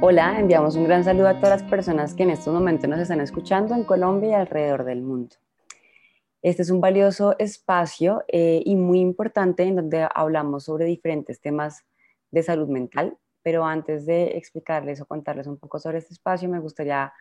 Hola, 0.00 0.38
enviamos 0.38 0.76
un 0.76 0.84
gran 0.84 1.02
saludo 1.02 1.26
a 1.26 1.40
todas 1.40 1.60
las 1.60 1.68
personas 1.68 2.14
que 2.14 2.22
en 2.22 2.30
estos 2.30 2.54
momentos 2.54 2.88
nos 2.88 3.00
están 3.00 3.20
escuchando 3.20 3.74
en 3.74 3.82
Colombia 3.82 4.30
y 4.30 4.34
alrededor 4.34 4.84
del 4.84 5.02
mundo. 5.02 5.34
Este 6.40 6.62
es 6.62 6.70
un 6.70 6.80
valioso 6.80 7.36
espacio 7.40 8.22
eh, 8.28 8.62
y 8.64 8.76
muy 8.76 9.00
importante 9.00 9.64
en 9.64 9.74
donde 9.74 10.06
hablamos 10.14 10.66
sobre 10.66 10.84
diferentes 10.84 11.40
temas 11.40 11.84
de 12.30 12.44
salud 12.44 12.68
mental, 12.68 13.18
pero 13.42 13.64
antes 13.64 14.06
de 14.06 14.36
explicarles 14.36 15.00
o 15.00 15.06
contarles 15.06 15.48
un 15.48 15.58
poco 15.58 15.80
sobre 15.80 15.98
este 15.98 16.14
espacio, 16.14 16.48
me 16.48 16.60
gustaría 16.60 17.12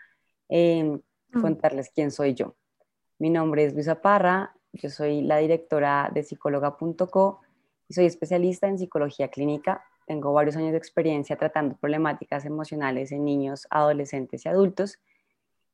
mm. 0.48 1.42
contarles 1.42 1.90
quién 1.90 2.12
soy 2.12 2.36
yo. 2.36 2.56
Mi 3.18 3.32
nombre 3.32 3.66
es 3.66 3.74
Luisa 3.74 4.04
Parra, 4.04 4.56
yo 4.72 4.92
soy 4.92 5.24
la 5.24 5.38
directora 5.38 6.12
de 6.14 6.22
psicóloga.co 6.22 7.42
y 7.90 7.96
soy 7.96 8.06
especialista 8.06 8.68
en 8.68 8.78
psicología 8.78 9.30
clínica 9.30 9.84
tengo 10.08 10.32
varios 10.32 10.56
años 10.56 10.72
de 10.72 10.78
experiencia 10.78 11.36
tratando 11.36 11.76
problemáticas 11.76 12.46
emocionales 12.46 13.12
en 13.12 13.26
niños, 13.26 13.68
adolescentes 13.70 14.46
y 14.46 14.50
adultos. 14.50 15.00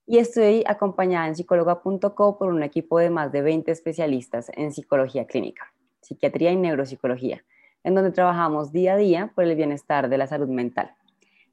Y 0.08 0.18
estoy 0.18 0.64
acompañada 0.68 1.28
en 1.28 1.36
psicóloga.co 1.36 2.38
por 2.38 2.50
un 2.50 2.64
equipo 2.64 2.98
de 2.98 3.12
más 3.12 3.32
de 3.32 3.44
20 3.44 3.72
especialistas 3.72 4.52
en 4.56 4.73
psicología 4.73 5.26
clínica, 5.26 5.72
psiquiatría 6.02 6.52
y 6.52 6.58
neuropsicología, 6.58 7.46
en 7.84 7.94
donde 7.94 8.12
trabajamos 8.12 8.73
día 8.73 8.94
a 8.94 8.98
día 8.98 9.32
por 9.36 9.46
el 9.46 9.56
bienestar 9.56 10.09
de 10.09 10.18
la 10.18 10.28
salud 10.28 10.50
mental. 10.50 10.95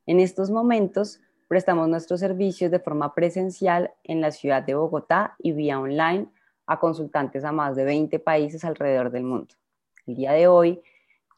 En 0.06 0.18
estos 0.18 0.50
momentos 0.50 1.20
prestamos 1.48 1.86
nuestros 1.86 2.20
servicios 2.20 2.70
de 2.70 2.80
forma 2.80 3.14
presencial 3.14 3.92
en 4.04 4.22
la 4.22 4.30
ciudad 4.30 4.62
de 4.62 4.74
Bogotá 4.74 5.36
y 5.38 5.52
vía 5.52 5.78
online 5.78 6.28
a 6.66 6.80
consultantes 6.80 7.44
a 7.44 7.52
más 7.52 7.76
de 7.76 7.84
20 7.84 8.18
países 8.20 8.64
alrededor 8.64 9.10
del 9.10 9.24
mundo. 9.24 9.54
El 10.06 10.14
día 10.14 10.32
de 10.32 10.48
hoy 10.48 10.82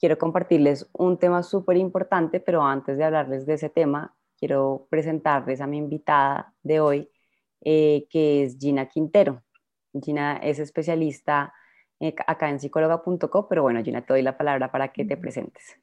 quiero 0.03 0.19
compartirles 0.19 0.91
un 0.95 1.17
tema 1.17 1.45
súper 1.45 1.77
importante, 1.77 2.41
pero 2.41 2.65
antes 2.65 2.99
de 2.99 3.05
hablarles 3.05 3.47
de 3.47 3.55
ese 3.55 3.69
tema, 3.69 4.13
quiero 4.37 4.89
presentarles 4.91 5.61
a 5.61 5.69
mi 5.69 5.79
invitada 5.79 6.53
de 6.65 6.81
hoy, 6.81 7.09
eh, 7.61 8.09
que 8.11 8.43
es 8.43 8.59
Gina 8.59 8.89
Quintero. 8.89 9.45
Gina 10.03 10.39
es 10.39 10.59
especialista 10.59 11.55
eh, 12.01 12.17
acá 12.27 12.51
en 12.51 12.59
psicóloga.co, 12.59 13.49
pero 13.49 13.63
bueno, 13.63 13.81
Gina, 13.85 14.05
te 14.05 14.15
doy 14.15 14.23
la 14.23 14.37
palabra 14.37 14.73
para 14.73 14.89
que 14.89 15.05
te 15.05 15.17
presentes. 15.17 15.79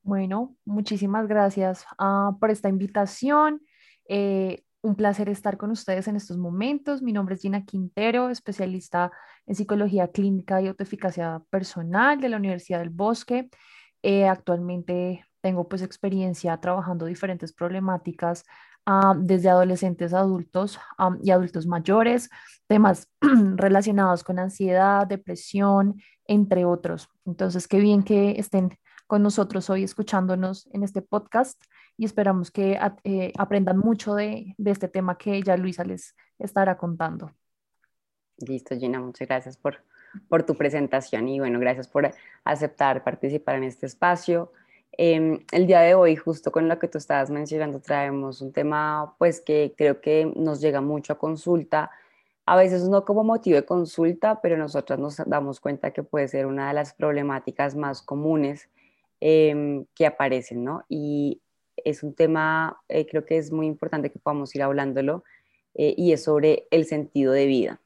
Bueno, 0.00 0.56
muchísimas 0.64 1.28
gracias 1.28 1.84
uh, 1.98 2.38
por 2.38 2.50
esta 2.50 2.70
invitación. 2.70 3.60
Eh, 4.08 4.62
un 4.82 4.94
placer 4.94 5.28
estar 5.28 5.56
con 5.56 5.70
ustedes 5.70 6.08
en 6.08 6.16
estos 6.16 6.36
momentos. 6.36 7.02
Mi 7.02 7.12
nombre 7.12 7.34
es 7.34 7.42
Gina 7.42 7.64
Quintero, 7.64 8.30
especialista 8.30 9.10
en 9.46 9.54
psicología 9.54 10.08
clínica 10.08 10.62
y 10.62 10.68
autoeficacia 10.68 11.42
personal 11.50 12.20
de 12.20 12.28
la 12.28 12.36
Universidad 12.36 12.78
del 12.78 12.90
Bosque. 12.90 13.48
Eh, 14.02 14.26
actualmente 14.26 15.24
tengo 15.40 15.68
pues 15.68 15.82
experiencia 15.82 16.56
trabajando 16.58 17.06
diferentes 17.06 17.52
problemáticas 17.52 18.44
ah, 18.86 19.14
desde 19.16 19.48
adolescentes 19.48 20.14
adultos 20.14 20.78
y 21.22 21.30
adultos 21.30 21.66
mayores, 21.66 22.30
temas 22.66 23.08
relacionados 23.56 24.22
con 24.22 24.38
ansiedad, 24.38 25.06
depresión, 25.06 26.00
entre 26.24 26.64
otros. 26.64 27.08
Entonces, 27.24 27.66
qué 27.66 27.80
bien 27.80 28.02
que 28.02 28.38
estén 28.38 28.78
con 29.06 29.22
nosotros 29.22 29.70
hoy 29.70 29.82
escuchándonos 29.82 30.68
en 30.72 30.84
este 30.84 31.02
podcast 31.02 31.60
y 31.98 32.04
esperamos 32.04 32.50
que 32.50 32.78
eh, 33.04 33.32
aprendan 33.36 33.76
mucho 33.76 34.14
de, 34.14 34.54
este 34.64 34.88
tema 34.88 35.18
que 35.18 35.42
ya 35.42 35.56
Luisa 35.56 35.84
les 35.84 36.14
estará 36.38 36.78
contando. 36.78 37.32
Listo, 38.38 38.76
Gina, 38.76 39.00
muchas 39.00 39.28
gracias 39.28 39.56
por, 39.56 39.82
por 40.28 40.44
tu 40.44 40.54
presentación 40.54 41.28
y 41.28 41.40
bueno, 41.40 41.58
gracias 41.58 41.88
por 41.88 42.10
aceptar 42.44 43.04
participar 43.04 43.56
en 43.56 43.64
este 43.64 43.86
espacio. 43.86 44.52
Em, 44.92 45.40
el 45.52 45.66
día 45.66 45.80
de 45.80 45.94
hoy, 45.94 46.16
justo 46.16 46.50
con 46.50 46.68
lo 46.68 46.78
que 46.78 46.88
tú 46.88 46.98
estabas 46.98 47.30
mencionando, 47.30 47.80
traemos 47.80 48.40
un 48.40 48.52
tema 48.52 49.14
pues 49.18 49.40
que 49.40 49.74
creo 49.76 50.00
que 50.00 50.32
nos 50.36 50.60
llega 50.60 50.80
mucho 50.80 51.12
a 51.12 51.18
consulta, 51.18 51.90
a 52.46 52.56
veces 52.56 52.88
no 52.88 53.04
como 53.04 53.24
motivo 53.24 53.56
de 53.56 53.66
consulta, 53.66 54.40
pero 54.40 54.56
nosotras 54.56 54.98
nos 54.98 55.16
damos 55.26 55.60
cuenta 55.60 55.92
que 55.92 56.04
puede 56.04 56.28
ser 56.28 56.46
una 56.46 56.68
de 56.68 56.74
las 56.74 56.94
problemáticas 56.94 57.74
más 57.74 58.02
comunes 58.02 58.70
Em, 59.20 59.84
que 59.96 60.06
aparecen, 60.06 60.62
¿no? 60.62 60.84
Y 60.88 61.42
es 61.84 62.02
un 62.02 62.14
tema, 62.14 62.80
eh, 62.88 63.06
creo 63.06 63.24
que 63.24 63.38
es 63.38 63.52
muy 63.52 63.66
importante 63.66 64.10
que 64.10 64.18
podamos 64.18 64.54
ir 64.54 64.62
hablándolo, 64.62 65.24
eh, 65.74 65.94
y 65.96 66.12
es 66.12 66.24
sobre 66.24 66.66
el 66.70 66.84
sentido 66.86 67.32
de 67.32 67.46
vida. 67.46 67.80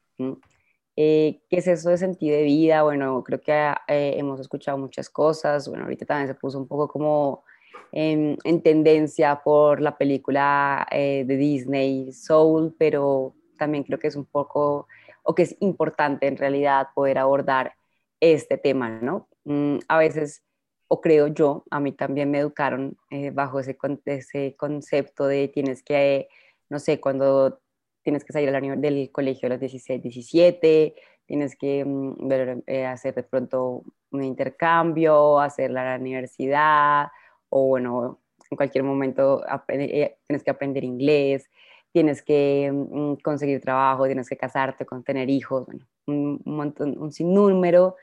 Eh, 0.95 1.41
¿Qué 1.49 1.57
es 1.57 1.67
eso 1.67 1.89
de 1.89 1.97
sentido 1.97 2.37
de 2.37 2.43
vida? 2.43 2.83
Bueno, 2.83 3.23
creo 3.23 3.41
que 3.41 3.73
hemos 3.87 4.39
escuchado 4.39 4.77
muchas 4.77 5.09
cosas, 5.09 5.67
bueno, 5.67 5.83
ahorita 5.83 6.05
también 6.05 6.27
se 6.27 6.35
puso 6.35 6.59
un 6.59 6.67
poco 6.67 6.87
como 6.87 7.43
en, 7.91 8.37
en 8.43 8.61
tendencia 8.61 9.41
por 9.43 9.81
la 9.81 9.97
película 9.97 10.87
de 10.91 11.25
Disney, 11.25 12.11
Soul, 12.11 12.75
pero 12.77 13.35
también 13.57 13.83
creo 13.83 13.99
que 13.99 14.07
es 14.07 14.15
un 14.15 14.25
poco, 14.25 14.87
o 15.23 15.35
que 15.35 15.43
es 15.43 15.55
importante 15.59 16.27
en 16.27 16.37
realidad 16.37 16.87
poder 16.93 17.17
abordar 17.17 17.73
este 18.19 18.57
tema, 18.57 18.89
¿no? 18.89 19.27
Mm, 19.45 19.79
a 19.87 19.97
veces 19.97 20.43
o 20.87 21.01
creo 21.01 21.27
yo, 21.27 21.63
a 21.71 21.79
mí 21.79 21.91
también 21.91 22.29
me 22.31 22.39
educaron 22.39 22.97
eh, 23.09 23.31
bajo 23.31 23.59
ese, 23.59 23.77
ese, 24.05 24.55
concepto 24.55 25.27
de 25.27 25.47
tienes 25.47 25.83
que, 25.83 26.27
no 26.69 26.79
sé, 26.79 26.99
cuando 26.99 27.59
tienes 28.03 28.23
que 28.23 28.33
salir 28.33 28.51
del 28.77 29.11
colegio 29.11 29.47
a 29.47 29.49
los 29.49 29.59
16, 29.59 30.01
17, 30.01 30.95
tienes 31.25 31.55
que 31.55 31.83
mm, 31.85 32.31
eh, 32.67 32.85
hacer 32.85 33.15
de 33.15 33.23
pronto 33.23 33.83
un 34.11 34.23
intercambio, 34.23 35.39
hacer 35.39 35.71
la 35.71 35.97
universidad, 35.99 37.07
o 37.49 37.67
bueno, 37.67 38.19
en 38.51 38.57
cualquier 38.57 38.83
momento 38.83 39.43
eh, 39.69 40.17
tienes 40.27 40.43
que 40.43 40.51
aprender 40.51 40.83
inglés, 40.83 41.49
tienes 41.91 42.21
que 42.21 42.71
mm, 42.71 43.15
conseguir 43.23 43.61
trabajo, 43.61 44.05
tienes 44.05 44.29
que 44.29 44.37
casarte, 44.37 44.85
con 44.85 45.03
tener 45.03 45.29
hijos, 45.29 45.65
bueno, 45.65 45.85
un, 46.07 46.41
montón, 46.45 46.97
un 46.99 47.11
sinnúmero 47.11 47.95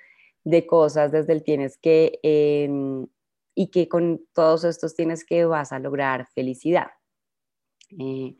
de 0.44 0.66
cosas 0.66 1.12
desde 1.12 1.32
el 1.32 1.42
tienes 1.42 1.76
que 1.76 2.18
em, 2.22 3.06
y 3.54 3.68
que 3.68 3.88
con 3.88 4.22
todos 4.32 4.64
estos 4.64 4.94
tienes 4.94 5.24
que 5.24 5.44
vas 5.44 5.72
a 5.72 5.78
lograr 5.78 6.26
felicidad. 6.34 6.88
Eh, 7.98 8.36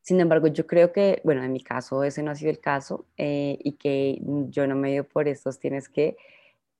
sin 0.00 0.20
embargo, 0.20 0.48
yo 0.48 0.66
creo 0.66 0.92
que, 0.92 1.20
bueno, 1.24 1.42
en 1.42 1.52
mi 1.52 1.62
caso 1.62 2.04
ese 2.04 2.22
no 2.22 2.30
ha 2.30 2.34
sido 2.34 2.50
el 2.50 2.60
caso 2.60 3.06
eh, 3.16 3.58
y 3.62 3.72
que 3.72 4.18
yo 4.50 4.66
no 4.66 4.74
me 4.76 4.90
dio 4.92 5.08
por 5.08 5.28
estos 5.28 5.58
tienes 5.58 5.88
que, 5.88 6.16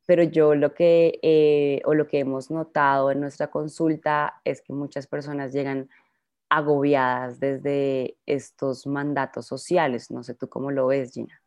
pero 0.07 0.23
yo 0.23 0.55
lo 0.55 0.75
que, 0.75 1.19
eh, 1.23 1.81
o 1.85 1.95
lo 1.95 2.07
que 2.07 2.19
hemos 2.19 2.51
notado 2.51 3.11
en 3.11 3.21
nuestra 3.21 3.51
consulta 3.51 4.41
es 4.45 4.61
que 4.61 4.73
muchas 4.73 5.07
personas 5.07 5.53
llegan 5.53 5.89
agobiadas 6.51 7.41
desde 7.41 8.17
estos 8.27 8.87
mandatos 8.87 9.47
sociales. 9.47 10.11
No 10.11 10.23
sé 10.23 10.35
tú 10.35 10.49
cómo 10.49 10.71
lo 10.71 10.89
ves, 10.89 11.13
Gina. 11.13 11.41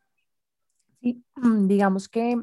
Sí, 1.01 1.23
digamos 1.35 2.09
que 2.09 2.37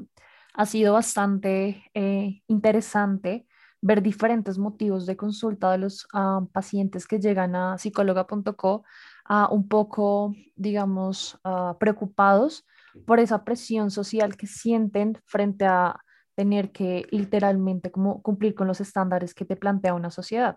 ha 0.54 0.66
sido 0.66 0.94
bastante 0.94 1.84
eh, 1.94 2.42
interesante 2.46 3.46
ver 3.82 4.00
diferentes 4.02 4.56
motivos 4.56 5.04
de 5.04 5.16
consulta 5.16 5.70
de 5.72 5.78
los 5.78 6.06
ah, 6.14 6.40
pacientes 6.52 7.06
que 7.06 7.18
llegan 7.20 7.54
a 7.54 7.76
psicóloga.co 7.76 8.84
a 9.26 9.48
un 9.50 9.68
poco, 9.68 10.34
digamos, 10.56 11.38
ah, 11.44 11.76
preocupados 11.78 12.64
por 13.04 13.18
esa 13.18 13.44
presión 13.44 13.90
social 13.90 14.36
que 14.36 14.46
sienten 14.46 15.18
frente 15.26 15.66
a 15.66 16.00
tener 16.34 16.72
que 16.72 17.06
literalmente 17.10 17.90
como 17.90 18.22
cumplir 18.22 18.54
con 18.54 18.68
los 18.68 18.80
estándares 18.80 19.34
que 19.34 19.44
te 19.44 19.56
plantea 19.56 19.92
una 19.92 20.10
sociedad. 20.10 20.56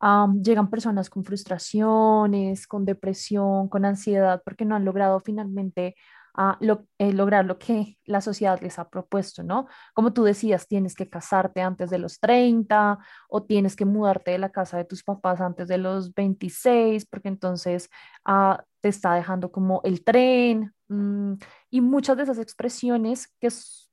Ah, 0.00 0.26
llegan 0.42 0.68
personas 0.68 1.08
con 1.08 1.24
frustraciones, 1.24 2.66
con 2.66 2.84
depresión, 2.84 3.68
con 3.68 3.84
ansiedad, 3.84 4.42
porque 4.44 4.64
no 4.64 4.74
han 4.74 4.84
logrado 4.84 5.20
finalmente 5.20 5.94
a 6.34 6.58
eh, 6.98 7.12
lograr 7.12 7.44
lo 7.44 7.58
que 7.58 7.98
la 8.04 8.20
sociedad 8.20 8.60
les 8.60 8.78
ha 8.78 8.88
propuesto, 8.88 9.42
¿no? 9.42 9.66
Como 9.94 10.12
tú 10.12 10.24
decías, 10.24 10.66
tienes 10.66 10.94
que 10.94 11.08
casarte 11.08 11.60
antes 11.60 11.90
de 11.90 11.98
los 11.98 12.20
30 12.20 12.98
o 13.28 13.42
tienes 13.42 13.76
que 13.76 13.84
mudarte 13.84 14.30
de 14.30 14.38
la 14.38 14.50
casa 14.50 14.78
de 14.78 14.84
tus 14.84 15.02
papás 15.02 15.40
antes 15.40 15.68
de 15.68 15.78
los 15.78 16.14
26, 16.14 17.04
porque 17.06 17.28
entonces 17.28 17.90
ah, 18.24 18.64
te 18.80 18.88
está 18.88 19.14
dejando 19.14 19.52
como 19.52 19.80
el 19.84 20.04
tren 20.04 20.74
mm, 20.88 21.34
y 21.70 21.80
muchas 21.80 22.16
de 22.16 22.22
esas 22.24 22.38
expresiones 22.38 23.28
que 23.40 23.48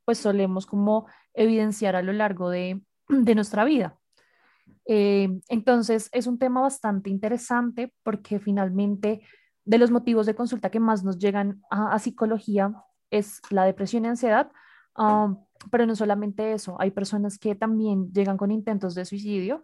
pues 0.06 0.18
solemos 0.18 0.65
como 0.65 1.07
evidenciar 1.33 1.95
a 1.95 2.01
lo 2.01 2.13
largo 2.13 2.50
de, 2.50 2.81
nuestra 3.36 3.65
vida. 3.65 3.97
Eh, 4.86 5.30
entonces, 5.50 6.09
es 6.12 6.25
un 6.25 6.39
tema 6.39 6.62
bastante 6.62 7.09
interesante 7.09 7.94
porque 8.01 8.39
finalmente 8.39 9.21
de 9.69 9.77
los 9.77 9.92
motivos 9.92 10.25
de 10.25 10.33
consulta 10.33 10.71
que 10.71 10.80
más 10.80 11.04
nos 11.04 11.19
llegan 11.19 11.62
a, 11.69 12.00
psicología 12.00 12.74
es 13.12 13.39
la 13.51 13.66
depresión 13.66 14.04
y 14.04 14.07
ansiedad, 14.07 14.51
um, 14.98 15.45
pero 15.69 15.86
no 15.86 15.95
solamente 15.95 16.54
eso, 16.54 16.75
hay 16.80 16.89
personas 16.89 17.38
que 17.38 17.54
también 17.54 18.12
llegan 18.12 18.36
con 18.36 18.50
intentos 18.50 18.95
de 18.95 19.06
suicidio 19.06 19.62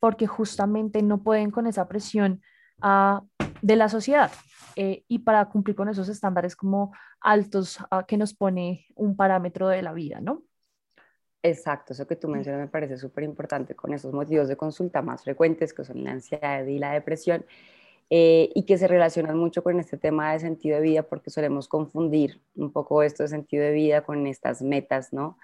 porque 0.00 0.26
justamente 0.26 1.02
no 1.02 1.22
pueden 1.22 1.50
con 1.50 1.66
esa 1.66 1.88
presión 1.88 2.42
uh, 2.82 3.20
de 3.62 3.76
la 3.76 3.88
sociedad 3.88 4.30
eh, 4.76 5.04
y 5.08 5.20
para 5.20 5.46
cumplir 5.46 5.74
con 5.74 5.88
esos 5.88 6.10
estándares 6.10 6.54
como 6.54 6.92
altos 7.18 7.80
uh, 7.80 8.04
que 8.06 8.18
nos 8.18 8.34
pone 8.34 8.86
un 8.96 9.16
parámetro 9.16 9.68
de 9.68 9.80
la 9.80 9.94
vida, 9.94 10.20
¿no? 10.20 10.42
Exacto, 11.42 11.94
eso 11.94 12.06
que 12.06 12.16
tú 12.16 12.28
mencionas 12.28 12.60
me 12.60 12.68
parece 12.68 12.98
súper 12.98 13.24
importante 13.24 13.74
con 13.74 13.94
esos 13.94 14.12
motivos 14.12 14.46
de 14.48 14.58
consulta 14.58 15.00
más 15.00 15.22
frecuentes 15.22 15.72
que 15.72 15.84
son 15.84 16.04
la 16.04 16.10
ansiedad 16.10 16.66
y 16.66 16.78
la 16.78 16.92
depresión 16.92 17.46
eh, 18.10 18.50
y 18.54 18.64
que 18.64 18.78
se 18.78 18.88
relacionan 18.88 19.36
mucho 19.36 19.62
con 19.62 19.78
este 19.80 19.98
tema 19.98 20.32
de 20.32 20.40
sentido 20.40 20.76
de 20.76 20.82
vida 20.82 21.02
porque 21.02 21.30
solemos 21.30 21.68
confundir 21.68 22.40
un 22.56 22.72
poco 22.72 23.02
esto 23.02 23.22
de 23.22 23.28
sentido 23.28 23.64
de 23.64 23.72
vida 23.72 24.02
con 24.02 24.26
estas 24.26 24.62
metas, 24.62 25.12
¿no? 25.12 25.38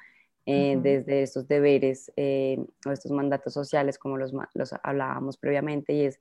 Eh, 0.47 0.79
desde 0.79 1.23
estos 1.23 1.49
deberes 1.49 2.13
eh, 2.17 2.59
o 2.87 2.91
estos 2.91 3.11
mandatos 3.11 3.55
sociales 3.55 3.99
como 3.99 4.19
los, 4.19 4.35
los 4.53 4.75
hablábamos 4.83 5.39
previamente 5.39 5.95
y 5.95 6.03
es 6.03 6.21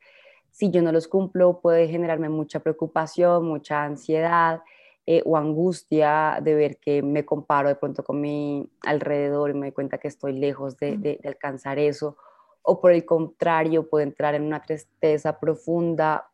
si 0.49 0.71
yo 0.71 0.81
no 0.81 0.93
los 0.93 1.09
cumplo 1.09 1.59
puede 1.59 1.89
generarme 1.89 2.29
mucha 2.29 2.61
preocupación, 2.61 3.43
mucha 3.43 3.83
ansiedad 3.83 4.61
eh, 5.05 5.21
o 5.25 5.35
angustia 5.35 6.39
de 6.41 6.55
ver 6.55 6.77
que 6.77 7.01
me 7.01 7.25
comparo 7.25 7.67
de 7.67 7.75
pronto 7.75 8.03
con 8.05 8.21
mi 8.21 8.65
alrededor 8.83 9.49
y 9.49 9.55
me 9.55 9.65
doy 9.65 9.71
cuenta 9.73 9.97
que 9.97 10.07
estoy 10.07 10.31
lejos 10.31 10.77
de, 10.77 10.95
de, 10.95 11.19
alcanzar 11.25 11.77
eso, 11.77 12.15
o 12.61 12.79
por 12.79 12.93
el 12.93 13.03
contrario, 13.03 13.89
puedo 13.89 14.03
entrar 14.03 14.35
en 14.35 14.43
una 14.43 14.61
tristeza 14.61 15.37
profunda, 15.37 16.29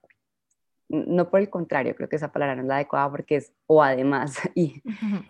no 0.90 1.30
por 1.30 1.40
el 1.40 1.50
contrario, 1.50 1.96
creo 1.96 2.10
que 2.10 2.16
esa 2.16 2.32
palabra 2.32 2.56
no 2.56 2.64
es 2.64 2.68
la 2.68 2.76
adecuada 2.76 3.10
porque 3.12 3.38
es 3.38 3.54
o 3.68 3.82
además, 3.82 4.38
y 4.56 4.82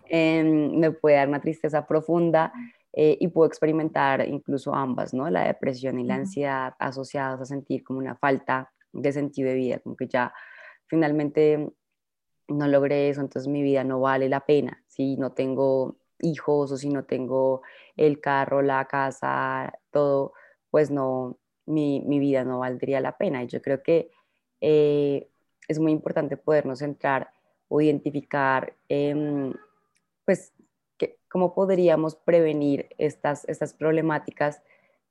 em, 0.08 0.78
me 0.78 0.90
puede 0.90 1.16
dar 1.16 1.28
una 1.28 1.40
tristeza 1.40 1.86
profunda. 1.86 2.52
Eh, 2.92 3.16
y 3.20 3.28
puedo 3.28 3.46
experimentar 3.46 4.26
incluso 4.26 4.74
ambas, 4.74 5.14
¿no? 5.14 5.30
La 5.30 5.44
depresión 5.44 6.00
y 6.00 6.04
la 6.04 6.16
ansiedad 6.16 6.74
asociadas 6.80 7.40
a 7.40 7.44
sentir 7.44 7.84
como 7.84 8.00
una 8.00 8.16
falta 8.16 8.72
de 8.92 9.12
sentido 9.12 9.48
de 9.48 9.54
vida, 9.54 9.78
como 9.78 9.94
que 9.94 10.08
ya 10.08 10.34
finalmente 10.88 11.70
no 12.48 12.66
logré 12.66 13.08
eso, 13.08 13.20
entonces 13.20 13.48
mi 13.48 13.62
vida 13.62 13.84
no 13.84 14.00
vale 14.00 14.28
la 14.28 14.44
pena. 14.44 14.82
Si 14.88 15.16
no 15.16 15.32
tengo 15.32 15.96
hijos 16.18 16.72
o 16.72 16.76
si 16.76 16.90
no 16.90 17.04
tengo 17.04 17.62
el 17.96 18.20
carro, 18.20 18.62
la 18.62 18.86
casa, 18.86 19.72
todo, 19.90 20.32
pues 20.70 20.90
no, 20.90 21.38
mi, 21.66 22.02
vida 22.18 22.44
no 22.44 22.58
valdría 22.58 23.00
la 23.00 23.16
pena. 23.16 23.42
Y 23.42 23.46
yo 23.46 23.62
creo 23.62 23.82
que 23.82 24.10
eh, 24.60 25.29
es 25.70 25.78
muy 25.78 25.92
importante 25.92 26.36
podernos 26.36 26.80
centrar 26.80 27.30
o 27.68 27.80
identificar, 27.80 28.76
pues, 30.24 30.52
cómo 31.28 31.54
podríamos 31.54 32.16
prevenir 32.16 32.88
estas, 32.98 33.44
estas 33.48 33.72
problemáticas 33.72 34.60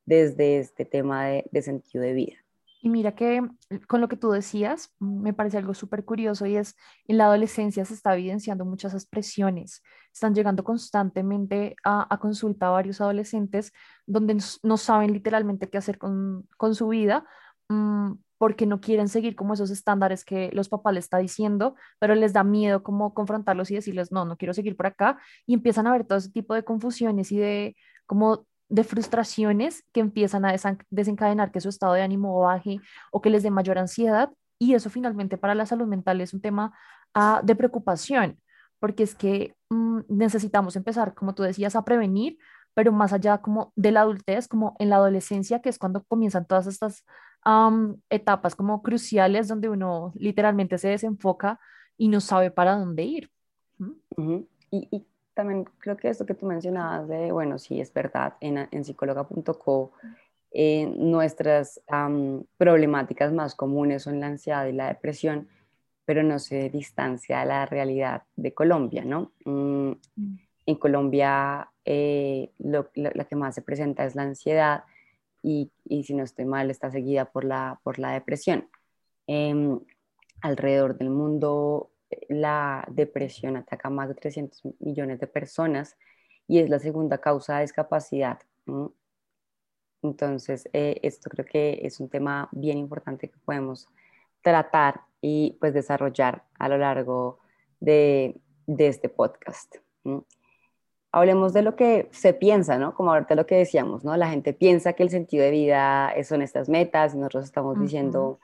desde 0.05 0.59
este 0.59 0.83
tema 0.83 1.27
de 1.27 1.61
sentido 1.61 2.03
de 2.03 2.13
vida. 2.13 2.37
Y 2.81 2.89
mira 2.89 3.13
que 3.13 3.41
eh, 3.69 3.79
con 3.87 3.99
lo 3.99 4.07
que 4.07 4.15
tú 4.15 4.31
decías, 4.31 4.93
me 4.99 5.33
parece 5.33 5.57
algo 5.57 5.73
súper 5.73 6.05
curioso 6.05 6.45
y 6.45 6.55
es, 6.55 6.75
en 7.07 7.17
la 7.17 7.25
adolescencia 7.25 7.83
se 7.83 7.93
está 7.93 8.13
evidenciando 8.13 8.63
muchas 8.63 8.93
expresiones, 8.93 9.83
están 10.13 10.33
llegando 10.33 10.63
constantemente 10.63 11.75
a, 11.83 12.13
a 12.13 12.19
consulta 12.19 12.67
a 12.67 12.71
varios 12.71 13.01
adolescentes 13.01 13.73
donde 14.05 14.37
no, 14.63 14.77
saben 14.77 15.11
literalmente 15.11 15.69
qué 15.69 15.77
hacer 15.77 15.97
con, 15.97 16.47
con 16.57 16.73
su 16.73 16.87
vida 16.87 17.25
mm, 17.67 18.13
porque 18.39 18.65
no 18.65 18.81
quieren 18.81 19.09
seguir 19.09 19.35
como 19.35 19.53
esos 19.53 19.69
estándares 19.69 20.25
que 20.25 20.49
los 20.53 20.69
papás 20.69 20.95
les 20.95 21.03
está 21.05 21.19
diciendo, 21.19 21.75
pero 21.99 22.15
les 22.15 22.33
da 22.33 22.43
miedo 22.43 22.81
como 22.81 23.13
confrontarlos 23.13 23.69
y 23.69 23.75
decirles, 23.75 24.11
no, 24.11 24.25
no 24.25 24.37
quiero 24.37 24.53
seguir 24.55 24.75
por 24.75 24.87
acá, 24.87 25.19
y 25.45 25.53
empiezan 25.53 25.85
a 25.85 25.91
ver 25.91 26.05
todo 26.05 26.17
ese 26.17 26.31
tipo 26.31 26.55
de 26.55 26.63
confusiones 26.63 27.31
y 27.31 27.37
de 27.37 27.75
como 28.07 28.47
de 28.69 28.83
frustraciones 28.83 29.83
que 29.91 29.99
empiezan 29.99 30.45
a 30.45 30.55
desencadenar 30.89 31.51
que 31.51 31.61
su 31.61 31.69
estado 31.69 31.93
de 31.93 32.01
ánimo 32.01 32.39
baje 32.39 32.79
o 33.11 33.21
que 33.21 33.29
les 33.29 33.43
dé 33.43 33.51
mayor 33.51 33.77
ansiedad 33.77 34.31
y 34.59 34.73
eso 34.73 34.89
finalmente 34.89 35.37
para 35.37 35.55
la 35.55 35.65
salud 35.65 35.87
mental 35.87 36.21
es 36.21 36.33
un 36.33 36.41
tema 36.41 36.77
ah, 37.13 37.41
de 37.43 37.55
preocupación 37.55 38.39
porque 38.79 39.03
es 39.03 39.15
que 39.15 39.55
mm, 39.69 40.01
necesitamos 40.07 40.75
empezar, 40.75 41.13
como 41.13 41.35
tú 41.35 41.43
decías, 41.43 41.75
a 41.75 41.83
prevenir, 41.83 42.37
pero 42.79 42.93
más 42.93 43.11
allá 43.11 43.39
como 43.39 43.73
de 43.75 43.91
la 43.91 43.99
adultez, 43.99 44.47
como 44.47 44.73
en 44.79 44.87
la 44.87 44.95
adolescencia, 44.95 45.59
que 45.59 45.67
es 45.67 45.77
cuando 45.77 46.01
comienzan 46.05 46.45
todas 46.45 46.65
estas 46.65 47.03
etapas 48.09 48.55
como 48.55 48.81
cruciales 48.81 49.49
donde 49.49 49.67
uno 49.67 50.13
literalmente 50.15 50.77
se 50.77 50.87
desenfoca 50.87 51.59
y 51.97 52.07
no 52.07 52.21
sabe 52.21 52.51
para 52.51 52.77
dónde 52.77 53.03
ir. 53.03 53.29
y, 54.71 55.05
también 55.33 55.65
creo 55.79 55.97
que 55.97 56.07
esto 56.07 56.25
que 56.25 56.35
tú 56.35 56.45
mencionabas 56.45 57.09
de, 57.09 57.33
bueno, 57.33 57.59
sí, 57.59 57.81
es 57.81 57.91
verdad, 57.93 58.35
en, 58.39 58.69
en 58.71 58.85
psicóloga.co, 58.85 59.91
eh, 60.51 60.85
nuestras 60.85 61.81
problemáticas 62.55 63.33
más 63.33 63.55
comunes 63.55 64.03
son 64.03 64.21
la 64.21 64.27
ansiedad 64.27 64.65
y 64.67 64.71
la 64.71 64.87
depresión, 64.87 65.49
pero 66.05 66.23
no 66.23 66.39
se 66.39 66.69
distancia 66.69 67.41
a 67.41 67.45
la 67.45 67.65
realidad 67.65 68.23
de 68.37 68.53
Colombia, 68.53 69.03
¿no? 69.03 69.33
Mm, 69.43 69.95
mm. 70.15 70.48
En 70.69 70.75
Colombia 70.75 71.69
eh, 71.83 72.51
lo, 72.59 72.89
la 72.95 73.25
que 73.25 73.35
más 73.35 73.55
se 73.55 73.61
presenta 73.61 74.05
es 74.05 74.15
la 74.15 74.23
ansiedad 74.23 74.83
y, 75.41 75.71
y, 75.85 76.03
si 76.03 76.13
no 76.13 76.23
estoy 76.23 76.45
mal 76.45 76.69
está 76.69 76.91
seguida 76.91 77.25
por 77.25 77.43
la, 77.43 77.79
por 77.83 77.97
la 77.97 78.11
depresión. 78.11 78.69
Em, 79.25 79.79
alrededor 80.41 80.97
del 80.97 81.09
mundo 81.09 81.91
la 82.27 82.85
depresión 82.89 83.55
ataca 83.57 83.87
a 83.87 83.91
más 83.91 84.09
de 84.09 84.15
300 84.15 84.61
millones 84.79 85.19
de 85.19 85.27
personas 85.27 85.97
y 86.47 86.59
es 86.59 86.69
la 86.69 86.79
segunda 86.79 87.19
causa 87.19 87.55
de 87.55 87.61
discapacidad. 87.61 88.39
Entonces, 90.01 90.69
eh, 90.73 90.99
esto 91.03 91.29
creo 91.29 91.45
que 91.45 91.79
es 91.83 91.99
un 91.99 92.09
tema 92.09 92.49
bien 92.51 92.77
importante 92.77 93.29
que 93.29 93.37
podemos 93.39 93.87
tratar 94.41 95.01
y 95.21 95.57
pues 95.59 95.73
desarrollar 95.73 96.43
a 96.57 96.69
lo 96.69 96.77
largo 96.77 97.39
de, 97.79 98.39
este 98.67 99.09
podcast. 99.09 99.77
Hablemos 101.11 101.53
de 101.53 101.63
lo 101.63 101.75
que 101.75 102.07
se 102.11 102.33
piensa, 102.33 102.77
¿no? 102.77 102.93
Como 102.93 103.11
ahorita 103.11 103.35
lo 103.35 103.45
que 103.45 103.55
decíamos, 103.55 104.03
¿no? 104.03 104.15
La 104.15 104.29
gente 104.29 104.53
piensa 104.53 104.93
que 104.93 105.03
el 105.03 105.09
sentido 105.09 105.43
de 105.43 105.51
vida 105.51 106.13
son 106.23 106.41
estas 106.41 106.69
metas 106.69 107.15
y 107.15 107.17
nosotros 107.17 107.45
estamos 107.45 107.79
diciendo 107.79 108.39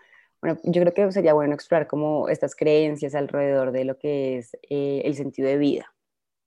bueno, 0.46 0.60
yo 0.64 0.82
creo 0.82 0.94
que 0.94 1.12
sería 1.12 1.34
bueno 1.34 1.56
explorar 1.56 1.88
como 1.88 2.30
estas 2.30 2.56
creencias 2.56 3.16
alrededor 3.16 3.72
de 3.72 3.84
lo 3.84 3.98
que 3.98 4.38
es 4.38 4.56
eh, 4.70 5.02
el 5.06 5.16
sentido 5.16 5.48
de 5.48 5.58
vida. 5.58 5.94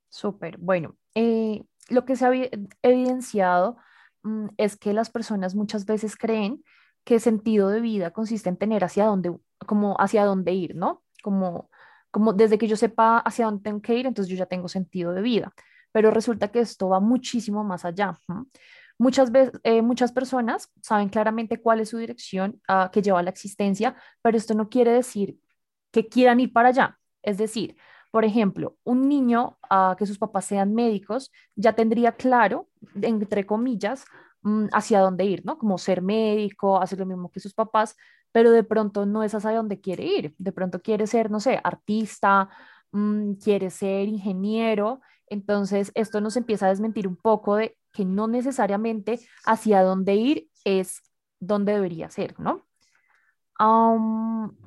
Súper, 0.09 0.57
bueno, 0.59 0.97
eh, 1.17 1.65
lo 1.89 2.05
que 2.05 2.15
se 2.15 2.25
ha 2.25 2.33
evidenciado 2.83 3.77
mm, 4.23 4.51
es 4.57 4.77
que 4.77 4.93
las 4.93 5.11
personas 5.11 5.57
muchas 5.57 5.85
veces 5.85 6.17
creen 6.17 6.63
que 7.03 7.15
el 7.15 7.21
sentido 7.21 7.71
de 7.71 7.81
vida 7.81 8.13
consiste 8.13 8.49
en 8.49 8.57
tener 8.57 8.85
hacia 8.85 9.05
dónde, 9.05 9.37
como 9.67 9.97
hacia 9.99 10.25
dónde 10.25 10.53
ir, 10.53 10.77
¿no? 10.77 11.03
Como, 11.23 11.69
como 12.13 12.33
desde 12.33 12.57
que 12.57 12.69
yo 12.69 12.77
sepa 12.77 13.19
hacia 13.19 13.47
dónde 13.47 13.65
tengo 13.65 13.83
que 13.83 13.97
ir, 13.97 14.07
entonces 14.07 14.31
yo 14.31 14.37
ya 14.37 14.47
tengo 14.47 14.69
sentido 14.69 15.13
de 15.13 15.23
vida. 15.23 15.53
Pero 15.99 16.13
resulta 16.13 16.47
que 16.47 16.61
esto 16.61 16.89
va 16.91 17.01
muchísimo 17.01 17.65
más 17.65 17.85
allá. 17.85 18.17
Muchas, 18.99 19.33
veces, 19.33 19.59
eh, 19.65 19.83
muchas 19.83 20.13
personas 20.13 20.71
saben 20.81 21.09
claramente 21.09 21.61
cuál 21.61 21.81
es 21.81 21.89
su 21.89 21.99
dirección 21.99 22.63
uh, 22.69 22.89
que 22.93 23.03
lleva 23.03 23.19
a 23.19 23.23
la 23.25 23.31
existencia, 23.31 23.97
pero 24.23 24.37
esto 24.37 24.55
no 24.55 24.69
quiere 24.69 24.93
decir 24.93 25.41
que 25.91 26.07
quieran 26.07 26.39
ir 26.39 26.53
para 26.53 26.69
allá. 26.69 27.01
Es 27.21 27.37
decir, 27.37 27.77
por 28.13 28.25
ejemplo, 28.25 28.77
un 28.85 29.09
niño 29.09 29.59
uh, 29.69 29.97
que 29.97 30.07
sus 30.07 30.19
papás 30.19 30.45
sean 30.45 30.73
médicos 30.73 31.33
ya 31.57 31.73
tendría 31.73 32.13
claro, 32.13 32.69
entre 33.03 33.45
comillas, 33.45 34.05
um, 34.45 34.69
hacia 34.73 35.01
dónde 35.01 35.25
ir, 35.25 35.45
¿no? 35.45 35.59
Como 35.59 35.79
ser 35.79 36.01
médico, 36.01 36.81
hacer 36.81 37.01
lo 37.01 37.07
mismo 37.07 37.29
que 37.33 37.41
sus 37.41 37.55
papás, 37.55 37.97
pero 38.31 38.53
de 38.53 38.63
pronto 38.63 39.05
no 39.05 39.25
es 39.25 39.35
hacia 39.35 39.51
dónde 39.51 39.81
quiere 39.81 40.05
ir. 40.05 40.37
De 40.39 40.53
pronto 40.53 40.81
quiere 40.81 41.09
ser, 41.09 41.29
no 41.29 41.41
sé, 41.41 41.61
artista, 41.65 42.51
um, 42.93 43.35
quiere 43.35 43.71
ser 43.71 44.07
ingeniero. 44.07 45.01
Entonces, 45.31 45.93
esto 45.95 46.21
nos 46.21 46.37
empieza 46.37 46.67
a 46.67 46.71
desmentir 46.71 47.09
un 47.09 47.17
poco 47.17 47.57
de 47.57 47.77
que 47.93 48.05
no 48.05 48.29
necesariamente 48.29 49.21
hacia 49.45 49.83
dónde 49.83 50.15
ir 50.15 50.49
es 50.65 51.03
donde 51.41 51.73
debería 51.73 52.11
ser, 52.11 52.39
¿no? 52.39 52.65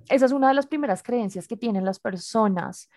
esa 0.10 0.26
es 0.26 0.32
una 0.34 0.50
de 0.50 0.54
las 0.54 0.68
primeras 0.68 1.02
creencias 1.02 1.48
que 1.48 1.56
tienen 1.56 1.86
las 1.86 2.00
personas. 2.00 2.90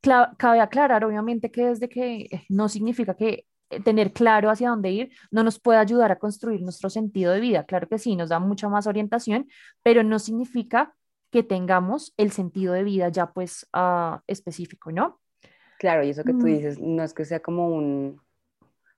cabe 0.00 0.60
aclarar, 0.60 1.04
obviamente, 1.04 1.50
que 1.50 1.66
desde 1.66 1.88
que 1.88 2.20
eh, 2.30 2.46
no 2.48 2.68
significa 2.68 3.14
que 3.14 3.46
eh, 3.70 3.80
tener 3.82 4.12
claro 4.12 4.50
hacia 4.50 4.70
dónde 4.70 4.90
ir 4.90 5.10
no 5.30 5.42
nos 5.42 5.58
puede 5.60 5.78
ayudar 5.78 6.12
a 6.12 6.18
construir 6.18 6.62
nuestro 6.62 6.88
sentido 6.90 7.32
de 7.32 7.40
vida. 7.40 7.64
Claro 7.64 7.88
que 7.88 7.98
sí, 7.98 8.16
nos 8.16 8.28
da 8.28 8.38
mucha 8.38 8.68
más 8.68 8.86
orientación, 8.86 9.48
pero 9.82 10.02
no 10.02 10.18
significa 10.18 10.94
que 11.30 11.42
tengamos 11.42 12.12
el 12.16 12.32
sentido 12.32 12.74
de 12.74 12.84
vida 12.84 13.08
ya 13.08 13.32
pues 13.32 13.66
ah, 13.72 14.22
específico, 14.26 14.92
¿no? 14.92 15.20
Claro, 15.80 16.04
y 16.04 16.10
eso 16.10 16.24
que 16.24 16.32
tú 16.32 16.40
mm. 16.42 16.44
dices, 16.44 16.78
no 16.78 17.02
es 17.02 17.14
que 17.14 17.24
sea 17.24 17.40
como 17.40 17.70
un, 17.70 18.20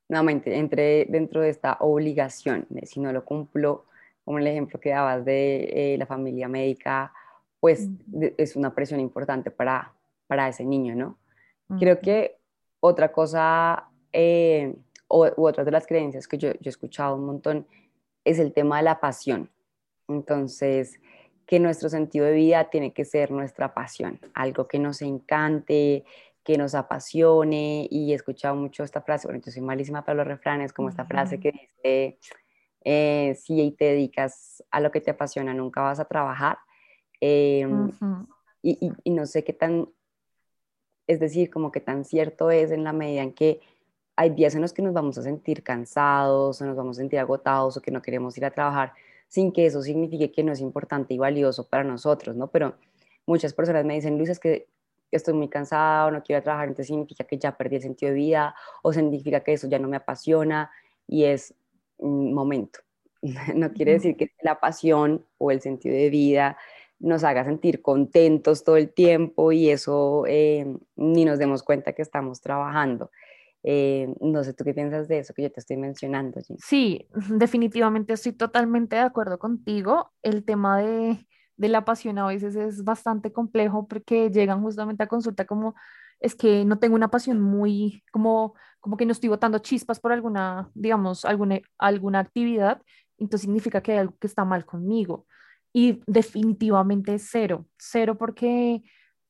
nuevamente, 0.09 0.59
entre 0.59 1.07
dentro 1.09 1.41
de 1.41 1.49
esta 1.49 1.77
obligación, 1.79 2.67
si 2.83 2.99
no 2.99 3.12
lo 3.12 3.25
cumplo, 3.25 3.85
como 4.25 4.41
el 4.41 4.49
ejemplo 4.49 4.81
que 4.81 4.91
dabas 4.91 5.25
de 5.25 5.95
eh, 5.95 5.97
la 5.97 6.07
familia 6.07 6.49
médica, 6.49 7.12
pues 7.61 7.89
es 8.37 8.57
una 8.57 8.75
presión 8.75 8.99
importante 8.99 9.53
para, 9.53 9.93
para 10.27 10.49
ese 10.49 10.65
niño, 10.65 10.97
¿no? 10.97 11.19
Creo 11.79 12.01
que 12.01 12.39
otra 12.81 13.12
cosa, 13.12 13.89
eh, 14.12 14.75
o, 15.07 15.29
u 15.37 15.47
otra 15.47 15.62
de 15.62 15.71
las 15.71 15.87
creencias 15.87 16.27
que 16.27 16.37
yo, 16.37 16.51
yo 16.55 16.67
he 16.67 16.69
escuchado 16.69 17.15
un 17.15 17.27
montón, 17.27 17.65
es 18.25 18.41
el 18.41 18.53
tema 18.53 18.79
de 18.79 18.83
la 18.83 18.99
pasión. 18.99 19.49
Entonces, 20.09 20.99
que 21.47 21.61
nuestro 21.61 21.89
sentido 21.89 22.27
de 22.27 22.33
vida 22.33 22.71
tiene 22.71 22.93
que 22.93 23.05
ser 23.05 23.31
nuestra 23.31 23.73
pasión, 23.73 24.19
algo 24.35 24.67
que 24.67 24.81
nos 24.81 25.01
encante, 25.01 26.05
que 26.45 26.59
nos 26.59 26.75
apasione 26.75 27.87
y 27.91 28.13
he 28.13 28.15
escuchado 28.15 28.55
mucho 28.57 28.83
esta 28.83 29.01
frase, 29.01 29.29
bueno, 29.29 29.43
yo 29.45 29.53
soy 29.53 29.63
malísima 29.63 30.05
para 30.05 30.17
los 30.17 30.27
refranes, 30.27 30.73
como 30.73 30.89
esta 30.89 31.05
frase 31.05 31.39
que 31.39 31.53
dice, 31.53 32.19
eh, 32.85 33.35
si 33.41 33.71
te 33.73 33.85
dedicas 33.87 34.65
a 34.71 34.81
lo 34.81 34.91
que 34.91 35.01
te 35.01 35.13
apasiona, 35.13 35.55
nunca 35.55 35.83
vas 35.83 36.01
a 36.01 36.05
trabajar. 36.05 36.59
Em, 37.21 37.91
y, 38.63 38.93
y, 39.05 39.11
no 39.11 39.27
sé 39.27 39.45
qué 39.45 39.53
tan, 39.53 39.89
es 41.07 41.21
decir, 41.21 41.51
como 41.51 41.71
que 41.71 41.81
tan 41.81 42.05
cierto 42.05 42.51
es 42.51 42.73
en 42.73 42.83
la 42.83 42.93
medida 42.93 43.23
en 43.23 43.33
que 43.33 43.61
hay 44.17 44.31
días 44.31 44.55
en 44.55 44.63
los 44.63 44.73
que 44.73 44.83
nos 44.83 44.93
vamos 44.93 45.19
a 45.19 45.23
sentir 45.23 45.63
cansados 45.63 46.61
o 46.61 46.67
nos 46.67 46.77
vamos 46.77 46.99
a 46.99 47.01
sentir 47.01 47.19
agotados 47.19 47.77
o 47.77 47.81
que 47.81 47.91
no 47.91 48.03
queremos 48.03 48.37
ir 48.37 48.45
a 48.45 48.51
trabajar 48.51 48.93
sin 49.33 49.51
que 49.51 49.65
eso 49.65 49.81
signifique 49.81 50.31
que 50.31 50.43
no 50.43 50.53
es 50.53 50.61
importante 50.61 51.15
y 51.15 51.19
valioso 51.19 51.67
para 51.67 51.85
nosotros, 51.85 52.37
¿no? 52.37 52.49
Pero 52.49 52.75
muchas 53.25 53.55
personas 53.55 53.83
me 53.87 53.95
dicen, 53.95 54.19
Luis, 54.19 54.29
es 54.29 54.39
que 54.39 54.69
estoy 55.16 55.35
muy 55.35 55.49
cansado, 55.49 56.11
no 56.11 56.23
quiero 56.23 56.42
trabajar, 56.42 56.69
entonces 56.69 56.88
significa 56.88 57.25
que 57.25 57.38
ya 57.38 57.57
perdí 57.57 57.76
el 57.76 57.83
sentido 57.83 58.11
de 58.11 58.16
vida 58.16 58.54
o 58.83 58.92
significa 58.92 59.40
que 59.40 59.54
eso 59.54 59.69
ya 59.69 59.78
no 59.78 59.88
me 59.88 59.97
apasiona 59.97 60.71
y 61.07 61.25
es 61.25 61.54
un 61.99 62.33
momento. 62.35 62.81
No 63.54 63.73
quiere 63.73 63.92
decir 63.92 64.16
que 64.16 64.33
la 64.42 64.59
pasión 64.59 65.25
o 65.38 65.52
el 65.52 65.61
sentido 65.61 65.95
de 65.95 66.11
vida 66.11 66.57
nos 66.99 67.25
haga 67.25 67.45
sentir 67.45 67.83
contentos 67.83 68.64
todo 68.64 68.76
el 68.76 68.92
tiempo 68.92 69.52
y 69.52 69.71
eso 69.71 70.25
eh, 70.26 70.66
ni 70.97 71.25
nos 71.25 71.38
demos 71.38 71.62
cuenta 71.62 71.92
que 71.92 72.02
estamos 72.02 72.40
trabajando. 72.40 73.11
Eh, 73.64 74.12
no 74.21 74.42
sé, 74.42 74.54
¿tú 74.54 74.64
qué 74.64 74.75
piensas 74.75 75.07
de 75.09 75.19
eso 75.19 75.35
que 75.35 75.42
yo 75.42 75.52
te 75.52 75.61
estoy 75.61 75.76
mencionando? 75.76 76.40
Sí, 76.59 77.07
definitivamente 77.28 78.12
estoy 78.14 78.33
totalmente 78.33 78.97
de 78.97 79.02
acuerdo 79.02 79.38
contigo. 79.38 80.12
El 80.23 80.45
tema 80.45 80.78
de 80.78 81.26
de 81.57 81.69
la 81.69 81.85
pasión 81.85 82.19
a 82.19 82.27
veces 82.27 82.57
es 82.57 82.85
bastante 82.85 83.33
complejo 83.33 83.87
porque 83.87 84.31
llegan 84.31 84.63
justamente 84.63 85.03
a 85.03 85.09
consulta 85.09 85.45
como 85.45 85.75
es 86.23 86.35
que 86.37 86.65
no 86.65 86.79
tengo 86.79 86.95
una 86.95 87.11
pasión 87.11 87.41
muy, 87.41 88.05
como, 88.13 88.55
como 88.81 88.97
que 88.97 89.05
no 89.05 89.13
estoy 89.13 89.29
botando 89.29 89.59
chispas 89.59 90.01
por 90.01 90.13
alguna, 90.13 90.71
digamos, 90.75 91.25
alguna, 91.25 91.61
alguna 91.79 92.21
actividad, 92.21 92.81
entonces 93.19 93.43
significa 93.43 93.83
que 93.83 93.93
hay 93.93 93.99
algo 93.99 94.17
que 94.19 94.29
está 94.29 94.45
mal 94.45 94.65
conmigo. 94.65 95.27
Y 95.73 96.01
definitivamente 96.07 97.19
cero, 97.19 97.67
cero 97.77 98.17
porque 98.19 98.83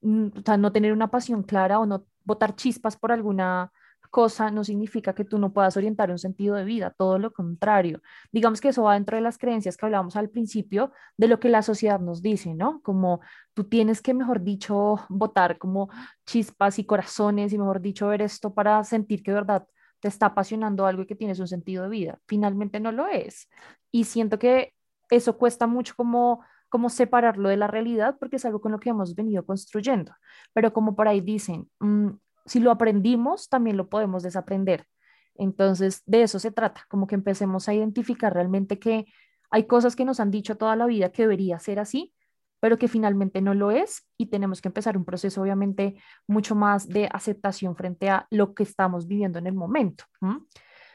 mm, 0.02 0.26
o 0.38 0.43
sea, 0.45 0.57
no 0.59 0.73
tener 0.73 0.93
una 0.93 1.11
pasión 1.11 1.43
clara 1.43 1.79
o 1.79 1.87
no 1.87 2.05
botar 2.25 2.55
chispas 2.57 2.97
por 2.97 3.11
alguna 3.11 3.73
cosa 4.12 4.50
no 4.50 4.62
significa 4.62 5.14
que 5.14 5.25
tú 5.25 5.38
no 5.38 5.52
puedas 5.54 5.76
orientar 5.76 6.11
un 6.11 6.19
sentido 6.19 6.54
de 6.54 6.64
vida, 6.64 6.95
todo 6.97 7.19
lo 7.19 7.33
contrario. 7.33 8.02
Digamos 8.31 8.61
que 8.61 8.69
eso 8.69 8.83
va 8.85 8.95
dentro 8.95 9.16
de 9.16 9.23
las 9.23 9.38
creencias 9.38 9.76
que 9.76 9.87
hablábamos 9.87 10.16
al 10.16 10.28
principio 10.28 10.92
de 11.16 11.28
lo 11.28 11.40
que 11.40 11.49
la 11.49 11.62
sociedad 11.62 11.99
nos 11.99 12.21
dice, 12.21 12.54
¿no? 12.54 12.83
Como 12.83 13.21
tú 13.54 13.64
tienes 13.64 14.02
que, 14.02 14.12
mejor 14.12 14.42
dicho, 14.42 14.97
votar 15.09 15.59
como 15.59 15.88
chispas 16.26 16.78
y 16.78 16.85
corazones 16.85 17.52
y, 17.54 17.59
mejor 17.59 17.81
dicho, 17.81 18.09
ver 18.09 18.21
esto 18.23 18.52
para 18.54 18.85
sentir 18.85 19.23
que 19.23 19.31
de 19.31 19.37
verdad 19.37 19.66
te 20.00 20.09
está 20.09 20.26
apasionando 20.26 20.85
algo 20.87 21.02
y 21.02 21.07
que 21.07 21.16
tienes 21.16 21.40
un 21.40 21.49
sentido 21.49 21.85
de 21.85 21.88
vida. 21.88 22.19
Finalmente 22.26 22.81
no 22.81 22.92
lo 22.92 23.09
es. 23.09 23.49
Y 23.90 24.04
siento 24.04 24.38
que 24.38 24.75
eso 25.11 25.38
cuesta 25.38 25.66
mucho 25.66 25.95
como 25.97 26.45
como 26.73 26.88
separarlo 26.88 27.50
de 27.50 27.59
la 27.59 27.66
realidad 27.66 28.16
porque 28.19 28.37
es 28.37 28.47
algo 28.47 28.62
con 28.62 28.73
lo 28.73 28.81
que 28.81 28.88
hemos 28.88 29.14
venido 29.14 29.45
construyendo. 29.45 30.14
Pero 30.54 30.73
como 30.73 30.97
por 30.97 31.07
ahí 31.07 31.21
dicen, 31.21 31.69
mm, 31.81 32.09
si 32.46 32.61
lo 32.61 32.70
aprendimos, 32.70 33.49
también 33.49 33.76
lo 33.76 33.88
podemos 33.88 34.22
desaprender. 34.22 34.87
Entonces, 35.34 36.02
de 36.06 36.22
eso 36.22 36.38
se 36.38 36.50
trata, 36.50 36.84
como 36.88 37.06
que 37.06 37.14
empecemos 37.14 37.68
a 37.68 37.75
identificar 37.75 38.34
realmente 38.34 38.78
que 38.78 39.06
hay 39.50 39.64
cosas 39.64 39.96
que 39.96 40.04
nos 40.04 40.20
han 40.20 40.30
dicho 40.30 40.56
toda 40.56 40.76
la 40.76 40.87
vida 40.87 41.11
que 41.11 41.22
debería 41.22 41.58
ser 41.58 41.78
así, 41.78 42.14
pero 42.61 42.78
que 42.78 42.88
finalmente 42.88 43.42
no 43.42 43.54
lo 43.54 43.70
es 43.70 44.06
y 44.16 44.26
tenemos 44.26 44.61
que 44.61 44.68
empezar 44.68 44.96
un 44.96 45.04
proceso 45.04 45.42
obviamente 45.42 45.96
mucho 46.26 46.54
más 46.54 46.88
de 46.88 47.08
aceptación 47.12 47.76
frente 47.76 48.08
a 48.08 48.26
lo 48.30 48.54
que 48.54 48.62
estamos 48.62 49.06
viviendo 49.06 49.38
en 49.38 49.46
el 49.46 49.54
momento. 49.54 50.04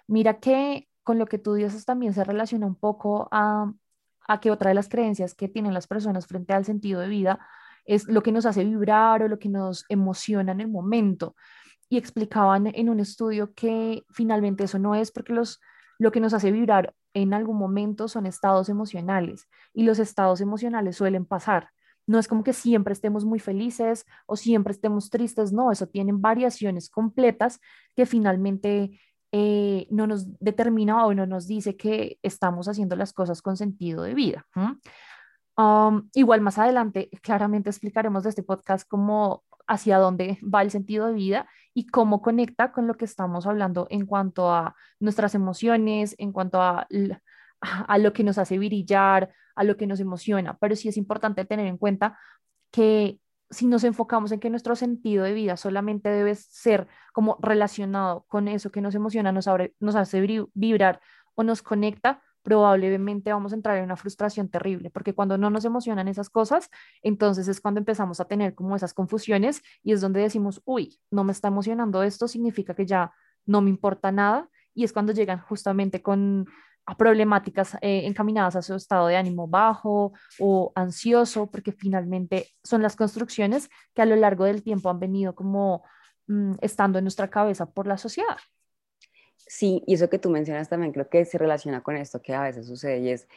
Mira 0.07 0.39
que 0.39 0.87
con 1.03 1.19
lo 1.19 1.25
que 1.25 1.39
tú 1.39 1.55
dices 1.55 1.85
también 1.85 2.13
se 2.13 2.23
relaciona 2.23 2.65
un 2.65 2.75
poco 2.75 3.27
a, 3.31 3.71
a 4.27 4.39
que 4.39 4.49
otra 4.49 4.69
de 4.69 4.75
las 4.75 4.89
creencias 4.89 5.35
que 5.35 5.49
tienen 5.49 5.73
las 5.73 5.87
personas 5.87 6.25
frente 6.25 6.53
al 6.53 6.65
sentido 6.65 7.01
de 7.01 7.09
vida 7.09 7.45
es 7.87 8.07
lo 8.07 8.21
que 8.21 8.31
nos 8.31 8.45
hace 8.45 8.63
vibrar 8.63 9.23
o 9.23 9.27
lo 9.27 9.39
que 9.39 9.49
nos 9.49 9.85
emociona 9.89 10.51
en 10.51 10.61
el 10.61 10.67
momento. 10.67 11.35
Y 11.89 11.97
explicaban 11.97 12.67
en 12.67 12.89
un 12.89 12.99
estudio 12.99 13.53
que 13.53 14.03
finalmente 14.11 14.65
eso 14.65 14.77
no 14.77 14.93
es 14.93 15.11
porque 15.11 15.33
los, 15.33 15.61
lo 15.97 16.11
que 16.11 16.19
nos 16.19 16.33
hace 16.33 16.51
vibrar 16.51 16.93
en 17.13 17.33
algún 17.33 17.57
momento 17.57 18.09
son 18.09 18.25
estados 18.25 18.67
emocionales 18.67 19.47
y 19.73 19.83
los 19.83 19.97
estados 19.97 20.41
emocionales 20.41 20.97
suelen 20.97 21.25
pasar. 21.25 21.69
No 22.05 22.19
es 22.19 22.27
como 22.27 22.43
que 22.43 22.53
siempre 22.53 22.93
estemos 22.93 23.25
muy 23.25 23.39
felices 23.39 24.05
o 24.25 24.35
siempre 24.35 24.71
estemos 24.71 25.09
tristes, 25.09 25.51
no, 25.51 25.71
eso 25.71 25.87
tienen 25.87 26.21
variaciones 26.21 26.89
completas 26.89 27.59
que 27.95 28.05
finalmente 28.05 28.99
eh, 29.31 29.87
no 29.89 30.07
nos 30.07 30.25
determina 30.39 31.05
o 31.05 31.13
no 31.13 31.25
nos 31.25 31.47
dice 31.47 31.75
que 31.75 32.19
estamos 32.21 32.67
haciendo 32.67 32.95
las 32.95 33.13
cosas 33.13 33.41
con 33.41 33.57
sentido 33.57 34.03
de 34.03 34.13
vida 34.13 34.45
igual 36.13 36.41
más 36.41 36.57
adelante, 36.57 37.09
claramente 37.21 37.69
explicaremos 37.69 38.23
de 38.23 38.29
este 38.29 38.43
podcast 38.43 38.87
cómo 38.87 39.43
hacia 39.67 39.97
dónde 39.97 40.39
va 40.43 40.61
el 40.61 40.71
sentido 40.71 41.07
de 41.07 41.13
vida 41.13 41.49
y 41.73 41.87
cómo 41.87 42.21
conecta 42.21 42.71
con 42.71 42.87
lo 42.87 42.95
que 42.95 43.05
estamos 43.05 43.45
hablando 43.45 43.87
en 43.89 44.05
cuanto 44.05 44.51
a 44.51 44.75
nuestras 44.99 45.35
emociones, 45.35 46.15
en 46.17 46.31
cuanto 46.31 46.61
a, 46.61 46.87
a 47.61 47.97
lo 47.97 48.13
que 48.13 48.23
nos 48.23 48.37
hace 48.37 48.57
brillar, 48.57 49.33
a 49.55 49.63
lo 49.63 49.77
que 49.77 49.87
nos 49.87 49.99
emociona. 49.99 50.57
Pero 50.59 50.75
sí 50.75 50.89
es 50.89 50.97
importante 50.97 51.45
tener 51.45 51.67
en 51.67 51.77
cuenta 51.77 52.17
que 52.71 53.19
si 53.49 53.65
nos 53.65 53.83
enfocamos 53.83 54.31
en 54.31 54.39
que 54.39 54.49
nuestro 54.49 54.75
sentido 54.75 55.23
de 55.23 55.33
vida 55.33 55.57
solamente 55.57 56.09
debe 56.09 56.35
ser 56.35 56.87
como 57.13 57.37
relacionado 57.41 58.25
con 58.27 58.47
eso 58.47 58.71
que 58.71 58.81
nos 58.81 58.95
emociona, 58.95 59.31
nos, 59.31 59.47
nos 59.79 59.95
hace 59.95 60.49
vibrar 60.53 61.01
o 61.35 61.43
nos 61.43 61.61
conecta, 61.61 62.21
probablemente 62.47 63.33
vamos 63.33 63.51
a 63.51 63.55
entrar 63.55 63.75
en 63.75 63.83
una 63.83 63.97
frustración 63.97 64.47
terrible, 64.47 64.89
porque 64.89 65.13
cuando 65.13 65.37
no 65.37 65.49
nos 65.49 65.65
emocionan 65.65 66.07
esas 66.07 66.29
cosas, 66.29 66.69
entonces 67.01 67.49
es 67.49 67.59
cuando 67.59 67.79
empezamos 67.79 68.21
a 68.21 68.25
tener 68.25 68.55
como 68.55 68.73
esas 68.73 68.93
confusiones 68.93 69.61
y 69.83 69.91
es 69.91 69.99
donde 69.99 70.21
decimos, 70.21 70.61
uy, 70.63 70.97
no 71.11 71.25
me 71.25 71.33
está 71.33 71.49
emocionando 71.49 72.03
esto, 72.03 72.25
significa 72.29 72.73
que 72.73 72.85
ya 72.85 73.11
no 73.45 73.59
me 73.59 73.69
importa 73.69 74.13
nada 74.13 74.47
y 74.73 74.85
es 74.85 74.93
cuando 74.93 75.11
llegan 75.11 75.41
justamente 75.41 76.01
con 76.01 76.47
a 76.85 76.95
problemáticas 76.95 77.73
eh, 77.81 78.03
encaminadas 78.05 78.55
a 78.55 78.61
su 78.61 78.75
estado 78.75 79.07
de 79.07 79.17
ánimo 79.17 79.49
bajo 79.49 80.13
o 80.39 80.71
ansioso, 80.73 81.51
porque 81.51 81.73
finalmente 81.73 82.47
son 82.63 82.81
las 82.81 82.95
construcciones 82.95 83.69
que 83.93 84.03
a 84.03 84.05
lo 84.05 84.15
largo 84.15 84.45
del 84.45 84.63
tiempo 84.63 84.89
han 84.89 85.01
venido 85.01 85.35
como 85.35 85.83
mm, 86.27 86.53
estando 86.61 86.97
en 86.97 87.03
nuestra 87.03 87.29
cabeza 87.29 87.65
por 87.65 87.87
la 87.87 87.97
sociedad. 87.97 88.37
Sí, 89.37 89.83
y 89.87 89.93
eso 89.93 90.09
que 90.09 90.19
tú 90.19 90.29
mencionas 90.29 90.69
también 90.69 90.91
creo 90.91 91.09
que 91.09 91.23
se 91.25 91.37
relaciona 91.37 91.81
con 91.81 91.95
esto 91.95 92.21
que 92.21 92.33
a 92.33 92.41
veces 92.41 92.67
sucede 92.67 92.99
y 92.99 93.09
es, 93.09 93.27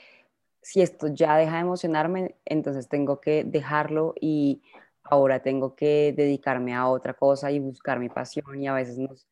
si 0.63 0.83
esto 0.83 1.09
ya 1.09 1.37
deja 1.37 1.55
de 1.55 1.61
emocionarme, 1.61 2.37
entonces 2.45 2.89
tengo 2.89 3.21
que 3.21 3.45
dejarlo 3.45 4.15
y 4.21 4.63
ahora 5.05 5.41
tengo 5.43 5.75
que 5.75 6.13
dedicarme 6.17 6.75
a 6.75 6.89
otra 6.89 7.15
cosa 7.15 7.51
y 7.51 7.59
buscar 7.59 7.99
mi 7.99 8.09
pasión 8.09 8.61
y 8.61 8.69
a 8.69 8.75
veces 8.75 8.99
nos 8.99 9.27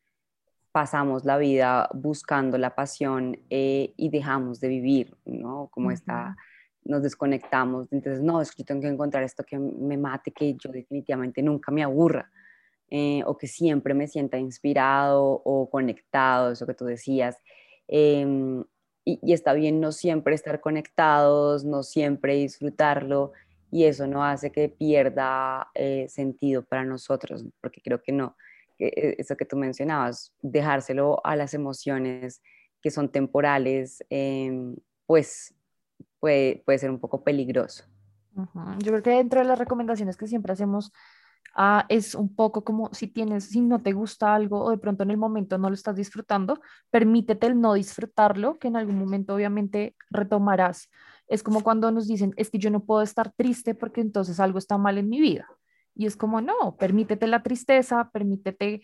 pasamos 0.71 1.25
la 1.25 1.37
vida 1.37 1.89
buscando 1.93 2.57
la 2.57 2.75
pasión 2.75 3.37
eh, 3.49 3.93
y 3.97 4.09
dejamos 4.09 4.59
de 4.59 4.67
vivir, 4.67 5.17
¿no? 5.25 5.67
Como 5.71 5.91
está, 5.91 6.35
nos 6.83 7.01
desconectamos, 7.01 7.91
entonces 7.91 8.21
no, 8.21 8.41
es 8.41 8.51
que 8.51 8.63
yo 8.63 8.65
tengo 8.65 8.81
que 8.81 8.87
encontrar 8.87 9.23
esto 9.23 9.43
que 9.43 9.57
me 9.57 9.97
mate, 9.97 10.31
que 10.31 10.53
yo 10.55 10.71
definitivamente 10.71 11.41
nunca 11.41 11.71
me 11.71 11.83
aburra. 11.83 12.31
Eh, 12.91 13.21
o 13.25 13.37
que 13.37 13.47
siempre 13.47 13.93
me 13.93 14.07
sienta 14.07 14.39
inspirado 14.39 15.23
o 15.23 15.69
conectado, 15.69 16.51
eso 16.51 16.65
que 16.65 16.73
tú 16.73 16.85
decías. 16.85 17.37
Em, 17.87 18.63
y, 19.05 19.33
está 19.33 19.53
bien 19.53 19.79
no 19.79 19.91
siempre 19.91 20.33
estar 20.35 20.59
conectados, 20.59 21.65
no 21.65 21.83
siempre 21.83 22.35
disfrutarlo, 22.35 23.31
y 23.71 23.85
eso 23.85 24.07
no 24.07 24.23
hace 24.23 24.51
que 24.51 24.69
pierda 24.69 25.69
eh, 25.75 26.07
sentido 26.09 26.63
para 26.63 26.83
nosotros, 26.83 27.45
porque 27.61 27.81
creo 27.81 28.01
que 28.01 28.11
no, 28.11 28.35
que 28.77 29.15
eso 29.19 29.37
que 29.37 29.45
tú 29.45 29.55
mencionabas, 29.57 30.33
dejárselo 30.41 31.21
a 31.23 31.35
las 31.35 31.53
emociones 31.53 32.41
que 32.81 32.91
son 32.91 33.09
temporales, 33.09 34.03
em, 34.09 34.75
pues 35.05 35.53
puede, 36.19 36.63
puede 36.65 36.79
ser 36.79 36.89
un 36.89 36.99
poco 36.99 37.23
peligroso. 37.23 37.85
Yo 38.79 38.91
creo 38.91 39.03
que 39.03 39.09
dentro 39.09 39.41
de 39.41 39.45
las 39.45 39.59
recomendaciones 39.59 40.15
que 40.15 40.27
siempre 40.27 40.53
hacemos 40.53 40.93
Ah, 41.55 41.85
es 41.89 42.15
un 42.15 42.33
poco 42.35 42.63
como 42.63 42.89
si 42.93 43.07
tienes, 43.07 43.49
si 43.49 43.61
no 43.61 43.81
te 43.81 43.91
gusta 43.91 44.33
algo 44.33 44.63
o 44.63 44.71
de 44.71 44.77
pronto 44.77 45.03
en 45.03 45.11
el 45.11 45.17
momento 45.17 45.57
no 45.57 45.69
lo 45.69 45.73
estás 45.73 45.95
disfrutando, 45.95 46.61
permítete 46.89 47.47
el 47.47 47.59
no 47.59 47.73
disfrutarlo, 47.73 48.59
que 48.59 48.69
en 48.69 48.77
algún 48.77 48.97
momento 48.97 49.35
obviamente 49.35 49.95
retomarás. 50.09 50.89
Es 51.27 51.43
como 51.43 51.61
cuando 51.61 51.91
nos 51.91 52.07
dicen, 52.07 52.33
es 52.37 52.49
que 52.49 52.59
yo 52.59 52.69
no 52.69 52.85
puedo 52.85 53.01
estar 53.01 53.31
triste 53.33 53.75
porque 53.75 54.01
entonces 54.01 54.39
algo 54.39 54.57
está 54.57 54.77
mal 54.77 54.97
en 54.97 55.09
mi 55.09 55.19
vida. 55.19 55.47
Y 55.95 56.05
es 56.05 56.15
como, 56.15 56.39
no, 56.39 56.77
permítete 56.77 57.27
la 57.27 57.43
tristeza, 57.43 58.09
permítete 58.11 58.81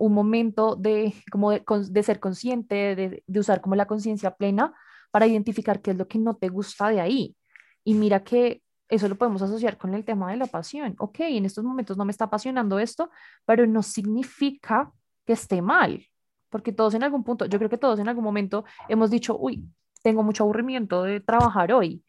un 0.00 0.12
momento 0.12 0.74
de, 0.74 1.14
como 1.30 1.52
de, 1.52 2.02
ser 2.02 2.18
consciente, 2.18 2.96
de, 2.96 3.22
de 3.24 3.40
usar 3.40 3.60
como 3.60 3.76
la 3.76 3.86
conciencia 3.86 4.32
plena 4.34 4.74
para 5.12 5.26
identificar 5.28 5.80
qué 5.80 5.92
es 5.92 5.96
lo 5.96 6.08
que 6.08 6.18
no 6.18 6.34
te 6.36 6.48
gusta 6.48 6.88
de 6.88 7.00
ahí. 7.00 7.36
Y 7.84 7.94
mira 7.94 8.24
que 8.24 8.62
eso 8.90 9.08
lo 9.08 9.16
podemos 9.16 9.40
asociar 9.40 9.78
con 9.78 9.94
el 9.94 10.04
tema 10.04 10.30
de 10.30 10.36
la 10.36 10.46
pasión. 10.46 10.96
Ok, 10.98 11.20
en 11.20 11.44
estos 11.44 11.64
momentos 11.64 11.96
no 11.96 12.04
me 12.04 12.10
está 12.10 12.24
apasionando 12.24 12.78
esto, 12.78 13.10
pero 13.46 13.66
no 13.66 13.82
significa 13.82 14.92
que 15.24 15.32
esté 15.32 15.62
mal, 15.62 16.04
porque 16.50 16.72
todos 16.72 16.94
en 16.94 17.04
algún 17.04 17.22
punto, 17.22 17.46
yo 17.46 17.58
creo 17.58 17.70
que 17.70 17.78
todos 17.78 18.00
en 18.00 18.08
algún 18.08 18.24
momento 18.24 18.64
hemos 18.88 19.10
dicho, 19.10 19.36
uy, 19.38 19.64
tengo 20.02 20.22
mucho 20.22 20.44
aburrimiento 20.44 21.04
de 21.04 21.20
trabajar 21.20 21.72
hoy. 21.72 22.04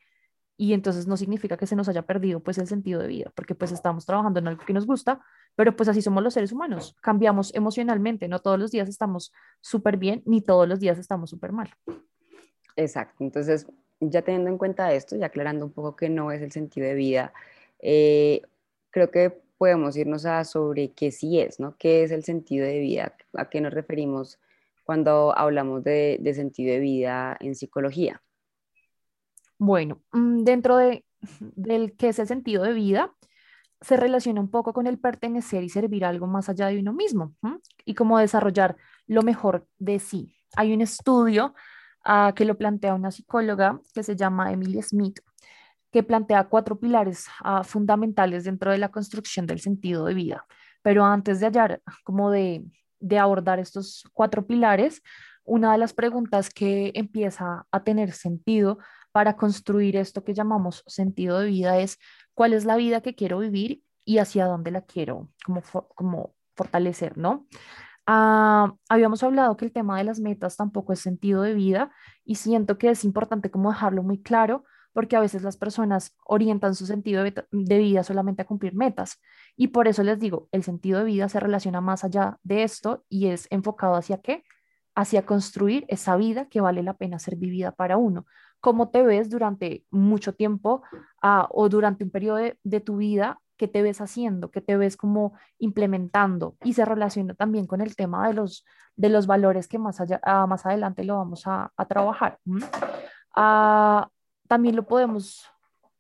Y 0.57 0.73
entonces 0.73 1.07
no 1.07 1.17
significa 1.17 1.57
que 1.57 1.65
se 1.65 1.75
nos 1.75 1.89
haya 1.89 2.03
perdido 2.03 2.39
pues 2.39 2.59
el 2.59 2.67
sentido 2.67 3.01
de 3.01 3.07
vida, 3.07 3.31
porque 3.35 3.55
pues 3.55 3.71
estamos 3.71 4.05
trabajando 4.05 4.39
en 4.39 4.47
algo 4.47 4.63
que 4.63 4.73
nos 4.73 4.85
gusta, 4.85 5.19
pero 5.55 5.75
pues 5.75 5.89
así 5.89 6.03
somos 6.03 6.21
los 6.21 6.35
seres 6.35 6.51
humanos, 6.51 6.95
cambiamos 7.01 7.53
emocionalmente, 7.55 8.27
no 8.27 8.39
todos 8.39 8.59
los 8.59 8.69
días 8.69 8.87
estamos 8.87 9.33
súper 9.59 9.97
bien, 9.97 10.21
ni 10.25 10.41
todos 10.41 10.67
los 10.67 10.79
días 10.79 10.99
estamos 10.99 11.31
súper 11.31 11.51
mal. 11.51 11.71
Exacto, 12.75 13.23
entonces 13.23 13.65
ya 14.01 14.23
teniendo 14.23 14.49
en 14.49 14.57
cuenta 14.57 14.93
esto, 14.93 15.15
ya 15.15 15.27
aclarando 15.27 15.65
un 15.65 15.71
poco 15.71 15.95
que 15.95 16.09
no 16.09 16.31
es 16.31 16.41
el 16.41 16.51
sentido 16.51 16.87
de 16.87 16.95
vida, 16.95 17.33
eh, 17.79 18.41
creo 18.89 19.11
que 19.11 19.41
podemos 19.57 19.95
irnos 19.95 20.25
a 20.25 20.43
sobre 20.43 20.91
qué 20.91 21.11
sí 21.11 21.39
es, 21.39 21.59
¿no? 21.59 21.75
¿Qué 21.77 22.03
es 22.03 22.11
el 22.11 22.23
sentido 22.23 22.65
de 22.65 22.79
vida? 22.79 23.15
¿A 23.33 23.49
qué 23.49 23.61
nos 23.61 23.73
referimos 23.73 24.39
cuando 24.83 25.37
hablamos 25.37 25.83
de, 25.83 26.19
sentido 26.33 26.73
de 26.73 26.79
vida 26.79 27.37
en 27.39 27.55
psicología? 27.55 28.21
Bueno, 29.59 30.01
mm, 30.11 30.43
dentro 30.43 30.77
de, 30.77 31.05
del 31.39 31.95
qué 31.95 32.09
es 32.09 32.19
el 32.19 32.27
sentido 32.27 32.63
de 32.63 32.73
vida, 32.73 33.13
se 33.81 33.97
relaciona 33.97 34.41
un 34.41 34.49
poco 34.49 34.73
con 34.73 34.87
el 34.87 34.99
pertenecer 34.99 35.63
y 35.63 35.69
servir 35.69 36.05
algo 36.05 36.27
más 36.27 36.49
allá 36.49 36.67
de 36.67 36.79
uno 36.79 36.93
mismo 36.93 37.35
y 37.85 37.95
cómo 37.95 38.19
desarrollar 38.19 38.77
lo 39.07 39.23
mejor 39.23 39.67
de 39.79 39.99
sí. 39.99 40.35
Hay 40.55 40.73
un 40.73 40.81
estudio 40.81 41.55
que 42.35 42.45
lo 42.45 42.57
plantea 42.57 42.95
una 42.95 43.11
psicóloga 43.11 43.79
que 43.93 44.03
se 44.03 44.15
llama 44.15 44.51
Emilia 44.51 44.81
Smith, 44.81 45.19
que 45.91 46.03
plantea 46.03 46.45
cuatro 46.45 46.79
pilares 46.79 47.27
uh, 47.43 47.63
fundamentales 47.63 48.45
dentro 48.45 48.71
de 48.71 48.77
la 48.77 48.89
construcción 48.89 49.45
del 49.45 49.59
sentido 49.59 50.05
de 50.05 50.13
vida. 50.13 50.45
Pero 50.81 51.05
antes 51.05 51.39
de 51.39 51.47
hallar, 51.47 51.81
como 52.03 52.31
de, 52.31 52.63
de 52.99 53.19
abordar 53.19 53.59
estos 53.59 54.03
cuatro 54.13 54.47
pilares, 54.47 55.01
una 55.43 55.73
de 55.73 55.77
las 55.77 55.93
preguntas 55.93 56.49
que 56.49 56.91
empieza 56.95 57.65
a 57.71 57.83
tener 57.83 58.13
sentido 58.13 58.79
para 59.11 59.35
construir 59.35 59.95
esto 59.97 60.23
que 60.23 60.33
llamamos 60.33 60.83
sentido 60.87 61.39
de 61.39 61.47
vida 61.47 61.79
es 61.79 61.99
cuál 62.33 62.53
es 62.53 62.65
la 62.65 62.77
vida 62.77 63.01
que 63.01 63.15
quiero 63.15 63.39
vivir 63.39 63.83
y 64.05 64.19
hacia 64.19 64.45
dónde 64.45 64.71
la 64.71 64.81
quiero 64.81 65.29
como, 65.43 65.61
como 65.95 66.35
fortalecer, 66.55 67.17
¿no? 67.17 67.47
Ah, 68.07 68.73
habíamos 68.89 69.23
hablado 69.23 69.55
que 69.57 69.65
el 69.65 69.71
tema 69.71 69.97
de 69.97 70.03
las 70.03 70.19
metas 70.19 70.57
tampoco 70.57 70.93
es 70.93 70.99
sentido 70.99 71.43
de 71.43 71.53
vida 71.53 71.91
y 72.25 72.35
siento 72.35 72.77
que 72.77 72.89
es 72.89 73.03
importante 73.03 73.51
como 73.51 73.69
dejarlo 73.71 74.03
muy 74.03 74.21
claro 74.21 74.63
porque 74.93 75.15
a 75.15 75.19
veces 75.19 75.43
las 75.43 75.57
personas 75.57 76.15
orientan 76.25 76.75
su 76.75 76.85
sentido 76.85 77.23
de, 77.23 77.45
vida 77.51 78.03
solamente 78.03 78.41
a 78.41 78.45
cumplir 78.45 78.75
metas 78.75 79.21
y 79.55 79.67
por 79.69 79.87
eso 79.87 80.03
les 80.03 80.19
digo, 80.19 80.49
el 80.51 80.63
sentido 80.63 80.99
de 80.99 81.05
vida 81.05 81.29
se 81.29 81.39
relaciona 81.39 81.79
más 81.81 82.03
allá 82.03 82.39
de 82.43 82.63
esto 82.63 83.05
y 83.07 83.27
es 83.27 83.47
enfocado 83.51 83.95
hacia 83.95 84.17
qué? 84.19 84.43
Hacia 84.95 85.25
construir 85.25 85.85
esa 85.87 86.17
vida 86.17 86.49
que 86.49 86.59
vale 86.61 86.83
la 86.83 86.95
pena 86.97 87.19
ser 87.19 87.37
vivida 87.37 87.71
para 87.71 87.97
uno. 87.97 88.25
¿Cómo 88.59 88.89
te 88.89 89.03
ves 89.03 89.29
durante 89.29 89.85
mucho 89.89 90.33
tiempo 90.33 90.83
uh, 91.23 91.45
o 91.49 91.69
durante 91.69 92.03
un 92.03 92.11
periodo 92.11 92.39
de 92.63 92.79
tu 92.81 92.97
vida 92.97 93.39
qué 93.61 93.67
te 93.67 93.83
ves 93.83 94.01
haciendo, 94.01 94.49
qué 94.49 94.59
te 94.59 94.75
ves 94.75 94.97
como 94.97 95.33
implementando 95.59 96.57
y 96.63 96.73
se 96.73 96.83
relaciona 96.83 97.35
también 97.35 97.67
con 97.67 97.79
el 97.79 97.95
tema 97.95 98.27
de 98.27 98.33
los, 98.33 98.65
de 98.95 99.09
los 99.09 99.27
valores 99.27 99.67
que 99.67 99.77
más, 99.77 100.01
allá, 100.01 100.19
ah, 100.23 100.47
más 100.47 100.65
adelante 100.65 101.03
lo 101.03 101.17
vamos 101.17 101.45
a, 101.45 101.71
a 101.77 101.85
trabajar. 101.85 102.39
Ah, 103.35 104.09
también 104.47 104.75
lo 104.75 104.87
podemos 104.87 105.45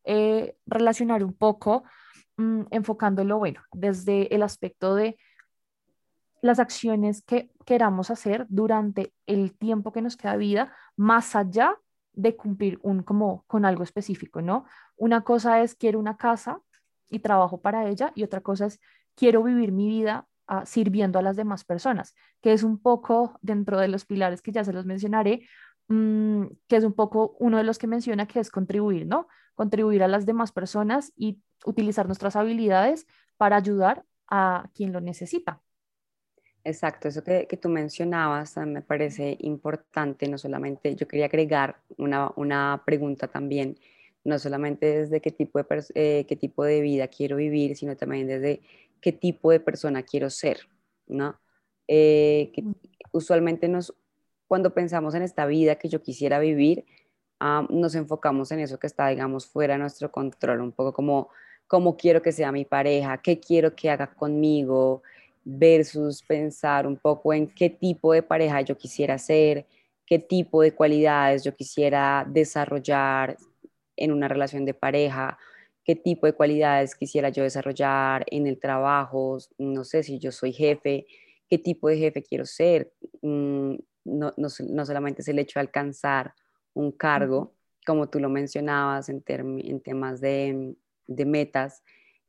eh, 0.05 0.55
relacionar 0.65 1.23
un 1.23 1.33
poco 1.33 1.83
mm, 2.37 2.63
enfocándolo, 2.71 3.37
bueno, 3.37 3.61
desde 3.71 4.33
el 4.33 4.41
aspecto 4.41 4.95
de 4.95 5.19
las 6.41 6.57
acciones 6.57 7.21
que 7.21 7.51
queramos 7.63 8.09
hacer 8.09 8.47
durante 8.49 9.13
el 9.27 9.55
tiempo 9.55 9.91
que 9.91 10.01
nos 10.01 10.17
queda 10.17 10.35
vida, 10.35 10.73
más 10.97 11.35
allá 11.35 11.77
de 12.13 12.35
cumplir 12.35 12.79
un 12.81 13.03
como 13.03 13.43
con 13.45 13.65
algo 13.65 13.83
específico, 13.83 14.41
¿no? 14.41 14.65
Una 14.95 15.21
cosa 15.21 15.61
es 15.61 15.75
quiero 15.75 15.99
una 15.99 16.17
casa 16.17 16.59
y 17.11 17.19
trabajo 17.19 17.61
para 17.61 17.87
ella 17.87 18.11
y 18.15 18.23
otra 18.23 18.41
cosa 18.41 18.65
es 18.65 18.79
quiero 19.15 19.43
vivir 19.43 19.71
mi 19.71 19.87
vida 19.87 20.27
ah, 20.47 20.65
sirviendo 20.65 21.19
a 21.19 21.21
las 21.21 21.35
demás 21.35 21.63
personas, 21.63 22.15
que 22.41 22.53
es 22.53 22.63
un 22.63 22.79
poco 22.81 23.37
dentro 23.41 23.79
de 23.79 23.87
los 23.87 24.05
pilares 24.05 24.41
que 24.41 24.51
ya 24.51 24.63
se 24.63 24.73
los 24.73 24.85
mencionaré, 24.85 25.47
mm, 25.89 26.45
que 26.67 26.77
es 26.77 26.83
un 26.83 26.93
poco 26.93 27.35
uno 27.39 27.57
de 27.57 27.63
los 27.63 27.77
que 27.77 27.87
menciona 27.87 28.27
que 28.27 28.39
es 28.39 28.49
contribuir, 28.49 29.05
¿no? 29.05 29.27
Contribuir 29.55 30.03
a 30.03 30.07
las 30.07 30.25
demás 30.25 30.51
personas 30.51 31.11
y 31.15 31.39
utilizar 31.65 32.07
nuestras 32.07 32.35
habilidades 32.35 33.05
para 33.37 33.57
ayudar 33.57 34.05
a 34.27 34.69
quien 34.73 34.93
lo 34.93 35.01
necesita. 35.01 35.61
Exacto, 36.63 37.07
eso 37.07 37.23
que, 37.23 37.47
que 37.47 37.57
tú 37.57 37.69
mencionabas 37.69 38.55
me 38.57 38.81
parece 38.81 39.35
importante, 39.41 40.27
no 40.27 40.37
solamente 40.37 40.95
yo 40.95 41.07
quería 41.07 41.25
agregar 41.25 41.81
una, 41.97 42.31
una 42.35 42.83
pregunta 42.85 43.27
también 43.27 43.77
no 44.23 44.39
solamente 44.39 44.85
desde 44.99 45.21
qué 45.21 45.31
tipo 45.31 45.59
de, 45.59 45.65
eh, 45.95 46.25
qué 46.27 46.35
tipo 46.35 46.63
de 46.63 46.81
vida 46.81 47.07
quiero 47.07 47.37
vivir, 47.37 47.75
sino 47.75 47.95
también 47.95 48.27
desde 48.27 48.61
qué 49.01 49.11
tipo 49.11 49.51
de 49.51 49.59
persona 49.59 50.03
quiero 50.03 50.29
ser, 50.29 50.59
¿no? 51.07 51.39
Eh, 51.87 52.51
que 52.53 52.63
usualmente 53.11 53.67
nos, 53.67 53.93
cuando 54.47 54.73
pensamos 54.73 55.15
en 55.15 55.23
esta 55.23 55.45
vida 55.45 55.75
que 55.75 55.89
yo 55.89 56.01
quisiera 56.01 56.39
vivir, 56.39 56.85
nos 57.69 57.95
enfocamos 57.95 58.51
en 58.51 58.59
eso 58.59 58.77
que 58.77 58.85
está, 58.85 59.07
digamos, 59.07 59.47
fuera 59.47 59.73
de 59.73 59.79
nuestro 59.79 60.11
control, 60.11 60.61
un 60.61 60.71
poco 60.71 60.93
como 60.93 61.29
cómo 61.65 61.97
quiero 61.97 62.21
que 62.21 62.31
sea 62.31 62.51
mi 62.51 62.65
pareja, 62.65 63.17
qué 63.17 63.39
quiero 63.39 63.75
que 63.75 63.89
haga 63.89 64.13
conmigo, 64.13 65.01
versus 65.43 66.21
pensar 66.21 66.85
un 66.85 66.97
poco 66.97 67.33
en 67.33 67.47
qué 67.47 67.69
tipo 67.69 68.13
de 68.13 68.21
pareja 68.23 68.61
yo 68.61 68.77
quisiera 68.77 69.17
ser, 69.17 69.65
qué 70.05 70.19
tipo 70.19 70.61
de 70.61 70.75
cualidades 70.75 71.43
yo 71.43 71.55
quisiera 71.55 72.25
desarrollar, 72.27 73.37
en 74.03 74.11
una 74.11 74.27
relación 74.27 74.65
de 74.65 74.73
pareja, 74.73 75.37
qué 75.83 75.95
tipo 75.95 76.25
de 76.27 76.33
cualidades 76.33 76.95
quisiera 76.95 77.29
yo 77.29 77.43
desarrollar 77.43 78.25
en 78.27 78.47
el 78.47 78.59
trabajo, 78.59 79.37
no 79.57 79.83
sé 79.83 80.03
si 80.03 80.19
yo 80.19 80.31
soy 80.31 80.53
jefe, 80.53 81.05
qué 81.49 81.57
tipo 81.57 81.89
de 81.89 81.97
jefe 81.97 82.23
quiero 82.23 82.45
ser. 82.45 82.93
Mm, 83.21 83.75
no, 84.05 84.33
no, 84.37 84.47
no 84.69 84.85
solamente 84.85 85.21
es 85.21 85.27
el 85.27 85.39
hecho 85.39 85.59
de 85.59 85.61
alcanzar 85.61 86.33
un 86.73 86.91
cargo, 86.91 87.53
como 87.85 88.09
tú 88.09 88.19
lo 88.19 88.29
mencionabas 88.29 89.09
en, 89.09 89.23
en 89.27 89.81
temas 89.81 90.21
de, 90.21 90.75
de 91.07 91.25
metas, 91.25 91.83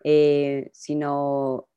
eh, 0.04 0.70
sino 0.72 1.68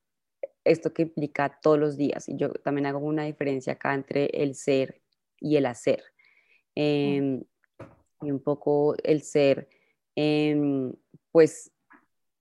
esto 0.63 0.93
que 0.93 1.03
implica 1.03 1.59
todos 1.61 1.79
los 1.79 1.97
días. 1.97 2.27
Y 2.27 2.37
yo 2.37 2.51
también 2.51 2.87
hago 2.87 2.99
una 2.99 3.23
diferencia 3.23 3.73
acá 3.73 3.93
entre 3.93 4.25
el 4.27 4.55
ser 4.55 5.01
y 5.39 5.57
el 5.57 5.65
hacer. 5.65 6.03
Em, 6.73 7.43
y 8.21 8.31
un 8.31 8.41
poco 8.41 8.95
el 9.03 9.21
ser 9.21 9.69
Em, 10.15 10.93
pues 11.31 11.71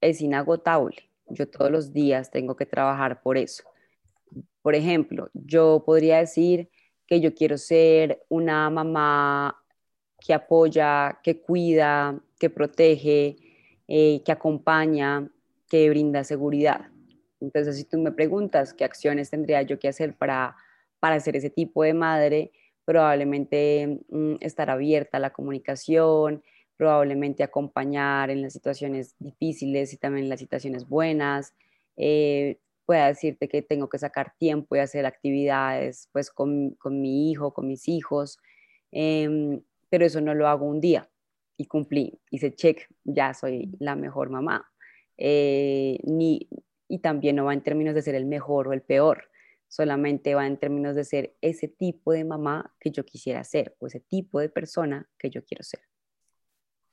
es 0.01 0.21
inagotable. 0.21 1.09
Yo 1.27 1.47
todos 1.49 1.71
los 1.71 1.93
días 1.93 2.31
tengo 2.31 2.55
que 2.55 2.65
trabajar 2.65 3.21
por 3.21 3.37
eso. 3.37 3.63
Por 4.61 4.75
ejemplo, 4.75 5.29
yo 5.33 5.83
podría 5.85 6.19
decir 6.19 6.69
que 7.07 7.19
yo 7.19 7.33
quiero 7.33 7.57
ser 7.57 8.23
una 8.29 8.69
mamá 8.69 9.61
que 10.19 10.33
apoya, 10.33 11.19
que 11.23 11.41
cuida, 11.41 12.19
que 12.39 12.49
protege, 12.49 13.37
eh, 13.87 14.21
que 14.23 14.31
acompaña, 14.31 15.29
que 15.69 15.89
brinda 15.89 16.23
seguridad. 16.23 16.89
Entonces, 17.39 17.77
si 17.77 17.83
tú 17.83 17.99
me 17.99 18.11
preguntas 18.11 18.73
qué 18.73 18.83
acciones 18.83 19.29
tendría 19.29 19.61
yo 19.61 19.77
que 19.77 19.87
hacer 19.87 20.15
para, 20.15 20.55
para 20.99 21.19
ser 21.19 21.35
ese 21.35 21.49
tipo 21.49 21.83
de 21.83 21.93
madre, 21.93 22.51
probablemente 22.85 24.01
mm, 24.09 24.35
estar 24.39 24.69
abierta 24.69 25.17
a 25.17 25.19
la 25.19 25.33
comunicación, 25.33 26.43
probablemente 26.77 27.43
acompañar 27.43 28.29
en 28.29 28.41
las 28.41 28.53
situaciones 28.53 29.15
difíciles 29.19 29.93
y 29.93 29.97
también 29.97 30.25
en 30.25 30.29
las 30.29 30.39
situaciones 30.39 30.87
buenas. 30.87 31.53
Eh, 31.97 32.59
pueda 32.85 33.07
decirte 33.07 33.47
que 33.47 33.61
tengo 33.61 33.89
que 33.89 33.97
sacar 33.97 34.33
tiempo 34.37 34.75
y 34.75 34.79
hacer 34.79 35.05
actividades 35.05 36.09
pues 36.11 36.29
con, 36.29 36.71
con 36.75 37.01
mi 37.01 37.31
hijo, 37.31 37.53
con 37.53 37.67
mis 37.67 37.87
hijos, 37.87 38.37
em, 38.91 39.61
pero 39.89 40.05
eso 40.05 40.21
no 40.21 40.33
lo 40.33 40.47
hago 40.47 40.65
un 40.65 40.79
día 40.81 41.09
y 41.57 41.65
cumplí, 41.65 42.19
hice 42.31 42.53
check, 42.53 42.87
ya 43.03 43.33
soy 43.33 43.71
la 43.79 43.95
mejor 43.95 44.29
mamá. 44.29 44.71
Eh, 45.17 45.99
ni, 46.03 46.47
y 46.87 46.99
también 46.99 47.37
no 47.37 47.45
va 47.45 47.53
en 47.53 47.63
términos 47.63 47.95
de 47.95 48.01
ser 48.01 48.15
el 48.15 48.25
mejor 48.25 48.67
o 48.67 48.73
el 48.73 48.81
peor, 48.81 49.29
solamente 49.67 50.35
va 50.35 50.45
en 50.45 50.57
términos 50.57 50.95
de 50.95 51.05
ser 51.05 51.35
ese 51.41 51.67
tipo 51.67 52.11
de 52.11 52.23
mamá 52.25 52.75
que 52.79 52.91
yo 52.91 53.05
quisiera 53.05 53.43
ser 53.43 53.75
o 53.79 53.87
ese 53.87 54.01
tipo 54.01 54.39
de 54.39 54.49
persona 54.49 55.09
que 55.17 55.29
yo 55.29 55.43
quiero 55.43 55.63
ser 55.63 55.81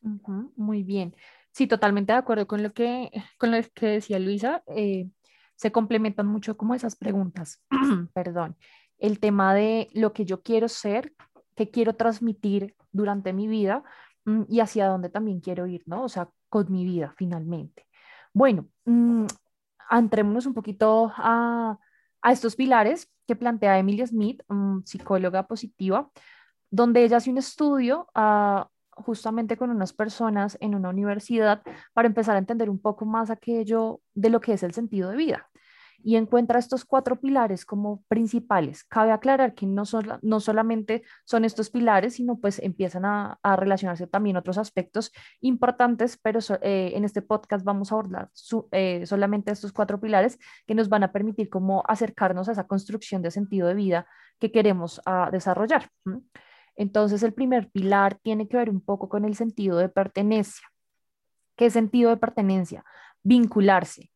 muy 0.03 0.83
bien. 0.83 1.15
Sí, 1.53 1.67
totalmente 1.67 2.13
de 2.13 2.19
acuerdo 2.19 2.47
con 2.47 2.63
lo 2.63 2.73
que, 2.73 3.11
con 3.39 3.51
lo 3.51 3.59
que 3.75 3.87
decía 3.87 4.19
Luisa. 4.19 4.63
Eh, 4.69 5.09
se 5.57 5.71
complementan 5.71 6.27
mucho 6.27 6.57
como 6.57 6.75
esas 6.75 6.97
preguntas. 6.97 7.63
Perdón. 8.15 8.57
El 8.99 9.21
tema 9.21 9.55
de 9.55 9.89
lo 9.95 10.13
que 10.13 10.25
yo 10.25 10.43
quiero 10.43 10.69
ser, 10.69 11.13
qué 11.55 11.71
quiero 11.71 11.95
transmitir 11.95 12.75
durante 12.93 13.33
mi 13.33 13.49
vida 13.49 13.85
mm, 14.25 14.43
y 14.49 14.61
hacia 14.61 14.87
dónde 14.87 15.09
también 15.09 15.41
quiero 15.41 15.67
ir, 15.67 15.83
¿no? 15.87 16.05
O 16.05 16.09
sea, 16.09 16.29
con 16.49 16.71
mi 16.71 16.85
vida 16.85 17.15
finalmente. 17.17 17.87
Bueno, 18.33 18.69
mm, 18.85 19.27
entrémonos 19.91 20.47
un 20.47 20.55
poquito 20.55 21.13
a, 21.17 21.79
estos 22.25 22.55
pilares 22.57 23.11
que 23.27 23.37
plantea 23.37 23.79
Emilia 23.79 24.07
Smith, 24.07 24.43
mm, 24.49 24.81
psicóloga 24.85 25.47
positiva, 25.47 26.11
donde 26.71 27.05
ella 27.05 27.19
hace 27.19 27.31
un 27.31 27.39
estudio 27.39 28.09
ah, 28.15 28.69
justamente 28.93 29.57
con 29.57 29.71
unas 29.71 29.93
personas 29.93 30.57
en 30.61 30.75
una 30.75 30.91
universidad 30.91 31.63
para 31.93 32.09
empezar 32.09 32.37
a 32.37 32.39
entender 32.39 32.71
un 32.71 32.81
poco 32.81 33.05
más 33.05 33.31
aquello 33.31 34.01
de 34.15 34.31
lo 34.31 34.41
que 34.41 34.53
es 34.53 34.63
el 34.63 34.73
sentido 34.73 35.11
de 35.11 35.17
vida 35.17 35.49
y 36.05 36.17
encuentra 36.17 36.59
estos 36.59 36.85
cuatro 36.85 37.21
pilares 37.21 37.65
como 37.65 38.03
principales. 38.09 38.85
Cabe 38.85 39.13
aclarar 39.13 39.55
que 39.55 39.67
no, 39.67 39.85
no 40.23 40.41
solamente 40.41 41.03
son 41.25 41.45
estos 41.45 41.71
pilares, 41.71 42.15
sino 42.15 42.39
pues 42.39 42.59
empiezan 42.59 43.05
a, 43.05 43.39
relacionarse 43.57 44.07
también 44.07 44.37
otros 44.37 44.59
aspectos 44.59 45.13
importantes, 45.41 46.19
pero 46.21 46.41
eh, 46.63 46.93
en 46.95 47.05
este 47.05 47.23
podcast 47.23 47.65
vamos 47.65 47.93
a 47.93 47.95
abordar 47.95 48.31
eh, 48.73 49.05
solamente 49.07 49.53
estos 49.53 49.73
cuatro 49.73 50.01
pilares 50.01 50.39
que 50.67 50.75
nos 50.75 50.89
van 50.89 51.05
a 51.05 51.13
permitir 51.13 51.49
como 51.49 51.83
acercarnos 51.87 52.49
a 52.49 52.53
esa 52.53 52.67
construcción 52.67 53.23
de 53.23 53.31
sentido 53.31 53.69
de 53.69 53.75
vida 53.75 54.07
que 54.39 54.51
queremos 54.51 55.01
ah, 55.07 55.29
desarrollar. 55.31 55.89
Entonces, 56.77 57.23
el 57.23 57.33
primer 57.33 57.71
pilar 57.71 58.17
tiene 58.23 58.49
que 58.49 58.57
ver 58.57 58.71
un 58.71 58.81
poco 58.81 59.09
con 59.09 59.25
el 59.25 59.35
sentido 59.35 59.79
de 59.79 59.89
pertenencia. 59.89 60.67
¿Qué 61.57 61.71
sentido 61.71 62.11
de 62.11 62.17
pertenencia? 62.17 62.85
Vincularse 63.23 64.11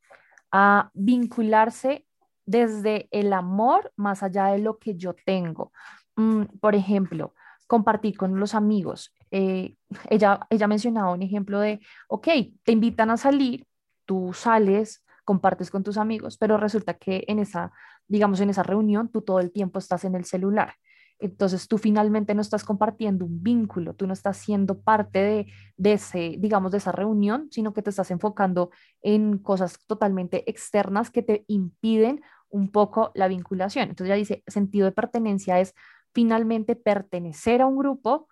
a 0.51 0.91
vincularse 0.95 2.07
desde 2.47 3.09
el 3.11 3.33
amor 3.33 3.93
más 3.97 4.23
allá 4.23 4.47
de 4.47 4.59
lo 4.59 4.79
que 4.79 4.95
yo 4.95 5.15
tengo. 5.25 5.73
Mm, 6.17 6.45
por 6.61 6.75
ejemplo, 6.75 7.35
compartir 7.67 8.17
con 8.17 8.39
los 8.39 8.55
amigos. 8.55 9.13
Eh, 9.31 9.77
ella, 10.09 10.47
ella 10.51 10.69
mencionaba 10.69 11.13
un 11.13 11.23
ejemplo 11.23 11.61
de, 11.61 11.81
ok, 12.09 12.29
te 12.63 12.73
invitan 12.73 13.11
a 13.11 13.17
salir, 13.17 13.67
tú 14.05 14.33
sales, 14.33 15.05
compartes 15.25 15.71
con 15.71 15.83
tus 15.83 15.99
amigos, 15.99 16.39
pero 16.39 16.57
resulta 16.57 16.95
que 16.95 17.25
en 17.27 17.41
esa, 17.41 17.73
digamos, 18.07 18.41
en 18.41 18.51
esa 18.51 18.63
reunión 18.63 19.09
tú 19.09 19.23
todo 19.23 19.41
el 19.41 19.53
tiempo 19.53 19.81
estás 19.81 20.05
en 20.05 20.15
el 20.15 20.25
celular. 20.25 20.75
Entonces 21.19 21.67
tú 21.67 21.79
finalmente 21.79 22.35
no 22.35 22.43
estás 22.43 22.65
compartiendo 22.65 23.25
un 23.25 23.43
vínculo, 23.43 23.95
tú 23.95 24.07
no 24.07 24.13
estás 24.13 24.37
siendo 24.37 24.81
parte 24.81 25.47
de, 25.77 25.93
ese, 25.93 26.37
digamos, 26.39 26.73
de 26.73 26.79
esa 26.79 26.93
reunión, 26.93 27.49
sino 27.51 27.73
que 27.73 27.83
te 27.83 27.91
estás 27.91 28.11
enfocando 28.11 28.71
en 29.03 29.39
cosas 29.39 29.79
totalmente 29.87 30.49
externas 30.51 31.11
que 31.11 31.23
te 31.23 31.45
impiden 31.49 32.23
un 32.51 32.71
poco 32.71 33.13
la 33.15 33.29
vinculación. 33.29 33.89
Entonces 33.89 34.09
ya 34.09 34.15
dice, 34.15 34.43
sentido 34.47 34.85
de 34.85 34.93
pertenencia 34.93 35.59
es 35.59 35.75
finalmente 36.13 36.77
pertenecer 36.77 37.63
a 37.63 37.67
un 37.67 37.79
grupo 37.79 38.29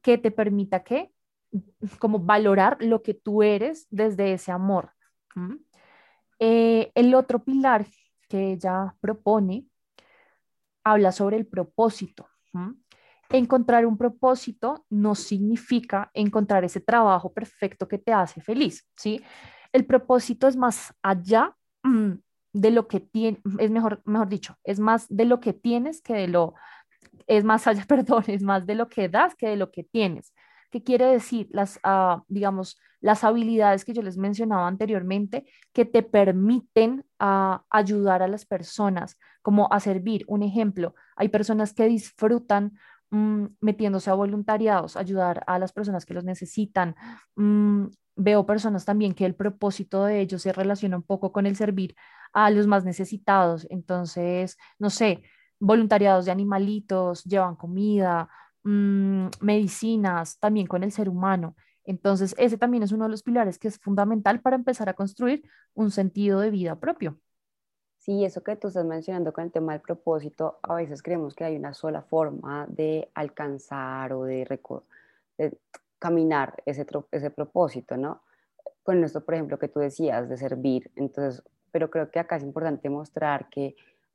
que 0.00 0.18
te 0.18 0.30
permita 0.30 0.84
que, 0.84 1.12
como 1.98 2.20
valorar 2.20 2.76
lo 2.80 3.02
que 3.02 3.14
tú 3.14 3.42
eres 3.42 3.86
desde 3.90 4.32
ese 4.34 4.52
amor. 4.52 4.90
Eh, 6.38 6.92
el 6.94 7.14
otro 7.14 7.42
pilar 7.42 7.86
que 8.28 8.52
ella 8.52 8.94
propone 9.00 9.66
habla 10.84 11.12
sobre 11.12 11.36
el 11.36 11.46
propósito. 11.46 12.28
Encontrar 13.30 13.86
un 13.86 13.96
propósito 13.96 14.84
no 14.90 15.14
significa 15.14 16.10
encontrar 16.14 16.64
ese 16.64 16.80
trabajo 16.80 17.32
perfecto 17.32 17.88
que 17.88 17.98
te 17.98 18.12
hace 18.12 18.40
feliz, 18.40 18.86
¿sí? 18.96 19.20
El 19.72 19.86
propósito 19.86 20.46
es 20.46 20.56
más 20.56 20.94
allá 21.02 21.56
mm, 21.82 22.12
de 22.52 22.70
lo 22.70 22.86
que 22.86 23.00
tienes, 23.00 23.40
es 23.58 23.70
mejor, 23.70 24.02
mejor 24.04 24.28
dicho, 24.28 24.56
es 24.62 24.78
más 24.78 25.06
de 25.08 25.24
lo 25.24 25.40
que 25.40 25.52
tienes 25.52 26.00
que 26.00 26.14
de 26.14 26.28
lo, 26.28 26.54
es 27.26 27.44
más 27.44 27.66
allá, 27.66 27.84
perdón, 27.88 28.24
es 28.28 28.42
más 28.42 28.66
de 28.66 28.74
lo 28.74 28.88
que 28.88 29.08
das 29.08 29.34
que 29.34 29.48
de 29.48 29.56
lo 29.56 29.70
que 29.70 29.84
tienes. 29.84 30.33
¿Qué 30.74 30.82
quiere 30.82 31.06
decir? 31.06 31.46
Las, 31.52 31.78
ah, 31.84 32.24
digamos, 32.26 32.80
las 33.00 33.22
habilidades 33.22 33.84
que 33.84 33.92
yo 33.92 34.02
les 34.02 34.16
mencionaba 34.16 34.66
anteriormente 34.66 35.46
que 35.72 35.84
te 35.84 36.02
permiten 36.02 37.04
ah, 37.20 37.62
ayudar 37.70 38.24
a 38.24 38.26
las 38.26 38.44
personas, 38.44 39.16
como 39.40 39.72
a 39.72 39.78
servir. 39.78 40.24
Un 40.26 40.42
ejemplo, 40.42 40.96
hay 41.14 41.28
personas 41.28 41.74
que 41.74 41.86
disfrutan 41.86 42.76
mm, 43.10 43.44
metiéndose 43.60 44.10
a 44.10 44.14
voluntariados, 44.14 44.96
ayudar 44.96 45.44
a 45.46 45.60
las 45.60 45.72
personas 45.72 46.04
que 46.04 46.14
los 46.14 46.24
necesitan. 46.24 46.96
Mm, 47.36 47.84
veo 48.16 48.44
personas 48.44 48.84
también 48.84 49.14
que 49.14 49.26
el 49.26 49.36
propósito 49.36 50.02
de 50.04 50.22
ellos 50.22 50.42
se 50.42 50.52
relaciona 50.52 50.96
un 50.96 51.04
poco 51.04 51.30
con 51.30 51.46
el 51.46 51.54
servir 51.54 51.94
a 52.32 52.50
los 52.50 52.66
más 52.66 52.84
necesitados. 52.84 53.64
Entonces, 53.70 54.58
no 54.80 54.90
sé, 54.90 55.22
voluntariados 55.60 56.24
de 56.24 56.32
animalitos, 56.32 57.22
llevan 57.22 57.54
comida, 57.54 58.28
Mm, 58.64 59.28
medicinas, 59.40 60.38
también 60.38 60.66
con 60.66 60.82
el 60.82 60.90
ser 60.90 61.10
humano. 61.10 61.54
Entonces, 61.84 62.34
ese 62.38 62.56
también 62.56 62.82
es 62.82 62.92
uno 62.92 63.04
de 63.04 63.10
los 63.10 63.22
pilares 63.22 63.58
que 63.58 63.68
es 63.68 63.78
fundamental 63.78 64.40
para 64.40 64.56
empezar 64.56 64.88
a 64.88 64.94
construir 64.94 65.42
un 65.74 65.90
sentido 65.90 66.40
de 66.40 66.50
vida 66.50 66.80
propio. 66.80 67.20
Sí, 67.98 68.24
eso 68.24 68.42
que 68.42 68.56
tú 68.56 68.68
estás 68.68 68.86
mencionando 68.86 69.32
con 69.34 69.44
el 69.44 69.52
tema 69.52 69.72
del 69.72 69.82
propósito, 69.82 70.58
a 70.62 70.74
veces 70.74 71.02
creemos 71.02 71.34
que 71.34 71.44
hay 71.44 71.56
una 71.56 71.74
sola 71.74 72.02
forma 72.02 72.66
de 72.68 73.10
alcanzar 73.14 74.12
o 74.14 74.24
de, 74.24 74.46
de 75.38 75.58
caminar 75.98 76.62
ese, 76.64 76.86
ese 77.12 77.30
propósito, 77.30 77.96
¿no? 77.96 78.22
Con 78.82 79.04
esto, 79.04 79.24
por 79.24 79.34
ejemplo, 79.34 79.58
que 79.58 79.68
tú 79.68 79.80
decías 79.80 80.28
de 80.28 80.36
servir, 80.36 80.90
entonces, 80.96 81.42
pero 81.70 81.90
creo 81.90 82.10
que 82.10 82.18
acá 82.18 82.36
es 82.36 82.42
importante 82.42 82.90
mostrar 82.90 83.48
que 83.50 83.74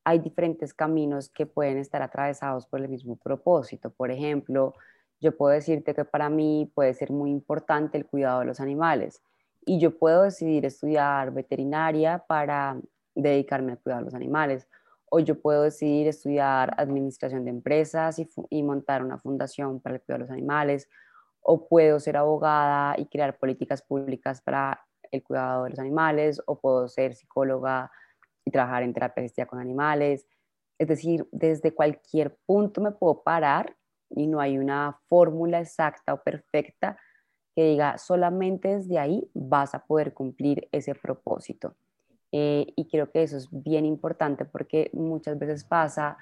hay 0.09 0.17
diferentes 0.17 0.73
caminos 0.73 1.29
que 1.29 1.45
pueden 1.45 1.77
estar 1.77 2.01
atravesados 2.01 2.65
por 2.65 2.81
el 2.81 2.89
mismo 2.89 3.15
propósito. 3.15 3.91
Por 3.91 4.09
ejemplo, 4.09 4.73
yo 5.19 5.37
puedo 5.37 5.53
decirte 5.53 5.93
que 5.93 6.03
para 6.03 6.29
mí 6.31 6.71
puede 6.73 6.95
ser 6.95 7.11
muy 7.11 7.29
importante 7.29 7.95
el 7.95 8.07
cuidado 8.07 8.39
de 8.39 8.47
los 8.47 8.59
animales 8.59 9.21
y 9.63 9.79
yo 9.79 9.99
puedo 9.99 10.23
decidir 10.23 10.65
estudiar 10.65 11.31
veterinaria 11.31 12.23
para 12.27 12.79
dedicarme 13.13 13.73
al 13.73 13.77
cuidado 13.77 14.01
de 14.01 14.05
los 14.05 14.15
animales 14.15 14.67
o 15.11 15.19
yo 15.19 15.39
puedo 15.39 15.61
decidir 15.61 16.07
estudiar 16.07 16.73
administración 16.77 17.45
de 17.45 17.51
empresas 17.51 18.17
y, 18.49 18.63
montar 18.63 19.03
una 19.03 19.19
fundación 19.19 19.79
para 19.79 19.97
el 19.97 20.01
cuidado 20.01 20.23
de 20.23 20.25
los 20.25 20.31
animales 20.31 20.89
o 21.41 21.67
puedo 21.67 21.99
ser 21.99 22.17
abogada 22.17 22.95
y 22.97 23.05
crear 23.05 23.37
políticas 23.37 23.83
públicas 23.83 24.41
para 24.41 24.81
el 25.11 25.21
cuidado 25.21 25.65
de 25.65 25.69
los 25.69 25.79
animales 25.79 26.41
o 26.47 26.59
puedo 26.59 26.87
ser 26.87 27.13
psicóloga 27.13 27.91
trabajar 28.51 28.83
en 28.83 28.93
terapia 28.93 29.45
con 29.45 29.59
animales. 29.59 30.27
Es 30.77 30.87
decir, 30.87 31.27
desde 31.31 31.73
cualquier 31.73 32.37
punto 32.45 32.81
me 32.81 32.91
puedo 32.91 33.21
parar 33.21 33.75
y 34.09 34.27
no 34.27 34.39
hay 34.39 34.57
una 34.57 34.99
fórmula 35.07 35.59
exacta 35.59 36.13
o 36.13 36.23
perfecta 36.23 36.97
que 37.55 37.63
diga 37.63 37.97
solamente 37.97 38.77
desde 38.77 38.97
ahí 38.97 39.29
vas 39.33 39.75
a 39.75 39.85
poder 39.85 40.13
cumplir 40.13 40.67
ese 40.71 40.95
propósito. 40.95 41.75
Eh, 42.31 42.73
y 42.75 42.87
creo 42.87 43.11
que 43.11 43.23
eso 43.23 43.37
es 43.37 43.47
bien 43.51 43.85
importante 43.85 44.45
porque 44.45 44.89
muchas 44.93 45.37
veces 45.39 45.63
pasa, 45.63 46.17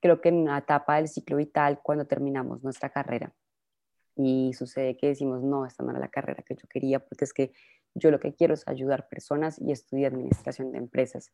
creo 0.00 0.20
que 0.20 0.28
en 0.28 0.36
una 0.36 0.58
etapa 0.58 0.96
del 0.96 1.08
ciclo 1.08 1.38
vital 1.38 1.80
cuando 1.82 2.04
terminamos 2.04 2.62
nuestra 2.62 2.90
carrera 2.90 3.32
y 4.14 4.52
sucede 4.52 4.96
que 4.96 5.08
decimos, 5.08 5.42
no, 5.42 5.64
esta 5.64 5.82
no 5.82 5.90
era 5.90 5.98
la 5.98 6.08
carrera 6.08 6.42
que 6.42 6.54
yo 6.54 6.68
quería 6.68 7.00
porque 7.00 7.24
es 7.24 7.32
que 7.32 7.52
yo 7.94 8.10
lo 8.10 8.20
que 8.20 8.34
quiero 8.34 8.54
es 8.54 8.66
ayudar 8.66 9.08
personas 9.08 9.60
y 9.60 9.72
estudiar 9.72 10.12
administración 10.12 10.72
de 10.72 10.78
empresas. 10.78 11.30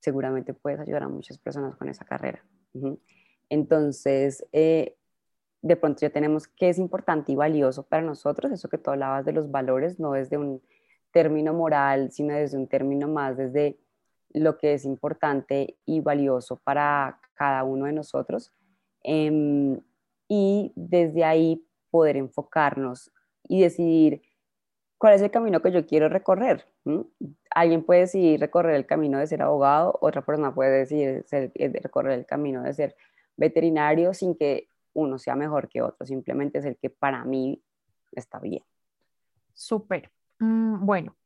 Seguramente 0.00 0.54
puedes 0.54 0.80
ayudar 0.80 1.04
a 1.04 1.08
muchas 1.08 1.38
personas 1.38 1.76
con 1.76 1.88
esa 1.88 2.04
carrera. 2.04 2.44
Entonces, 3.48 4.46
eh, 4.52 4.96
de 5.62 5.76
pronto 5.76 6.00
ya 6.00 6.10
tenemos 6.10 6.48
qué 6.48 6.68
es 6.68 6.78
importante 6.78 7.32
y 7.32 7.36
valioso 7.36 7.84
para 7.84 8.02
nosotros, 8.02 8.50
eso 8.52 8.68
que 8.68 8.78
tú 8.78 8.90
hablabas 8.90 9.24
de 9.24 9.32
los 9.32 9.50
valores, 9.50 10.00
no 10.00 10.12
desde 10.12 10.36
un 10.36 10.60
término 11.12 11.52
moral, 11.52 12.10
sino 12.10 12.34
desde 12.34 12.56
un 12.56 12.66
término 12.66 13.06
más 13.08 13.36
desde 13.36 13.78
lo 14.30 14.56
que 14.58 14.74
es 14.74 14.84
importante 14.84 15.76
y 15.84 16.00
valioso 16.00 16.56
para 16.56 17.20
cada 17.34 17.64
uno 17.64 17.86
de 17.86 17.92
nosotros. 17.92 18.52
Em, 19.04 19.80
y 20.28 20.72
desde 20.74 21.24
ahí 21.24 21.64
poder 21.90 22.16
enfocarnos 22.16 23.12
y 23.46 23.60
decidir 23.60 24.22
cuál 25.02 25.14
es 25.14 25.22
el 25.22 25.32
camino 25.32 25.60
que 25.60 25.72
yo 25.72 25.84
quiero 25.84 26.08
recorrer. 26.08 26.64
Alguien 27.50 27.82
puede 27.82 28.02
decidir 28.02 28.38
recorrer 28.38 28.76
el 28.76 28.86
camino 28.86 29.18
de 29.18 29.26
ser 29.26 29.42
abogado, 29.42 29.98
otra 30.00 30.22
persona 30.22 30.54
puede 30.54 30.78
decidir 30.78 31.26
eh, 31.32 31.72
recorrer 31.82 32.20
el 32.20 32.24
camino 32.24 32.62
de 32.62 32.72
ser 32.72 32.94
veterinario 33.36 34.14
sin 34.14 34.36
que 34.36 34.68
uno 34.92 35.18
sea 35.18 35.34
mejor 35.34 35.68
que 35.68 35.82
otro, 35.82 36.06
simplemente 36.06 36.60
es 36.60 36.66
el 36.66 36.76
que 36.76 36.88
para 36.88 37.24
mí 37.24 37.60
está 38.12 38.38
bien. 38.38 38.62
Súper. 39.54 40.12
Mm, 40.38 40.86
bueno, 40.86 41.16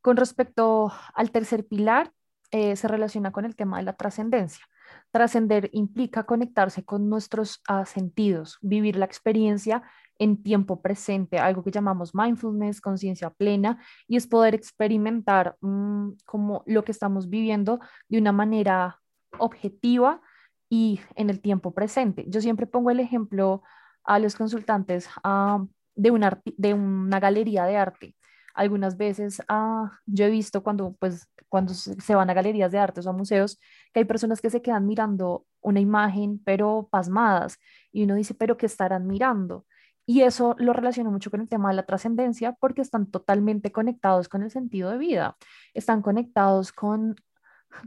con 0.00 0.16
respecto 0.16 0.90
al 1.14 1.30
tercer 1.30 1.68
pilar, 1.68 2.10
eh, 2.50 2.74
se 2.74 2.88
relaciona 2.88 3.30
con 3.30 3.44
el 3.44 3.54
tema 3.54 3.76
de 3.76 3.84
la 3.84 3.92
trascendencia. 3.92 4.64
Trascender 5.12 5.70
implica 5.72 6.24
conectarse 6.24 6.84
con 6.84 7.08
nuestros 7.08 7.62
ah, 7.68 7.86
sentidos, 7.86 8.58
vivir 8.60 8.96
la 8.96 9.04
experiencia 9.04 9.84
en 10.18 10.42
tiempo 10.42 10.80
presente, 10.80 11.38
algo 11.38 11.64
que 11.64 11.70
llamamos 11.70 12.14
mindfulness, 12.14 12.80
conciencia 12.80 13.30
plena, 13.30 13.82
y 14.06 14.16
es 14.16 14.26
poder 14.26 14.54
experimentar 14.54 15.56
mm, 15.60 16.10
como 16.24 16.62
lo 16.66 16.84
que 16.84 16.92
estamos 16.92 17.28
viviendo 17.28 17.80
de 18.08 18.18
una 18.18 18.32
manera 18.32 19.00
objetiva 19.38 20.20
y 20.68 21.00
en 21.16 21.30
el 21.30 21.40
tiempo 21.40 21.74
presente. 21.74 22.24
Yo 22.28 22.40
siempre 22.40 22.66
pongo 22.66 22.90
el 22.90 23.00
ejemplo 23.00 23.62
a 24.04 24.18
los 24.18 24.36
consultantes, 24.36 25.08
de, 25.96 26.10
una, 26.10 26.40
de 26.44 26.74
una 26.74 27.20
galería 27.20 27.64
de 27.64 27.76
arte. 27.76 28.16
Algunas 28.54 28.96
veces 28.96 29.42
ah, 29.48 29.98
yo 30.06 30.26
he 30.26 30.30
visto 30.30 30.62
cuando, 30.62 30.94
pues, 30.98 31.28
cuando 31.48 31.74
se 31.74 32.14
van 32.14 32.30
a 32.30 32.34
galerías 32.34 32.70
de 32.72 32.78
arte 32.78 33.00
o 33.00 33.10
a 33.10 33.12
museos 33.12 33.58
que 33.92 34.00
hay 34.00 34.04
personas 34.04 34.40
que 34.40 34.50
se 34.50 34.62
quedan 34.62 34.86
mirando 34.86 35.46
una 35.60 35.80
imagen, 35.80 36.40
pero 36.44 36.88
pasmadas, 36.90 37.58
y 37.92 38.04
uno 38.04 38.14
dice, 38.14 38.34
pero 38.34 38.56
¿qué 38.56 38.66
estarán 38.66 39.06
mirando? 39.06 39.64
Y 40.06 40.22
eso 40.22 40.54
lo 40.58 40.72
relaciono 40.72 41.10
mucho 41.10 41.30
con 41.30 41.40
el 41.40 41.48
tema 41.48 41.70
de 41.70 41.76
la 41.76 41.86
trascendencia 41.86 42.52
porque 42.52 42.82
están 42.82 43.10
totalmente 43.10 43.72
conectados 43.72 44.28
con 44.28 44.42
el 44.42 44.50
sentido 44.50 44.90
de 44.90 44.98
vida, 44.98 45.36
están 45.72 46.02
conectados 46.02 46.72
con, 46.72 47.16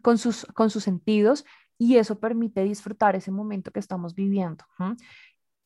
con, 0.02 0.18
sus, 0.18 0.46
con 0.54 0.70
sus 0.70 0.84
sentidos 0.84 1.46
y 1.78 1.98
eso 1.98 2.20
permite 2.20 2.64
disfrutar 2.64 3.16
ese 3.16 3.32
momento 3.32 3.72
que 3.72 3.80
estamos 3.80 4.16
viviendo. 4.16 4.66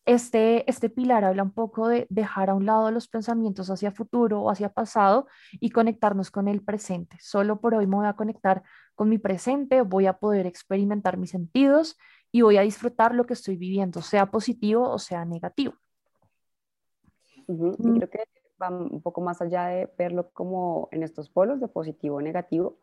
Este, 0.05 0.69
este 0.69 0.89
pilar 0.89 1.23
habla 1.23 1.43
un 1.43 1.53
poco 1.53 1.87
de 1.87 2.07
dejar 2.09 2.49
a 2.49 2.55
un 2.55 2.65
lado 2.65 2.89
los 2.91 3.07
pensamientos 3.07 3.69
hacia 3.69 3.91
futuro 3.91 4.41
o 4.41 4.49
hacia 4.49 4.69
pasado 4.69 5.27
y 5.53 5.69
conectarnos 5.69 6.31
con 6.31 6.47
el 6.47 6.63
presente. 6.63 7.17
Solo 7.21 7.61
por 7.61 7.75
hoy 7.75 7.85
me 7.87 7.97
voy 7.97 8.07
a 8.07 8.13
conectar 8.13 8.63
con 8.95 9.09
mi 9.09 9.19
presente, 9.19 9.81
voy 9.83 10.07
a 10.07 10.13
poder 10.17 10.47
experimentar 10.47 11.17
mis 11.17 11.29
sentidos 11.29 11.97
y 12.31 12.41
voy 12.41 12.57
a 12.57 12.61
disfrutar 12.61 13.13
lo 13.13 13.25
que 13.25 13.33
estoy 13.33 13.57
viviendo, 13.57 14.01
sea 14.01 14.31
positivo 14.31 14.89
o 14.89 14.99
sea 14.99 15.23
negativo. 15.23 15.75
Y 17.47 17.53
mm. 17.53 17.97
creo 17.97 18.09
que 18.09 18.23
va 18.61 18.69
un 18.69 19.01
poco 19.01 19.21
más 19.21 19.41
allá 19.41 19.67
de 19.67 19.89
verlo 19.97 20.29
como 20.33 20.87
en 20.91 21.03
estos 21.03 21.29
polos 21.29 21.59
de 21.59 21.67
positivo 21.67 22.17
o 22.17 22.21
negativo, 22.21 22.77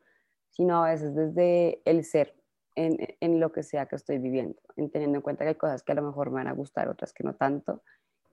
sino 0.51 0.85
a 0.85 0.91
veces 0.91 1.15
desde 1.15 1.81
el 1.85 2.05
ser, 2.05 2.35
en, 2.75 3.41
lo 3.41 3.53
que 3.53 3.63
sea 3.63 3.87
que 3.87 3.97
estoy 3.97 4.19
viviendo, 4.19 4.57
teniendo 4.93 5.19
en 5.19 5.23
cuenta 5.23 5.45
que 5.45 5.51
hay 5.51 5.55
cosas 5.57 5.83
que 5.83 5.93
a 5.93 5.95
lo 5.97 6.03
mejor 6.03 6.31
me 6.31 6.37
van 6.37 6.49
a 6.49 6.53
gustar, 6.53 6.89
otras 6.89 7.13
que 7.13 7.25
no 7.25 7.35
tanto, 7.35 7.83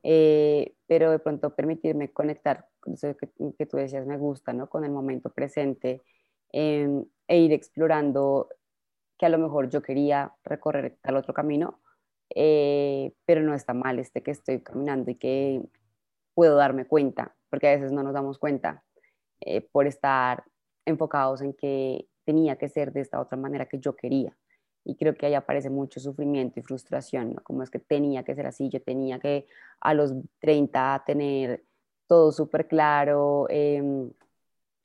eh, 0.03 0.75
pero 0.85 1.09
de 1.09 1.19
pronto 1.19 1.55
permitirme 1.55 2.11
conectar 2.11 2.67
con 2.79 2.93
eso 2.93 3.15
que, 3.17 3.65
tú 3.65 3.77
decías 3.77 4.05
me 4.05 4.17
gusta, 4.17 4.53
¿no? 4.53 4.69
Con 4.69 4.83
el 4.85 4.91
momento 4.91 5.31
presente 5.31 6.03
em, 6.51 7.05
e 7.27 7.39
ir 7.39 7.53
explorando 7.53 8.49
que 9.17 9.25
a 9.25 9.29
lo 9.29 9.39
mejor 9.39 9.69
yo 9.69 9.81
quería 9.81 10.33
recorrer 10.43 10.97
tal 11.01 11.15
otro 11.15 11.33
camino, 11.33 11.79
eh, 12.29 13.13
pero 13.25 13.41
no 13.41 13.55
está 13.55 13.73
mal 13.73 13.97
este 13.97 14.21
que 14.21 14.31
estoy 14.31 14.61
caminando 14.61 15.09
y 15.09 15.15
que 15.15 15.61
puedo 16.35 16.55
darme 16.57 16.85
cuenta, 16.85 17.35
porque 17.49 17.67
a 17.67 17.71
veces 17.71 17.91
no 17.91 18.03
nos 18.03 18.13
damos 18.13 18.37
cuenta 18.37 18.83
eh, 19.41 19.61
por 19.61 19.87
estar 19.87 20.43
enfocados 20.85 21.41
en 21.41 21.53
que 21.53 22.07
tenía 22.25 22.57
que 22.57 22.69
ser 22.69 22.93
de 22.93 23.01
esta 23.01 23.19
otra 23.19 23.37
manera 23.37 23.65
que 23.65 23.79
yo 23.79 23.95
quería. 23.95 24.37
Y 24.83 24.95
creo 24.97 25.15
que 25.15 25.25
ahí 25.25 25.33
aparece 25.33 25.71
mucho 25.71 25.99
sufrimiento 25.99 26.59
y 26.59 26.63
frustración, 26.63 27.33
¿no? 27.33 27.43
Como 27.43 27.63
es 27.63 27.71
que 27.71 27.79
tenía 27.79 28.23
que 28.23 28.35
ser 28.35 28.45
así, 28.45 28.69
yo 28.69 28.81
tenía 28.83 29.19
que 29.19 29.47
a 29.79 29.95
los 29.95 30.13
30 30.39 31.03
tener 31.07 31.63
todo 32.07 32.31
súper 32.31 32.67
claro, 32.67 33.47
em, 33.49 34.11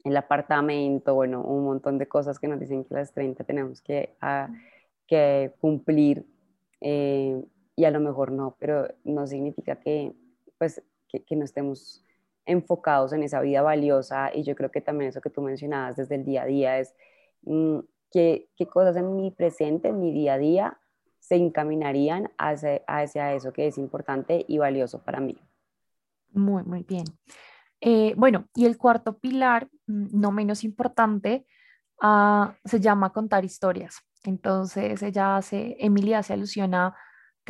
el 0.04 0.16
apartamento, 0.16 1.14
bueno, 1.14 1.42
un 1.42 1.64
montón 1.64 1.98
de 1.98 2.08
cosas 2.08 2.38
que 2.38 2.48
nos 2.48 2.60
dicen 2.60 2.84
que 2.84 2.94
a 2.94 2.98
las 2.98 3.12
30 3.12 3.44
tenemos 3.44 3.82
que, 3.82 4.16
ah, 4.22 4.48
que 5.06 5.52
cumplir 5.60 6.24
eh, 6.80 7.42
y 7.76 7.84
a 7.84 7.90
lo 7.90 8.00
mejor 8.00 8.32
no, 8.32 8.56
pero 8.58 8.88
no 9.04 9.26
significa 9.26 9.76
que, 9.76 10.14
pues, 10.58 10.82
que, 11.10 11.22
que 11.24 11.36
no 11.36 11.44
estemos 11.44 12.04
enfocados 12.46 13.12
en 13.12 13.22
esa 13.22 13.40
vida 13.40 13.62
valiosa 13.62 14.30
y 14.34 14.42
yo 14.42 14.54
creo 14.56 14.70
que 14.70 14.80
también 14.80 15.10
eso 15.10 15.20
que 15.20 15.30
tú 15.30 15.42
mencionabas 15.42 15.96
desde 15.96 16.14
el 16.14 16.24
día 16.24 16.42
a 16.42 16.46
día 16.46 16.78
es 16.78 16.94
Mm, 17.42 17.80
qué, 18.10 18.48
qué 18.56 18.66
cosas 18.66 18.96
en 18.96 19.16
mi 19.16 19.30
presente, 19.30 19.88
en 19.88 20.00
mi 20.00 20.12
día 20.12 20.34
a 20.34 20.38
día, 20.38 20.80
se 21.18 21.36
encaminarían 21.36 22.30
hacia, 22.38 22.82
hacia 22.86 23.34
eso 23.34 23.52
que 23.52 23.66
es 23.66 23.78
importante 23.78 24.44
y 24.48 24.58
valioso 24.58 25.02
para 25.02 25.20
mí. 25.20 25.38
Muy, 26.32 26.62
muy 26.64 26.82
bien. 26.82 27.04
Eh, 27.80 28.14
bueno, 28.16 28.48
y 28.54 28.66
el 28.66 28.76
cuarto 28.76 29.18
pilar, 29.18 29.68
mm, 29.86 30.20
no 30.20 30.32
menos 30.32 30.64
importante, 30.64 31.46
uh, 32.02 32.46
se 32.64 32.80
llama 32.80 33.12
contar 33.12 33.44
historias. 33.44 34.00
Entonces, 34.24 35.02
ella 35.02 35.36
hace, 35.36 35.76
Emilia 35.78 36.18
hace 36.18 36.34
alusión 36.34 36.74
a 36.74 36.94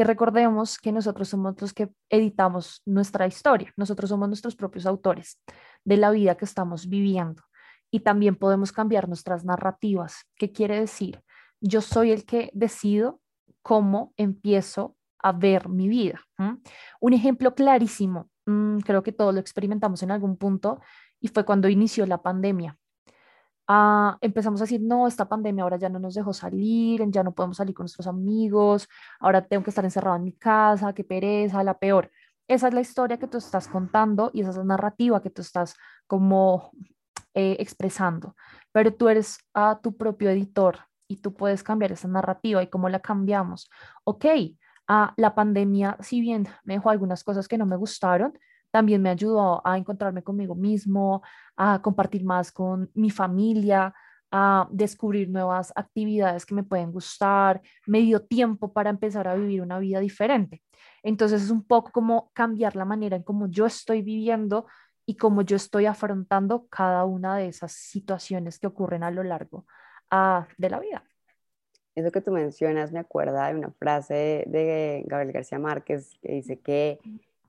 que 0.01 0.05
recordemos 0.05 0.79
que 0.79 0.93
nosotros 0.93 1.29
somos 1.29 1.61
los 1.61 1.75
que 1.75 1.91
editamos 2.09 2.81
nuestra 2.87 3.27
historia, 3.27 3.71
nosotros 3.77 4.09
somos 4.09 4.31
nuestros 4.31 4.57
propios 4.57 4.87
autores 4.87 5.39
de 5.85 5.99
la 5.99 6.11
vida 6.11 6.37
que 6.37 6.47
estamos 6.47 6.89
viviendo 6.89 7.43
y 7.91 8.01
también 8.01 8.35
podemos 8.37 8.73
cambiar 8.73 9.09
nuestras 9.09 9.45
narrativas. 9.45 10.25
¿Qué 10.37 10.53
quiere 10.53 10.81
decir? 10.81 11.23
Yo 11.61 11.83
soy 11.83 12.13
el 12.13 12.25
que 12.25 12.49
decido 12.55 13.21
cómo 13.61 14.15
empiezo 14.17 14.97
a 15.19 15.33
ver 15.33 15.69
mi 15.69 15.87
vida. 15.87 16.19
Un 16.99 17.13
ejemplo 17.13 17.55
clarísimo, 17.55 18.31
mm, 18.47 18.79
creo 18.79 19.03
que 19.03 19.13
todos 19.13 19.35
lo 19.35 19.41
experimentamos 19.41 20.03
en 20.03 20.13
algún 20.13 20.39
punto, 20.39 20.81
y 21.21 21.29
fue 21.29 21.45
cuando 21.45 21.69
inició 21.69 22.07
la 22.07 22.23
pandemia. 22.23 22.80
Ah, 23.72 24.18
empezamos 24.20 24.61
a 24.61 24.64
decir, 24.64 24.80
no, 24.83 25.06
esta 25.06 25.28
pandemia 25.28 25.62
ahora 25.62 25.76
ya 25.76 25.88
no 25.88 26.00
nos 26.00 26.14
dejó 26.14 26.33
salir, 26.33 27.09
ya 27.09 27.22
no 27.22 27.33
podemos 27.33 27.56
salir 27.56 27.72
con 27.72 27.85
nuestros 27.85 28.09
amigos, 28.09 28.88
ahora 29.20 29.46
tengo 29.46 29.62
que 29.62 29.70
estar 29.70 29.85
encerrado 29.85 30.16
en 30.16 30.24
mi 30.24 30.33
casa, 30.33 30.92
qué 30.92 31.04
pereza, 31.04 31.62
la 31.62 31.78
peor. 31.78 32.11
Esa 32.48 32.66
es 32.66 32.74
la 32.74 32.80
historia 32.80 33.18
que 33.20 33.28
tú 33.28 33.38
estás 33.38 33.68
contando 33.68 34.33
y 34.35 34.40
esa 34.40 34.50
es 34.50 34.56
la 34.56 34.64
narrativa 34.64 35.22
que 35.22 35.30
tú 35.30 35.42
estás 35.42 35.76
como 36.09 36.72
eh, 37.35 37.59
expresando, 37.61 38.35
pero 38.72 38.92
tú 38.92 39.09
eres 39.09 39.38
a 39.54 39.78
tu 39.80 39.96
propio 39.96 40.30
editor 40.30 40.80
y 41.06 41.18
tú 41.18 41.35
puedes 41.35 41.62
cambiar 41.62 41.92
esa 41.92 42.09
narrativa 42.09 42.64
y 42.64 42.66
cómo 42.66 42.88
la 42.88 42.98
cambiamos. 42.98 43.70
Ok, 44.02 44.26
a 44.88 45.14
la 45.16 45.37
pandemia, 45.37 45.96
si 46.00 46.20
bien 46.20 46.48
me 46.64 46.74
dejó 46.74 46.90
algunas 46.90 47.22
cosas 47.22 47.46
que 47.46 47.56
no 47.56 47.66
me 47.66 47.76
gustaron, 47.76 48.37
también 48.70 49.02
me 49.02 49.11
ayudó 49.11 49.66
a 49.66 49.76
encontrarme 49.76 50.22
conmigo 50.22 50.54
mismo, 50.54 51.22
a 51.56 51.80
compartir 51.83 52.24
más 52.24 52.52
con 52.52 52.90
mi 52.94 53.11
familia, 53.11 53.94
a 54.30 54.68
descubrir 54.70 55.28
nuevas 55.28 55.72
actividades 55.74 56.46
que 56.46 56.54
me 56.54 56.62
pueden 56.62 56.92
gustar, 56.92 57.61
me 57.87 58.00
dio 58.00 58.22
tiempo 58.22 58.72
para 58.72 58.90
empezar 58.90 59.26
a 59.26 59.35
vivir 59.35 59.61
una 59.61 59.78
vida 59.78 59.98
diferente. 60.00 60.62
Entonces 61.02 61.42
es 61.42 61.50
un 61.50 61.64
poco 61.64 61.90
como 61.90 62.30
cambiar 62.33 62.76
la 62.76 62.85
manera 62.85 63.16
en 63.16 63.22
cómo 63.22 63.48
yo 63.48 63.66
estoy 63.66 64.02
viviendo 64.02 64.66
y 65.06 65.16
cómo 65.16 65.42
yo 65.42 65.56
estoy 65.56 65.87
afrontando 65.87 66.66
cada 66.68 67.04
una 67.04 67.37
de 67.37 67.48
esas 67.48 67.72
situaciones 67.72 68.59
que 68.59 68.68
ocurren 68.68 69.02
a 69.02 69.11
lo 69.11 69.24
largo 69.24 69.66
ah, 70.11 70.46
de 70.56 70.70
la 70.70 70.78
vida. 70.78 71.04
Eso 71.96 72.12
que 72.12 72.20
tú 72.20 72.30
mencionas 72.30 72.92
me 72.92 73.00
acuerda 73.00 73.48
de 73.48 73.56
una 73.56 73.72
frase 73.72 74.44
de 74.46 75.02
Gabriel 75.06 75.33
García 75.33 75.59
Márquez 75.59 76.16
que 76.22 76.33
dice 76.33 76.61
que, 76.61 77.00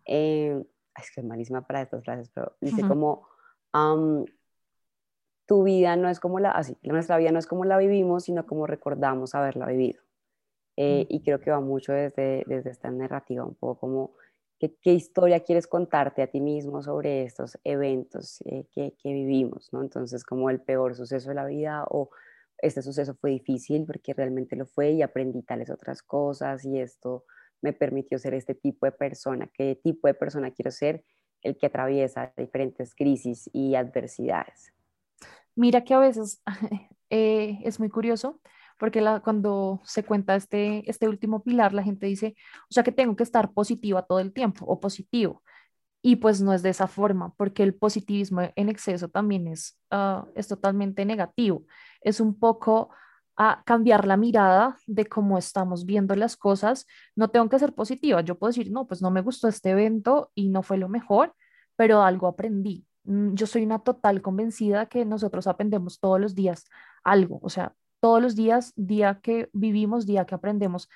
eh, 0.05 0.63
es 0.97 1.11
que 1.11 1.21
es 1.21 1.27
malísima 1.27 1.61
para 1.61 1.81
estas 1.81 2.03
frases, 2.03 2.29
pero 2.33 2.55
dice 2.61 2.81
como, 2.87 3.27
tu 5.45 5.63
vida 5.63 5.95
no 5.95 6.09
es 6.09 6.19
como 6.19 6.39
la, 6.39 6.51
así, 6.51 6.77
nuestra 6.83 7.17
vida 7.17 7.31
no 7.31 7.39
es 7.39 7.47
como 7.47 7.65
la 7.65 7.77
vivimos, 7.77 8.25
sino 8.25 8.45
como 8.45 8.67
recordamos 8.67 9.35
haberla 9.35 9.65
vivido. 9.67 10.01
Eh, 10.77 11.05
y 11.09 11.21
creo 11.21 11.39
que 11.39 11.51
va 11.51 11.59
mucho 11.59 11.91
desde, 11.91 12.43
desde 12.47 12.69
esta 12.69 12.89
narrativa, 12.89 13.43
un 13.43 13.55
poco 13.55 13.79
como 13.79 14.11
¿Qué, 14.69 14.93
historia 14.93 15.39
quieres 15.39 15.65
contarte 15.65 16.21
a 16.21 16.27
ti 16.27 16.39
mismo 16.39 16.83
sobre 16.83 17.23
estos 17.23 17.57
eventos 17.63 18.41
eh, 18.45 18.67
que, 18.71 18.93
vivimos? 19.03 19.73
¿no? 19.73 19.81
Entonces, 19.81 20.23
como 20.23 20.51
el 20.51 20.61
peor 20.61 20.95
suceso 20.95 21.29
de 21.29 21.35
la 21.35 21.45
vida 21.45 21.83
o 21.89 22.11
este 22.59 22.83
suceso 22.83 23.15
fue 23.15 23.31
difícil 23.31 23.85
porque 23.87 24.13
realmente 24.13 24.55
lo 24.55 24.67
fue 24.67 24.91
y 24.91 25.01
aprendí 25.01 25.41
tales 25.41 25.71
otras 25.71 26.03
cosas 26.03 26.63
y 26.63 26.79
esto 26.79 27.25
me 27.61 27.73
permitió 27.73 28.17
ser 28.19 28.33
este 28.33 28.55
tipo 28.55 28.85
de 28.85 28.91
persona. 28.91 29.49
¿Qué 29.53 29.79
tipo 29.83 30.07
de 30.07 30.13
persona 30.13 30.51
quiero 30.51 30.71
ser? 30.71 31.03
El 31.41 31.57
que 31.57 31.67
atraviesa 31.67 32.33
diferentes 32.37 32.93
crisis 32.95 33.49
y 33.53 33.75
adversidades. 33.75 34.73
Mira 35.55 35.83
que 35.83 35.93
a 35.93 35.99
veces 35.99 36.41
eh, 37.09 37.59
es 37.63 37.79
muy 37.79 37.89
curioso 37.89 38.39
porque 38.81 38.99
cuando 39.23 39.79
se 39.83 40.03
cuenta 40.03 40.35
este, 40.35 40.89
este 40.89 41.07
último 41.07 41.43
pilar, 41.43 41.71
la 41.71 41.83
gente 41.83 42.07
dice, 42.07 42.35
o 42.63 42.73
sea 42.73 42.81
que 42.81 42.91
tengo 42.91 43.15
que 43.15 43.21
estar 43.21 43.53
positiva 43.53 44.01
todo 44.01 44.19
el 44.19 44.33
tiempo 44.33 44.65
o 44.65 44.79
positivo. 44.79 45.43
Y 46.01 46.15
pues 46.15 46.41
no 46.41 46.51
es 46.51 46.63
de 46.63 46.71
esa 46.71 46.87
forma, 46.87 47.31
porque 47.35 47.61
el 47.61 47.75
positivismo 47.75 48.41
en 48.55 48.69
exceso 48.69 49.07
también 49.07 49.47
es, 49.47 49.79
ah, 49.91 50.25
es 50.33 50.47
totalmente 50.47 51.05
negativo. 51.05 51.63
Es 52.01 52.19
un 52.19 52.39
poco 52.39 52.89
a 53.35 53.63
cambiar 53.65 54.05
la 54.05 54.17
mirada 54.17 54.77
de 54.87 55.05
cómo 55.05 55.37
estamos 55.37 55.85
viendo 55.85 56.15
las 56.15 56.37
cosas. 56.37 56.85
No 57.15 57.29
tengo 57.29 57.49
que 57.49 57.59
ser 57.59 57.73
positiva. 57.73 58.21
Yo 58.21 58.37
puedo 58.37 58.49
decir, 58.49 58.71
no, 58.71 58.87
pues 58.87 59.01
no 59.01 59.11
me 59.11 59.21
gustó 59.21 59.47
este 59.47 59.71
evento 59.71 60.31
y 60.35 60.49
no 60.49 60.63
fue 60.63 60.77
lo 60.77 60.89
mejor, 60.89 61.33
pero 61.75 62.03
algo 62.03 62.27
aprendí. 62.27 62.85
Mm, 63.03 63.33
yo 63.33 63.47
soy 63.47 63.63
una 63.63 63.79
total 63.79 64.21
convencida 64.21 64.87
que 64.87 65.05
nosotros 65.05 65.47
aprendemos 65.47 65.99
todos 65.99 66.19
los 66.19 66.35
días 66.35 66.65
algo. 67.03 67.39
O 67.41 67.49
sea, 67.49 67.73
todos 67.99 68.21
los 68.21 68.35
días, 68.35 68.73
día 68.75 69.19
que 69.21 69.49
vivimos, 69.53 70.05
día 70.05 70.25
que 70.25 70.35
aprendemos 70.35 70.89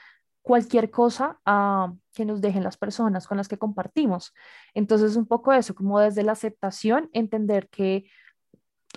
cualquier 0.45 0.91
cosa 0.91 1.39
ah, 1.45 1.91
que 2.13 2.23
nos 2.23 2.39
dejen 2.39 2.63
las 2.63 2.77
personas 2.77 3.27
con 3.27 3.37
las 3.37 3.47
que 3.47 3.57
compartimos. 3.57 4.31
Entonces, 4.75 5.15
un 5.15 5.25
poco 5.25 5.51
eso, 5.51 5.73
como 5.73 5.99
desde 5.99 6.21
la 6.21 6.33
aceptación, 6.33 7.09
entender 7.13 7.67
que, 7.69 8.05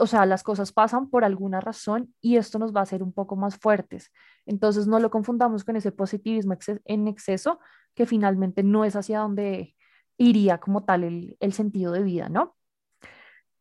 o 0.00 0.06
sea, 0.06 0.26
las 0.26 0.42
cosas 0.42 0.72
pasan 0.72 1.10
por 1.10 1.24
alguna 1.24 1.60
razón 1.60 2.14
y 2.20 2.36
esto 2.36 2.58
nos 2.58 2.74
va 2.74 2.80
a 2.80 2.82
hacer 2.84 3.02
un 3.02 3.12
poco 3.12 3.36
más 3.36 3.56
fuertes. 3.56 4.12
Entonces, 4.46 4.86
no 4.86 4.98
lo 5.00 5.10
confundamos 5.10 5.64
con 5.64 5.76
ese 5.76 5.92
positivismo 5.92 6.56
en 6.84 7.08
exceso, 7.08 7.60
que 7.94 8.06
finalmente 8.06 8.62
no 8.62 8.84
es 8.84 8.96
hacia 8.96 9.20
donde 9.20 9.74
iría 10.16 10.58
como 10.58 10.84
tal 10.84 11.04
el, 11.04 11.52
sentido 11.52 11.92
de 11.92 12.02
vida, 12.02 12.28
¿no? 12.28 12.54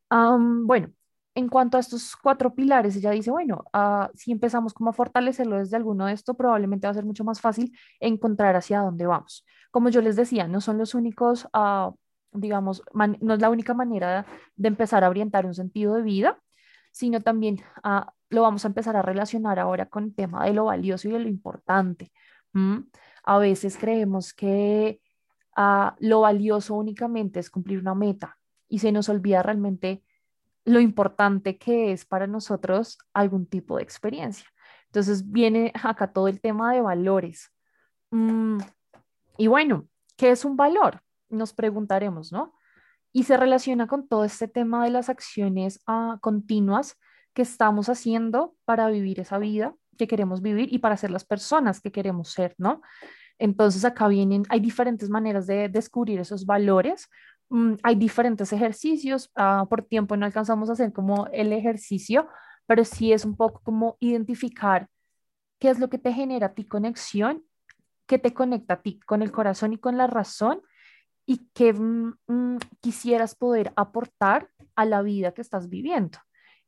bueno, 0.10 0.89
en 1.36 1.50
cuanto 1.50 1.78
a 1.78 1.80
estos 1.80 2.15
cuatro 2.15 2.56
pilares, 2.56 2.95
ella 2.95 3.12
dice, 3.12 3.30
bueno, 3.30 3.63
ah, 3.73 4.10
si 4.15 4.32
empezamos 4.32 4.73
como 4.73 4.89
a 4.89 4.93
fortalecerlo 4.93 5.58
desde 5.58 5.76
alguno 5.76 6.08
de 6.08 6.13
estos, 6.13 6.36
probablemente 6.36 6.88
va 6.88 6.91
a 6.91 6.95
ser 6.95 7.06
mucho 7.06 7.23
más 7.23 7.41
fácil 7.41 7.78
encontrar 8.00 8.56
hacia 8.56 8.80
dónde 8.80 9.06
vamos. 9.06 9.45
Como 9.69 9.89
yo 9.89 10.02
les 10.02 10.15
decía, 10.15 10.47
no 10.47 10.62
son 10.62 10.80
los 10.80 10.95
únicos, 10.95 11.45
uh, 11.54 11.93
digamos, 12.39 12.84
no 12.93 13.34
es 13.34 13.41
la 13.41 13.50
única 13.50 13.73
manera 13.73 14.26
de 14.56 14.67
empezar 14.67 15.04
a 15.04 15.10
orientar 15.10 15.45
un 15.45 15.54
sentido 15.54 15.95
de 15.95 16.02
vida, 16.02 16.39
sino 16.91 17.21
también 17.21 17.60
uh, 17.84 18.10
lo 18.30 18.41
vamos 18.41 18.65
a 18.65 18.69
empezar 18.69 18.95
a 18.95 19.02
relacionar 19.02 19.60
ahora 19.60 19.88
con 19.88 20.06
el 20.06 20.15
tema 20.15 20.45
de 20.45 20.54
lo 20.54 20.65
valioso 20.65 21.08
y 21.08 21.12
de 21.12 21.19
lo 21.19 21.30
importante. 21.30 22.12
A 23.23 23.38
veces 23.38 23.78
creemos 23.78 24.34
que 24.34 25.00
lo 26.00 26.21
valioso 26.21 26.73
únicamente 26.73 27.39
es 27.39 27.50
cumplir 27.50 27.80
una 27.80 27.93
meta 27.93 28.38
y 28.67 28.80
se 28.80 28.91
nos 28.91 29.10
olvida 29.10 29.43
realmente 29.43 30.04
lo 30.65 30.80
importante 30.80 31.58
que 31.58 31.91
es 31.91 32.06
para 32.06 32.26
nosotros 32.26 32.97
algún 33.13 33.45
tipo 33.45 33.78
de 33.78 33.84
experiencia. 33.84 34.47
Entonces 34.86 35.30
viene 35.30 35.71
acá 35.84 36.12
todo 36.12 36.28
el 36.28 36.41
tema 36.41 36.73
de 36.73 36.82
valores. 36.82 37.54
Y 39.38 39.47
bueno, 39.47 39.88
¿qué 40.15 40.32
es 40.32 40.43
un 40.43 40.58
valor? 40.58 41.02
Nos 41.30 41.54
preguntaremos, 41.54 42.32
¿no? 42.32 42.54
Y 43.13 43.24
se 43.24 43.38
relaciona 43.38 43.88
con 43.88 44.08
todo 44.08 44.26
este 44.26 44.48
tema 44.48 44.84
de 44.84 44.92
las 44.92 45.10
acciones 45.10 45.80
ah, 45.88 46.18
continuas 46.22 46.96
que 47.34 47.42
estamos 47.42 47.90
haciendo 47.90 48.56
para 48.66 48.88
vivir 48.88 49.20
esa 49.20 49.38
vida 49.38 49.76
que 49.98 50.08
queremos 50.08 50.42
vivir 50.42 50.72
y 50.72 50.80
para 50.80 50.98
ser 50.98 51.10
las 51.10 51.26
personas 51.26 51.82
que 51.82 51.92
queremos 51.92 52.30
ser, 52.30 52.54
¿no? 52.58 52.82
Entonces 53.40 53.86
acá 53.86 54.08
vienen, 54.08 54.44
hay 54.50 54.60
diferentes 54.60 55.10
maneras 55.10 55.48
de 55.48 55.70
descubrir 55.70 56.20
esos 56.20 56.46
valores, 56.46 57.08
Mm, 57.50 57.76
hay 57.84 57.96
diferentes 57.96 58.52
ejercicios, 58.52 59.32
ah, 59.36 59.66
por 59.70 59.84
tiempo 59.84 60.18
no 60.18 60.26
alcanzamos 60.26 60.70
a 60.70 60.74
hacer 60.74 60.92
como 60.92 61.28
el 61.28 61.54
ejercicio, 61.54 62.28
pero 62.66 62.84
sí 62.84 63.13
es 63.13 63.24
un 63.26 63.36
poco 63.38 63.62
como 63.63 63.98
identificar 64.00 64.90
qué 65.60 65.70
es 65.70 65.80
lo 65.80 65.90
que 65.90 65.98
te 65.98 66.13
genera 66.13 66.48
a 66.48 66.54
ti 66.54 66.66
conexión, 66.66 67.44
qué 68.06 68.20
te 68.20 68.34
conecta 68.34 68.76
a 68.76 68.82
ti 68.82 69.00
con 69.06 69.22
el 69.22 69.32
corazón 69.32 69.74
y 69.74 69.78
con 69.78 69.98
la 69.98 70.08
razón 70.08 70.62
y 71.28 71.50
qué 71.54 71.74
mm, 71.74 72.16
mm, 72.28 72.58
quisieras 72.82 73.36
poder 73.36 73.74
aportar 73.76 74.50
a 74.76 74.86
la 74.86 75.04
vida 75.04 75.34
que 75.34 75.42
estás 75.42 75.70
viviendo. 75.70 76.18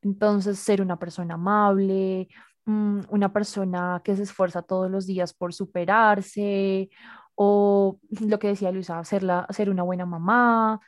Entonces, 0.02 0.60
ser 0.60 0.82
una 0.82 1.00
persona 1.00 1.36
amable, 1.36 2.28
una 2.66 3.34
persona 3.34 4.02
que 4.04 4.16
se 4.16 4.24
esfuerza 4.24 4.62
todos 4.62 4.92
los 4.92 5.08
días 5.08 5.34
por 5.34 5.54
superarse, 5.54 6.90
o 7.36 8.00
lo 8.28 8.38
que 8.38 8.50
decía 8.50 8.72
Luisa, 8.72 9.00
hacerla, 9.00 9.48
ser 9.50 9.70
una 9.70 9.84
buena 9.84 10.06
mamá, 10.06 10.80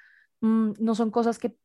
mm, 0.41 0.73
no 0.79 0.93
son 0.95 1.09
cosas 1.11 1.39
que 1.39 1.55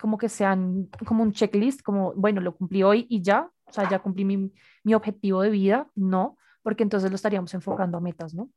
como 0.00 0.18
que 0.18 0.28
sean 0.28 0.88
como 1.06 1.22
un 1.22 1.32
checklist, 1.32 1.82
como, 1.82 2.14
bueno, 2.14 2.40
lo 2.40 2.56
cumplí 2.56 2.82
hoy 2.82 3.06
y 3.10 3.22
ya, 3.22 3.50
o 3.66 3.72
sea, 3.72 3.88
ya 3.88 3.98
cumplí 4.00 4.24
mi, 4.24 4.52
mi 4.84 4.94
objetivo 4.94 5.42
de 5.42 5.50
vida, 5.50 5.90
no, 5.94 6.38
porque 6.62 6.84
entonces 6.84 7.10
lo 7.10 7.16
estaríamos 7.16 7.52
enfocando 7.54 7.98
a 7.98 8.00
metas, 8.00 8.34
¿no? 8.34 8.50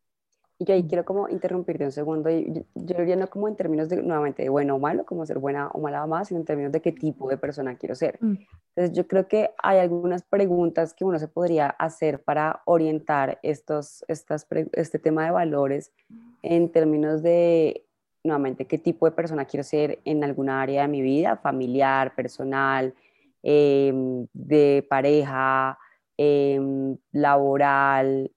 Y 0.63 0.65
yo 0.65 0.75
ahí 0.75 0.83
quiero 0.87 1.03
como 1.03 1.27
interrumpirte 1.27 1.83
un 1.83 1.91
segundo, 1.91 2.29
y 2.29 2.65
yo, 2.73 2.97
diría 2.97 3.17
no 3.17 3.27
como 3.27 3.49
en 3.49 3.57
términos 3.57 3.89
de, 3.89 4.01
nuevamente, 4.01 4.43
de 4.43 4.49
bueno 4.49 4.75
o 4.75 4.79
malo, 4.79 5.05
como 5.05 5.25
ser 5.25 5.37
buena 5.37 5.67
o 5.73 5.81
mala 5.81 5.99
mamá, 5.99 6.23
sino 6.23 6.39
en 6.39 6.45
términos 6.45 6.71
de 6.71 6.81
qué 6.81 6.93
tipo 6.93 7.27
de 7.27 7.35
persona 7.35 7.75
quiero 7.75 7.95
ser. 7.95 8.17
Mm. 8.21 8.37
Entonces 8.69 8.95
yo 8.95 9.05
creo 9.05 9.27
que 9.27 9.51
hay 9.61 9.79
algunas 9.79 10.23
preguntas 10.23 10.93
que 10.93 11.03
uno 11.03 11.19
se 11.19 11.27
podría 11.27 11.67
hacer 11.67 12.23
para 12.23 12.61
orientar 12.63 13.39
estos, 13.43 14.05
estas, 14.07 14.47
este 14.71 14.99
tema 14.99 15.25
de 15.25 15.31
valores 15.31 15.91
en 16.41 16.69
términos 16.69 17.21
de, 17.21 17.85
nuevamente, 18.23 18.65
qué 18.65 18.77
tipo 18.77 19.05
de 19.05 19.11
persona 19.11 19.43
quiero 19.43 19.65
ser 19.65 19.99
en 20.05 20.23
alguna 20.23 20.61
área 20.61 20.83
de 20.83 20.87
mi 20.87 21.01
vida, 21.01 21.35
familiar, 21.35 22.15
personal, 22.15 22.93
em, 23.41 24.27
de 24.31 24.87
pareja, 24.89 25.77
em, 26.15 26.95
laboral, 27.11 28.31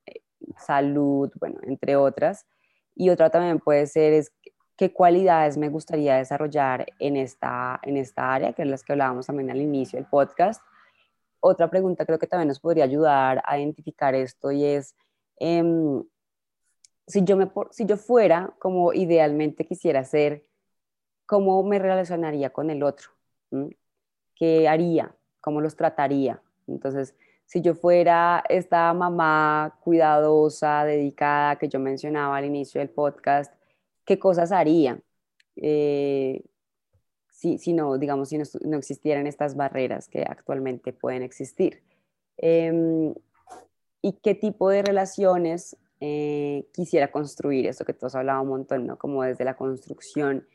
salud, 0.58 1.30
bueno, 1.40 1.60
entre 1.62 1.96
otras. 1.96 2.46
Y 2.94 3.10
otra 3.10 3.30
también 3.30 3.58
puede 3.60 3.86
ser 3.86 4.12
es 4.12 4.32
qué 4.76 4.92
cualidades 4.92 5.56
me 5.56 5.68
gustaría 5.68 6.16
desarrollar 6.16 6.86
en 6.98 7.16
esta, 7.16 7.80
en 7.82 7.96
esta 7.96 8.34
área, 8.34 8.52
que 8.52 8.62
es 8.62 8.68
las 8.68 8.82
que 8.82 8.92
hablábamos 8.92 9.26
también 9.26 9.50
al 9.50 9.60
inicio 9.60 9.98
del 9.98 10.08
podcast. 10.08 10.62
Otra 11.40 11.70
pregunta 11.70 12.04
creo 12.04 12.18
que 12.18 12.26
también 12.26 12.48
nos 12.48 12.60
podría 12.60 12.84
ayudar 12.84 13.42
a 13.46 13.58
identificar 13.58 14.14
esto 14.14 14.50
y 14.50 14.64
es, 14.64 14.94
em, 15.38 16.02
si, 17.06 17.24
yo 17.24 17.36
me, 17.36 17.50
si 17.70 17.86
yo 17.86 17.96
fuera 17.96 18.54
como 18.58 18.92
idealmente 18.92 19.64
quisiera 19.64 20.04
ser, 20.04 20.42
¿cómo 21.26 21.62
me 21.62 21.78
relacionaría 21.78 22.50
con 22.50 22.70
el 22.70 22.82
otro? 22.82 23.10
¿Qué 24.34 24.68
haría? 24.68 25.14
¿Cómo 25.40 25.60
los 25.60 25.76
trataría? 25.76 26.42
Entonces, 26.66 27.14
si 27.46 27.62
yo 27.62 27.74
fuera 27.74 28.44
esta 28.48 28.92
mamá 28.92 29.78
cuidadosa, 29.82 30.84
dedicada 30.84 31.56
que 31.56 31.68
yo 31.68 31.78
mencionaba 31.78 32.36
al 32.36 32.44
inicio 32.44 32.80
del 32.80 32.90
podcast, 32.90 33.54
¿qué 34.04 34.18
cosas 34.18 34.52
haría? 34.52 35.00
Eh, 35.56 36.42
si, 37.30 37.72
no, 37.72 37.98
digamos, 37.98 38.30
si 38.30 38.38
no, 38.38 38.76
existieran 38.76 39.26
estas 39.26 39.54
barreras 39.56 40.08
que 40.08 40.22
actualmente 40.22 40.92
pueden 40.92 41.22
existir. 41.22 41.82
Em, 42.36 43.14
¿Y 44.02 44.12
qué 44.22 44.34
tipo 44.34 44.68
de 44.70 44.82
relaciones 44.82 45.76
eh, 46.00 46.66
quisiera 46.72 47.12
construir? 47.12 47.66
Esto 47.66 47.84
que 47.84 47.92
todos 47.92 48.14
hablado 48.14 48.42
un 48.42 48.48
montón, 48.48 48.86
¿no? 48.86 48.98
Como 48.98 49.22
desde 49.22 49.44
la 49.44 49.56
construcción 49.56 50.46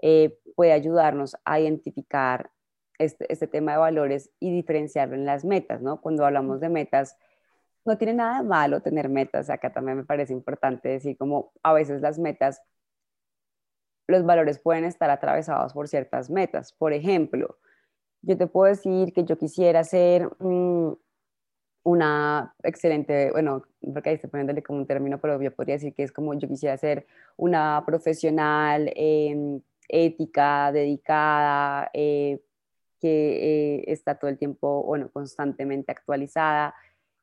eh, 0.00 0.38
puede 0.56 0.72
ayudarnos 0.72 1.36
a 1.44 1.60
identificar 1.60 2.50
este, 2.98 3.32
este, 3.32 3.46
tema 3.46 3.72
de 3.72 3.78
valores 3.78 4.30
y 4.40 4.52
diferenciarlo 4.52 5.14
en 5.14 5.26
las 5.26 5.44
metas, 5.44 5.82
¿no? 5.82 6.00
Cuando 6.00 6.24
hablamos 6.24 6.60
de 6.60 6.68
metas, 6.68 7.16
no 7.84 7.98
tiene 7.98 8.14
nada 8.14 8.42
de 8.42 8.48
malo 8.48 8.80
tener 8.80 9.08
metas, 9.08 9.50
acá 9.50 9.72
también 9.72 9.98
me 9.98 10.04
parece 10.04 10.32
importante 10.32 10.88
decir 10.88 11.16
como 11.16 11.52
a 11.62 11.72
veces 11.72 12.00
las 12.00 12.18
metas, 12.18 12.62
los 14.06 14.24
valores 14.24 14.58
pueden 14.58 14.84
estar 14.84 15.10
atravesados 15.10 15.72
por 15.72 15.88
ciertas 15.88 16.30
metas. 16.30 16.72
Por 16.72 16.92
ejemplo, 16.92 17.58
yo 18.22 18.36
te 18.38 18.46
puedo 18.46 18.66
decir 18.70 19.12
que 19.12 19.24
yo 19.24 19.36
quisiera 19.38 19.84
ser 19.84 20.30
mm, 20.38 20.92
una 21.84 22.54
excelente, 22.62 23.30
bueno, 23.32 23.62
porque 23.92 24.10
ahí 24.10 24.14
estoy 24.16 24.30
poniéndole 24.30 24.62
como 24.62 24.78
un 24.80 24.86
término, 24.86 25.20
pero 25.20 25.40
yo 25.40 25.54
podría 25.54 25.76
decir 25.76 25.94
que 25.94 26.02
es 26.02 26.12
como 26.12 26.34
yo 26.34 26.48
quisiera 26.48 26.76
ser 26.78 27.06
una 27.36 27.82
profesional 27.86 28.90
em, 28.96 29.60
ética, 29.88 30.72
dedicada, 30.72 31.90
eh, 31.92 32.40
que 33.04 33.74
eh, 33.80 33.84
está 33.88 34.14
todo 34.14 34.30
el 34.30 34.38
tiempo, 34.38 34.82
bueno, 34.82 35.10
constantemente 35.12 35.92
actualizada 35.92 36.74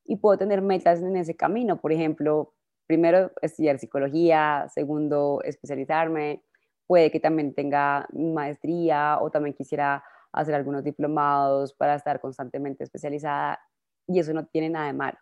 y 0.05 0.17
puedo 0.17 0.37
tener 0.37 0.61
metas 0.61 1.01
en 1.01 1.17
ese 1.17 1.35
camino. 1.35 1.81
Por 1.81 1.91
ejemplo, 1.91 2.53
primero 2.85 3.31
estudiar 3.41 3.79
psicología, 3.79 4.67
segundo 4.71 5.41
especializarme, 5.43 6.43
puede 6.85 7.09
que 7.09 7.19
también 7.19 7.55
tenga 7.55 8.07
maestría 8.13 9.17
o 9.21 9.31
también 9.31 9.55
quisiera 9.55 10.03
hacer 10.31 10.53
algunos 10.53 10.83
diplomados 10.83 11.73
para 11.73 11.95
estar 11.95 12.21
constantemente 12.21 12.83
especializada 12.83 13.59
y 14.05 14.19
eso 14.19 14.33
no 14.33 14.45
tiene 14.45 14.69
nada 14.69 14.85
de 14.85 14.93
malo. 14.93 15.17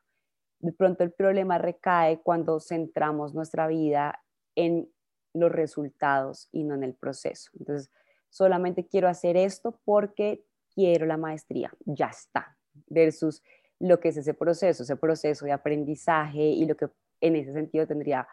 De 0.59 0.73
pronto 0.73 1.05
el 1.05 1.13
problema 1.13 1.57
recae 1.57 2.19
cuando 2.21 2.59
centramos 2.59 3.33
nuestra 3.33 3.65
vida 3.67 4.21
en 4.55 4.91
los 5.33 5.53
resultados 5.53 6.49
y 6.51 6.65
no 6.65 6.75
en 6.75 6.83
el 6.83 6.95
proceso. 6.95 7.49
Entonces, 7.57 7.89
solamente 8.29 8.85
quiero 8.85 9.07
hacer 9.07 9.37
esto 9.37 9.79
porque 9.85 10.45
quiero 10.79 11.05
la 11.05 11.17
maestría, 11.17 11.69
ya 11.83 12.07
está, 12.07 12.55
versus 12.87 13.43
lo 13.79 13.99
que 13.99 14.09
es 14.09 14.17
ese 14.17 14.33
proceso, 14.33 14.83
ese 14.83 14.95
proceso 14.95 15.43
de 15.43 15.51
aprendizaje 15.51 16.41
y 16.41 16.65
lo 16.65 16.77
que 16.77 16.87
en 17.19 17.35
ese 17.35 17.51
sentido 17.51 17.85
tendría 17.85 18.25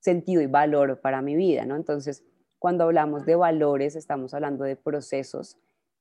sentido 0.00 0.42
y 0.42 0.46
valor 0.46 1.00
para 1.00 1.22
mi 1.22 1.36
vida, 1.36 1.64
¿no? 1.64 1.76
Entonces, 1.76 2.24
cuando 2.58 2.82
hablamos 2.82 3.24
de 3.24 3.36
valores, 3.36 3.94
estamos 3.94 4.34
hablando 4.34 4.64
de 4.64 4.74
procesos 4.74 5.58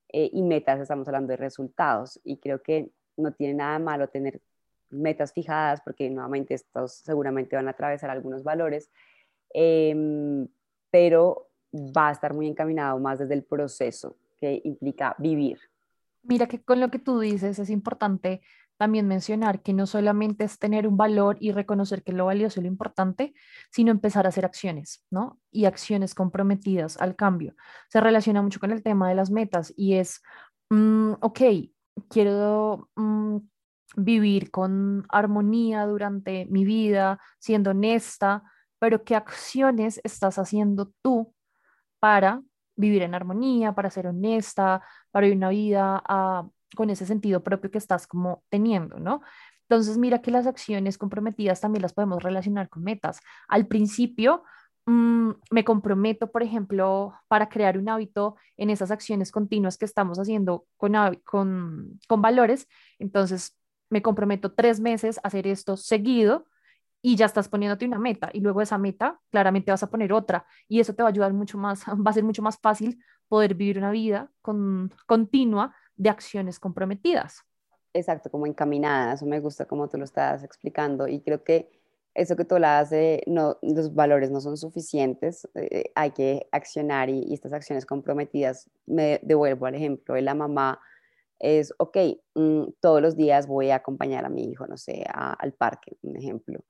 eh, 0.10 0.32
y 0.34 0.42
metas, 0.42 0.80
estamos 0.80 1.08
hablando 1.08 1.30
de 1.32 1.38
resultados 1.38 2.20
y 2.24 2.38
creo 2.38 2.64
que 2.64 2.90
no 3.16 3.32
tiene 3.34 3.54
nada 3.54 3.78
malo 3.78 4.08
tener 4.08 4.42
metas 4.90 5.34
fijadas 5.34 5.82
porque 5.82 6.10
nuevamente 6.10 6.56
estos 6.56 6.94
seguramente 6.94 7.56
van 7.56 7.68
a 7.68 7.72
atravesar 7.72 8.10
algunos 8.10 8.44
valores, 8.44 8.90
em, 9.54 10.48
pero 10.90 11.50
va 11.76 12.10
a 12.10 12.12
estar 12.12 12.34
muy 12.34 12.48
encaminado 12.48 12.98
más 12.98 13.20
desde 13.20 13.36
el 13.36 13.44
proceso 13.44 14.16
que 14.40 14.62
implica 14.64 15.16
vivir. 15.20 15.60
Mira 16.28 16.48
que 16.48 16.64
con 16.64 16.80
lo 16.80 16.90
que 16.90 17.00
tú 17.00 17.20
dices 17.20 17.60
es 17.60 17.70
importante 17.70 18.42
también 18.78 19.08
mencionar 19.08 19.62
que 19.62 19.74
no 19.74 19.86
solamente 19.86 20.44
es 20.44 20.60
tener 20.60 20.88
un 20.88 20.98
valor 20.98 21.38
y 21.40 21.52
reconocer 21.52 22.04
que 22.04 22.12
lo 22.12 22.26
valioso 22.26 22.60
es 22.60 22.64
lo 22.64 22.68
importante, 22.68 23.34
sino 23.72 23.92
empezar 23.92 24.26
a 24.26 24.30
hacer 24.30 24.46
acciones, 24.46 25.06
¿no? 25.10 25.40
Y 25.52 25.66
acciones 25.66 26.14
comprometidas 26.14 26.98
al 26.98 27.16
cambio. 27.16 27.56
Se 27.90 28.02
relaciona 28.02 28.42
mucho 28.42 28.60
con 28.60 28.72
el 28.72 28.84
tema 28.84 29.08
de 29.08 29.16
las 29.16 29.32
metas 29.32 29.74
y 29.78 29.96
es, 29.96 30.22
mm, 30.70 31.14
ok, 31.22 31.42
quiero 32.10 32.90
mm, 32.96 33.38
vivir 33.98 34.52
con 34.52 35.06
armonía 35.10 35.86
durante 35.86 36.46
mi 36.48 36.66
vida, 36.66 37.20
siendo 37.40 37.72
honesta, 37.72 38.44
pero 38.80 39.04
¿qué 39.04 39.16
acciones 39.16 40.02
estás 40.04 40.38
haciendo 40.38 40.92
tú 41.02 41.34
para 42.00 42.42
vivir 42.76 43.02
en 43.04 43.16
armonía, 43.16 43.74
para 43.74 43.90
ser 43.90 44.08
honesta, 44.08 44.82
para 45.12 45.26
vivir 45.26 45.38
una 45.38 45.50
vida 45.50 46.02
ah, 46.08 46.48
con 46.76 46.90
ese 46.90 47.06
sentido 47.06 47.44
propio 47.44 47.72
que 47.72 47.78
estás 47.78 48.08
como 48.08 48.44
teniendo, 48.50 49.00
¿no? 49.00 49.22
Entonces, 49.68 49.98
mira 49.98 50.22
que 50.22 50.32
las 50.32 50.46
acciones 50.48 50.98
comprometidas 50.98 51.62
también 51.62 51.82
las 51.82 51.94
podemos 51.94 52.22
relacionar 52.22 52.70
con 52.70 52.84
metas. 52.84 53.20
Al 53.48 53.68
principio, 53.68 54.44
mm, 54.86 55.32
me 55.52 55.64
comprometo, 55.64 56.32
por 56.32 56.44
ejemplo, 56.44 57.14
para 57.28 57.50
crear 57.50 57.78
un 57.78 57.90
hábito 57.90 58.36
en 58.58 58.70
esas 58.70 58.92
acciones 58.92 59.32
continuas 59.32 59.78
que 59.78 59.86
estamos 59.86 60.20
haciendo 60.20 60.66
con, 60.78 60.94
con, 61.24 62.00
con 62.08 62.22
valores. 62.22 62.68
Entonces, 63.00 63.58
me 63.90 64.02
comprometo 64.02 64.54
tres 64.54 64.80
meses 64.80 65.18
a 65.20 65.28
hacer 65.28 65.48
esto 65.48 65.78
seguido 65.78 66.46
y 67.06 67.16
ya 67.16 67.28
estás 67.28 67.48
poniéndote 67.50 67.86
una 67.86 68.00
meta 68.00 68.32
y 68.34 68.40
luego 68.40 68.64
esa 68.64 68.80
meta 68.80 69.20
claramente 69.30 69.70
vas 69.70 69.84
a 69.84 69.92
poner 69.92 70.12
otra 70.12 70.44
y 70.68 70.80
eso 70.80 70.96
te 70.96 71.04
va 71.04 71.10
a 71.10 71.12
ayudar 71.12 71.34
mucho 71.34 71.56
más, 71.56 71.84
va 71.88 72.10
a 72.10 72.14
ser 72.14 72.24
mucho 72.24 72.42
más 72.42 72.58
fácil 72.58 72.98
poder 73.28 73.54
vivir 73.54 73.78
una 73.78 73.92
vida 73.92 74.32
con, 74.42 74.92
continua 75.06 75.76
de 75.96 76.10
acciones 76.10 76.60
comprometidas. 76.60 77.44
Exacto, 77.94 78.32
como 78.32 78.48
encaminadas, 78.48 79.20
eso 79.20 79.28
me 79.28 79.40
gusta 79.40 79.66
como 79.66 79.88
tú 79.88 80.00
lo 80.00 80.04
estás 80.04 80.44
explicando 80.44 81.08
y 81.08 81.22
creo 81.22 81.44
que 81.44 81.70
eso 82.16 82.36
que 82.36 82.44
tú 82.44 82.56
hablas 82.56 82.90
de 82.90 83.22
no, 83.28 83.60
los 83.62 83.94
valores 83.94 84.32
no 84.32 84.42
son 84.42 84.58
suficientes, 84.58 85.48
eh, 85.54 85.92
hay 85.94 86.10
que 86.10 86.48
accionar 86.52 87.12
y, 87.12 87.32
estas 87.36 87.54
acciones 87.54 87.86
comprometidas, 87.86 88.68
me 88.88 89.20
devuelvo 89.22 89.68
al 89.68 89.76
ejemplo 89.76 90.16
de 90.16 90.24
la 90.24 90.34
mamá, 90.34 90.80
es, 91.38 91.72
ok, 91.78 91.98
mm, 92.34 92.64
todos 92.80 93.00
los 93.00 93.16
días 93.16 93.46
voy 93.46 93.70
a 93.70 93.76
acompañar 93.76 94.26
a 94.26 94.30
mi 94.30 94.50
hijo, 94.50 94.66
no 94.66 94.78
sé, 94.78 95.06
al 95.14 95.54
parque, 95.54 95.98
un 96.02 96.16
ejemplo, 96.16 96.64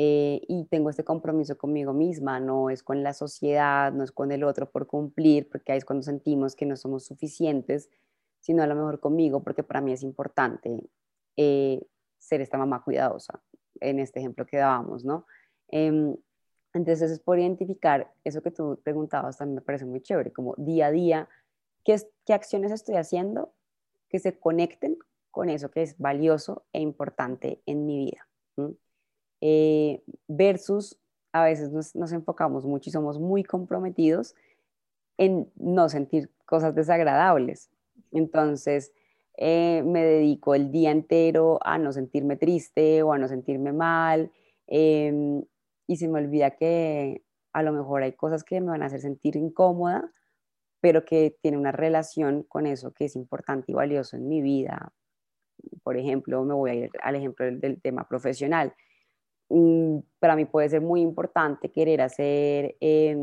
eh, 0.00 0.42
y 0.46 0.64
tengo 0.66 0.90
este 0.90 1.02
compromiso 1.02 1.58
conmigo 1.58 1.92
misma, 1.92 2.38
no 2.38 2.70
es 2.70 2.84
con 2.84 3.02
la 3.02 3.12
sociedad, 3.12 3.92
no 3.92 4.04
es 4.04 4.12
con 4.12 4.30
el 4.30 4.44
otro 4.44 4.70
por 4.70 4.86
cumplir, 4.86 5.48
porque 5.50 5.72
ahí 5.72 5.78
es 5.78 5.84
cuando 5.84 6.04
sentimos 6.04 6.54
que 6.54 6.66
no 6.66 6.76
somos 6.76 7.04
suficientes, 7.04 7.90
sino 8.38 8.62
a 8.62 8.68
lo 8.68 8.76
mejor 8.76 9.00
conmigo, 9.00 9.42
porque 9.42 9.64
para 9.64 9.80
mí 9.80 9.90
es 9.90 10.04
importante 10.04 10.88
eh, 11.36 11.84
ser 12.16 12.40
esta 12.40 12.56
mamá 12.56 12.84
cuidadosa, 12.84 13.42
en 13.80 13.98
este 13.98 14.20
ejemplo 14.20 14.46
que 14.46 14.58
dábamos, 14.58 15.04
¿no? 15.04 15.26
Em, 15.66 16.16
entonces 16.74 17.10
es 17.10 17.18
por 17.18 17.40
identificar 17.40 18.14
eso 18.22 18.40
que 18.40 18.52
tú 18.52 18.80
preguntabas, 18.84 19.38
también 19.38 19.56
me 19.56 19.62
parece 19.62 19.84
muy 19.84 20.00
chévere, 20.00 20.32
como 20.32 20.54
día 20.58 20.86
a 20.86 20.90
día, 20.92 21.28
¿qué, 21.82 21.96
qué 22.24 22.34
acciones 22.34 22.70
estoy 22.70 22.94
haciendo 22.94 23.52
que 24.08 24.20
se 24.20 24.38
conecten 24.38 24.96
con 25.32 25.50
eso 25.50 25.72
que 25.72 25.82
es 25.82 25.98
valioso 25.98 26.66
e 26.72 26.80
importante 26.80 27.60
en 27.66 27.84
mi 27.84 27.98
vida? 27.98 28.28
Eh, 29.40 30.02
versus 30.26 30.98
a 31.32 31.44
veces 31.44 31.70
nos, 31.70 31.94
nos, 31.94 32.12
enfocamos 32.12 32.64
mucho 32.64 32.90
y 32.90 32.92
somos 32.92 33.20
muy 33.20 33.44
comprometidos 33.44 34.34
en 35.16 35.50
no 35.56 35.88
sentir 35.88 36.30
cosas 36.44 36.74
desagradables. 36.74 37.70
Entonces, 38.10 38.92
eh, 39.40 39.84
me 39.84 40.04
dedico 40.04 40.56
el 40.56 40.72
día 40.72 40.90
entero 40.90 41.60
a 41.62 41.78
no 41.78 41.92
sentirme 41.92 42.36
triste 42.36 43.04
o 43.04 43.12
a 43.12 43.18
no 43.18 43.28
sentirme 43.28 43.72
mal 43.72 44.32
em, 44.66 45.44
y 45.86 45.96
se 45.96 46.08
me 46.08 46.18
olvida 46.18 46.50
que 46.50 47.22
a 47.52 47.62
lo 47.62 47.72
mejor 47.72 48.02
hay 48.02 48.14
cosas 48.14 48.42
que 48.42 48.60
me 48.60 48.70
van 48.70 48.82
a 48.82 48.86
hacer 48.86 49.00
sentir 49.00 49.36
incómoda, 49.36 50.10
pero 50.80 51.04
que 51.04 51.36
tiene 51.40 51.56
una 51.56 51.70
relación 51.70 52.42
con 52.42 52.66
eso 52.66 52.92
que 52.92 53.04
es 53.04 53.14
importante 53.14 53.70
y 53.70 53.74
valioso 53.74 54.16
en 54.16 54.28
mi 54.28 54.42
vida. 54.42 54.92
Por 55.84 55.96
ejemplo, 55.96 56.44
me 56.44 56.54
voy 56.54 56.70
a 56.70 56.74
ir 56.74 56.90
al 57.00 57.14
ejemplo 57.14 57.46
del, 57.46 57.80
tema 57.80 58.08
profesional. 58.08 58.74
Para 60.18 60.36
mí 60.36 60.44
puede 60.44 60.68
ser 60.68 60.80
muy 60.80 61.00
importante 61.00 61.70
querer 61.70 62.02
hacer, 62.02 62.76
eh, 62.80 63.16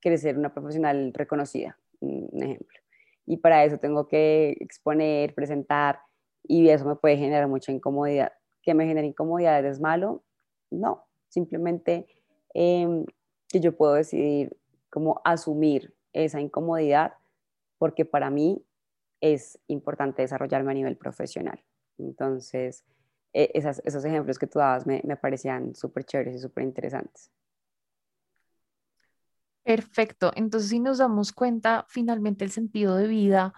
querer 0.00 0.18
ser 0.18 0.38
una 0.38 0.52
profesional 0.52 1.12
reconocida, 1.14 1.78
un 2.00 2.42
ejemplo 2.42 2.78
y 3.28 3.36
para 3.36 3.62
eso 3.64 3.76
tengo 3.76 4.08
que 4.08 4.56
exponer, 4.58 5.34
presentar 5.34 6.00
y 6.42 6.70
eso 6.70 6.86
me 6.86 6.96
puede 6.96 7.18
generar 7.18 7.46
mucha 7.46 7.70
incomodidad. 7.70 8.32
¿Que 8.62 8.72
me 8.72 8.86
genera 8.86 9.06
incomodidad 9.06 9.62
es 9.66 9.80
malo? 9.80 10.24
No, 10.70 11.04
simplemente 11.28 12.06
em, 12.54 13.04
que 13.48 13.60
yo 13.60 13.76
puedo 13.76 13.92
decidir 13.92 14.56
cómo 14.88 15.20
asumir 15.24 15.94
esa 16.14 16.40
incomodidad 16.40 17.12
porque 17.76 18.06
para 18.06 18.30
mí 18.30 18.64
es 19.20 19.60
importante 19.66 20.22
desarrollarme 20.22 20.70
a 20.70 20.74
nivel 20.74 20.96
profesional. 20.96 21.62
Entonces, 21.98 22.86
e, 23.32 23.50
esos 23.54 24.04
ejemplos 24.04 24.38
que 24.38 24.46
tú 24.46 24.58
dabas 24.58 24.86
me, 24.86 25.02
me 25.04 25.16
parecían 25.16 25.74
súper 25.74 26.04
chéveres 26.04 26.36
y 26.36 26.38
súper 26.38 26.64
interesantes. 26.64 27.30
Perfecto. 29.68 30.32
Entonces, 30.34 30.70
si 30.70 30.80
nos 30.80 30.98
damos 30.98 31.32
cuenta, 31.32 31.84
finalmente 31.88 32.44
el 32.44 32.50
sentido 32.50 32.96
de 32.96 33.06
vida 33.06 33.52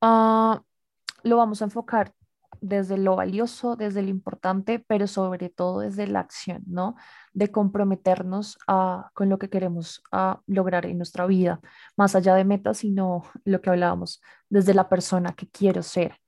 ah, 0.00 0.62
lo 1.24 1.36
vamos 1.36 1.62
a 1.62 1.66
enfocar 1.66 2.14
desde 2.62 2.96
lo 2.96 3.16
valioso, 3.16 3.76
desde 3.76 4.02
lo 4.02 4.08
importante, 4.08 4.78
pero 4.78 5.06
sobre 5.06 5.50
todo 5.50 5.80
desde 5.80 6.06
la 6.06 6.20
acción, 6.20 6.62
¿no? 6.66 6.94
De 7.34 7.50
comprometernos 7.50 8.58
a, 8.66 9.10
con 9.14 9.28
lo 9.28 9.38
que 9.38 9.50
queremos 9.50 10.02
a, 10.12 10.40
lograr 10.46 10.86
en 10.86 10.96
nuestra 10.96 11.26
vida, 11.26 11.60
más 11.96 12.14
allá 12.14 12.34
de 12.34 12.44
metas, 12.44 12.78
sino 12.78 13.24
lo 13.44 13.60
que 13.60 13.70
hablábamos, 13.70 14.22
desde 14.48 14.74
la 14.74 14.88
persona 14.88 15.34
que 15.34 15.48
quiero 15.48 15.82
ser, 15.82 16.18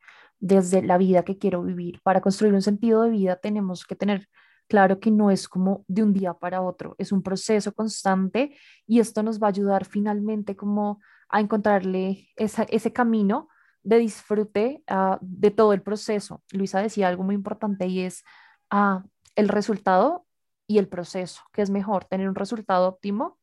desde 0.45 0.83
la 0.83 0.99
vida 0.99 1.25
que 1.25 1.39
quiero 1.39 1.63
vivir. 1.63 2.01
Para 2.03 2.21
construir 2.21 2.53
un 2.53 2.63
sentido 2.63 3.03
de 3.03 3.11
vida 3.11 3.37
tenemos 3.37 3.85
que 3.85 3.97
tener 3.97 4.29
Claro 4.67 4.99
que 4.99 5.11
no 5.11 5.31
es 5.31 5.49
como 5.49 5.85
de 5.89 6.03
un 6.03 6.13
día 6.15 6.33
para 6.35 6.63
otro, 6.63 6.95
es 6.99 7.13
un 7.13 7.23
proceso 7.23 7.73
constante 7.75 8.57
y 8.87 8.99
esto 9.01 9.23
nos 9.23 9.39
va 9.39 9.49
a 9.49 9.51
ayudar 9.51 9.85
finalmente 9.85 10.57
como 10.57 11.01
a 11.29 11.41
encontrarle 11.41 12.29
ese 12.37 12.93
camino 12.93 13.49
de 13.83 13.99
disfrute 13.99 14.83
ah, 14.87 15.19
de 15.21 15.51
todo 15.51 15.75
el 15.75 15.83
proceso. 15.83 16.43
Luisa 16.53 16.81
decía 16.81 17.09
algo 17.09 17.23
muy 17.25 17.35
importante 17.35 17.87
y 17.87 18.01
es 18.01 18.25
ah, 18.71 19.05
el 19.37 19.49
resultado 19.49 20.27
y 20.67 20.79
el 20.79 20.89
proceso, 20.89 21.43
que 21.53 21.61
es 21.61 21.69
mejor 21.69 22.07
tener 22.07 22.29
un 22.29 22.35
resultado 22.35 22.89
óptimo 22.89 23.39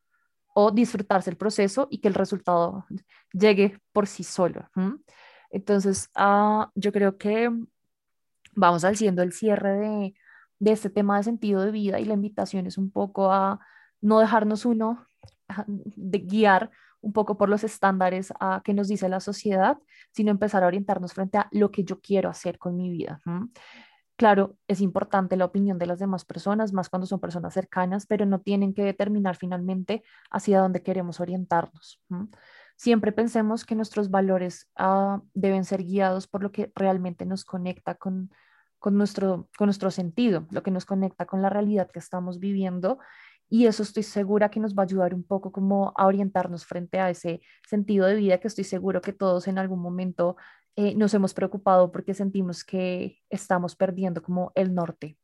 o 0.55 0.71
disfrutarse 0.71 1.29
el 1.29 1.37
proceso 1.37 1.87
y 1.91 1.99
que 1.99 2.07
el 2.07 2.15
resultado 2.15 2.85
llegue 3.31 3.79
por 3.93 4.07
sí 4.07 4.23
solo. 4.23 4.67
Entonces, 5.51 6.09
ah, 6.15 6.71
yo 6.75 6.91
creo 6.91 7.17
que 7.17 7.49
vamos 8.53 8.83
haciendo 8.83 9.21
el 9.21 9.33
cierre 9.33 10.13
de, 10.59 10.71
este 10.71 10.89
tema 10.89 11.17
de 11.17 11.23
sentido 11.23 11.61
de 11.61 11.71
vida 11.71 11.99
y 11.99 12.05
la 12.05 12.13
invitación 12.13 12.67
es 12.67 12.77
un 12.77 12.91
poco 12.91 13.31
a 13.31 13.59
no 13.99 14.19
dejarnos 14.19 14.65
uno 14.65 15.05
de 15.67 16.19
guiar 16.19 16.71
un 17.01 17.13
poco 17.13 17.37
por 17.37 17.49
los 17.49 17.63
estándares 17.63 18.31
a 18.39 18.61
que 18.63 18.73
nos 18.73 18.87
dice 18.87 19.09
la 19.09 19.19
sociedad, 19.19 19.77
sino 20.11 20.29
empezar 20.29 20.63
a 20.63 20.67
orientarnos 20.67 21.13
frente 21.13 21.39
a 21.39 21.47
lo 21.51 21.71
que 21.71 21.83
yo 21.83 21.99
quiero 21.99 22.29
hacer 22.29 22.59
con 22.59 22.77
mi 22.77 22.89
vida. 22.89 23.19
Claro, 24.17 24.55
es 24.67 24.81
importante 24.81 25.35
la 25.35 25.45
opinión 25.45 25.79
de 25.79 25.87
las 25.87 25.97
demás 25.97 26.25
personas, 26.25 26.73
más 26.73 26.89
cuando 26.89 27.07
son 27.07 27.19
personas 27.19 27.55
cercanas, 27.55 28.05
pero 28.05 28.27
no 28.27 28.39
tienen 28.39 28.75
que 28.75 28.83
determinar 28.83 29.35
finalmente 29.35 30.03
hacia 30.29 30.59
dónde 30.59 30.83
queremos 30.83 31.19
orientarnos. 31.19 31.99
Siempre 32.81 33.11
pensemos 33.11 33.63
que 33.63 33.75
nuestros 33.75 34.09
valores 34.09 34.67
ah, 34.75 35.21
deben 35.35 35.65
ser 35.65 35.83
guiados 35.83 36.25
por 36.25 36.41
lo 36.41 36.51
que 36.51 36.71
realmente 36.73 37.27
nos 37.27 37.45
conecta 37.45 37.93
con, 37.93 38.31
con 38.79 38.97
nuestro, 38.97 39.47
con 39.55 39.67
nuestro 39.67 39.91
sentido, 39.91 40.47
lo 40.49 40.63
que 40.63 40.71
nos 40.71 40.87
conecta 40.87 41.27
con 41.27 41.43
la 41.43 41.51
realidad 41.51 41.91
que 41.91 41.99
estamos 41.99 42.39
viviendo. 42.39 42.97
Y 43.47 43.67
eso 43.67 43.83
estoy 43.83 44.01
segura 44.01 44.49
que 44.49 44.59
nos 44.59 44.73
va 44.73 44.81
a 44.81 44.85
ayudar 44.85 45.13
un 45.13 45.23
poco 45.23 45.51
como 45.51 45.93
a 45.95 46.07
orientarnos 46.07 46.65
frente 46.65 46.99
a 46.99 47.11
ese 47.11 47.41
sentido 47.69 48.07
de 48.07 48.15
vida 48.15 48.39
que 48.39 48.47
estoy 48.47 48.63
seguro 48.63 48.99
que 48.99 49.13
todos 49.13 49.47
en 49.47 49.59
algún 49.59 49.79
momento 49.79 50.35
eh, 50.75 50.95
nos 50.95 51.13
hemos 51.13 51.35
preocupado 51.35 51.91
porque 51.91 52.15
sentimos 52.15 52.63
que 52.63 53.19
estamos 53.29 53.75
perdiendo 53.75 54.23
como 54.23 54.53
el 54.55 54.73
norte. 54.73 55.19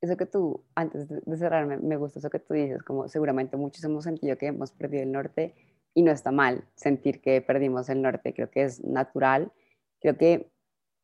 Eso 0.00 0.16
que 0.16 0.26
tú, 0.26 0.64
antes 0.76 1.08
de 1.08 1.36
cerrar, 1.36 1.66
me, 1.66 1.78
me 1.78 1.96
gusta 1.96 2.20
eso 2.20 2.30
que 2.30 2.38
tú 2.38 2.54
dices, 2.54 2.84
como 2.84 3.08
seguramente 3.08 3.56
muchos 3.56 3.82
hemos 3.82 4.04
sentido 4.04 4.38
que 4.38 4.46
hemos 4.46 4.70
perdido 4.70 5.02
el 5.02 5.10
norte 5.10 5.56
y 5.94 6.02
no 6.02 6.12
está 6.12 6.30
mal 6.30 6.64
sentir 6.74 7.20
que 7.20 7.40
perdimos 7.40 7.88
el 7.88 8.02
norte, 8.02 8.32
creo 8.34 8.50
que 8.50 8.62
es 8.64 8.82
natural. 8.82 9.52
Creo 10.00 10.16
que 10.16 10.50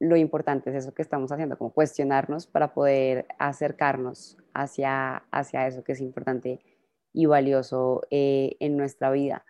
lo 0.01 0.17
importante 0.17 0.71
es 0.71 0.77
eso 0.77 0.95
que 0.95 1.03
estamos 1.03 1.33
haciendo, 1.33 1.59
como 1.59 1.73
cuestionarnos 1.73 2.47
para 2.47 2.73
poder 2.73 3.27
acercarnos 3.39 4.39
hacia, 4.55 5.17
hacia 5.31 5.67
eso 5.67 5.83
que 5.83 5.93
es 5.93 6.01
importante 6.01 6.61
y 7.13 7.27
valioso 7.27 8.03
eh, 8.11 8.57
en 8.61 8.77
nuestra 8.77 9.11
vida. 9.11 9.45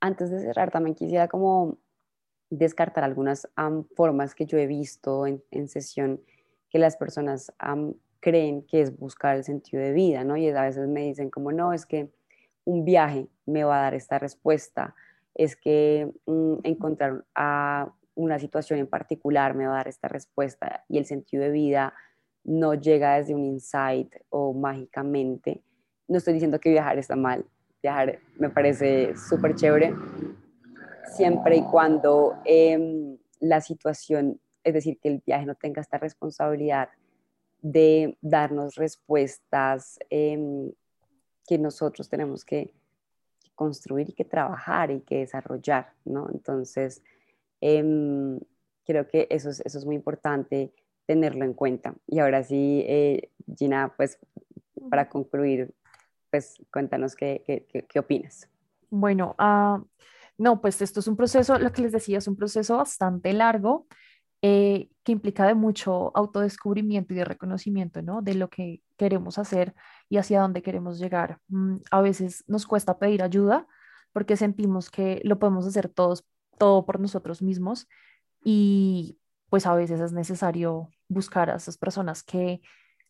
Antes 0.00 0.30
de 0.30 0.40
cerrar, 0.40 0.70
también 0.70 0.94
quisiera 0.94 1.28
como 1.28 1.78
descartar 2.50 3.04
algunas 3.04 3.48
formas 3.94 4.34
que 4.34 4.46
yo 4.46 4.58
he 4.58 4.66
visto 4.66 5.26
en, 5.26 5.68
sesión 5.68 6.22
que 6.68 6.78
las 6.78 6.96
personas 6.96 7.52
creen 8.20 8.62
que 8.62 8.82
es 8.82 8.96
buscar 8.96 9.36
el 9.36 9.44
sentido 9.44 9.82
de 9.82 9.92
vida, 9.92 10.24
¿no? 10.24 10.36
Y 10.36 10.48
a 10.48 10.62
veces 10.62 10.88
me 10.88 11.02
dicen 11.02 11.30
como, 11.30 11.52
no, 11.52 11.72
es 11.72 11.86
que 11.86 12.12
un 12.64 12.84
viaje 12.84 13.28
me 13.46 13.64
va 13.64 13.78
a 13.78 13.82
dar 13.82 13.94
esta 13.94 14.18
respuesta, 14.18 14.94
es 15.34 15.56
que 15.56 16.10
mm, 16.26 16.58
encontrar 16.64 17.24
a 17.34 17.92
una 18.14 18.38
situación 18.38 18.78
en 18.78 18.86
particular 18.86 19.54
me 19.54 19.66
va 19.66 19.74
a 19.74 19.76
dar 19.78 19.88
esta 19.88 20.08
respuesta 20.08 20.84
y 20.88 20.98
el 20.98 21.06
sentido 21.06 21.42
de 21.42 21.50
vida 21.50 21.94
no 22.44 22.74
llega 22.74 23.16
desde 23.16 23.34
un 23.34 23.44
insight 23.44 24.14
o 24.28 24.52
mágicamente. 24.52 25.62
No 26.08 26.18
estoy 26.18 26.34
diciendo 26.34 26.60
que 26.60 26.70
viajar 26.70 26.98
está 26.98 27.16
mal, 27.16 27.46
viajar 27.82 28.18
me 28.38 28.50
parece 28.50 29.16
súper 29.16 29.54
chévere, 29.54 29.94
siempre 31.14 31.56
y 31.56 31.62
cuando 31.62 32.38
em, 32.44 33.16
la 33.40 33.60
situación, 33.60 34.40
es 34.64 34.74
decir, 34.74 34.98
que 35.00 35.08
el 35.08 35.22
viaje 35.24 35.46
no 35.46 35.54
tenga 35.54 35.80
esta 35.80 35.98
responsabilidad 35.98 36.88
de 37.62 38.18
darnos 38.20 38.74
respuestas 38.74 39.98
em, 40.10 40.72
que 41.46 41.58
nosotros 41.58 42.08
tenemos 42.08 42.44
que 42.44 42.72
construir 43.54 44.10
y 44.10 44.12
que 44.12 44.24
trabajar 44.24 44.90
y 44.90 45.00
que 45.00 45.18
desarrollar, 45.18 45.92
¿no? 46.04 46.28
Entonces, 46.32 47.02
em, 47.60 48.40
creo 48.84 49.06
que 49.08 49.26
eso 49.30 49.50
es, 49.50 49.60
eso 49.60 49.78
es 49.78 49.84
muy 49.84 49.94
importante 49.94 50.72
tenerlo 51.06 51.44
en 51.44 51.52
cuenta. 51.52 51.94
Y 52.06 52.18
ahora 52.20 52.42
sí, 52.42 52.84
eh, 52.86 53.30
Gina, 53.56 53.92
pues 53.96 54.18
para 54.90 55.08
concluir, 55.08 55.72
pues 56.30 56.60
cuéntanos 56.72 57.14
qué, 57.14 57.42
qué, 57.46 57.66
qué, 57.88 57.98
opinas. 57.98 58.48
Bueno, 58.90 59.36
uh, 59.38 59.84
no, 60.38 60.60
pues 60.60 60.80
esto 60.82 61.00
es 61.00 61.06
un 61.06 61.16
proceso, 61.16 61.58
lo 61.58 61.72
que 61.72 61.82
les 61.82 61.92
decía, 61.92 62.18
es 62.18 62.28
un 62.28 62.36
proceso 62.36 62.78
bastante 62.78 63.32
largo 63.32 63.86
eh, 64.42 64.90
que 65.04 65.12
implica 65.12 65.46
de 65.46 65.54
mucho 65.54 66.16
autodescubrimiento 66.16 67.14
y 67.14 67.16
de 67.16 67.24
reconocimiento, 67.24 68.02
¿no? 68.02 68.22
De 68.22 68.34
lo 68.34 68.50
que 68.50 68.82
queremos 68.96 69.38
hacer 69.38 69.74
y 70.08 70.18
hacia 70.18 70.40
dónde 70.40 70.62
queremos 70.62 70.98
llegar. 70.98 71.40
Mm, 71.48 71.76
a 71.90 72.00
veces 72.00 72.44
nos 72.48 72.66
cuesta 72.66 72.98
pedir 72.98 73.22
ayuda 73.22 73.66
porque 74.12 74.36
sentimos 74.36 74.90
que 74.90 75.20
lo 75.24 75.38
podemos 75.38 75.66
hacer 75.66 75.88
todos, 75.88 76.24
todo 76.58 76.84
por 76.84 77.00
nosotros 77.00 77.40
mismos 77.40 77.88
y 78.44 79.18
pues 79.48 79.66
a 79.66 79.74
veces 79.74 80.00
es 80.00 80.12
necesario 80.12 80.88
buscar 81.08 81.50
a 81.50 81.56
esas 81.56 81.78
personas 81.78 82.22
que, 82.24 82.60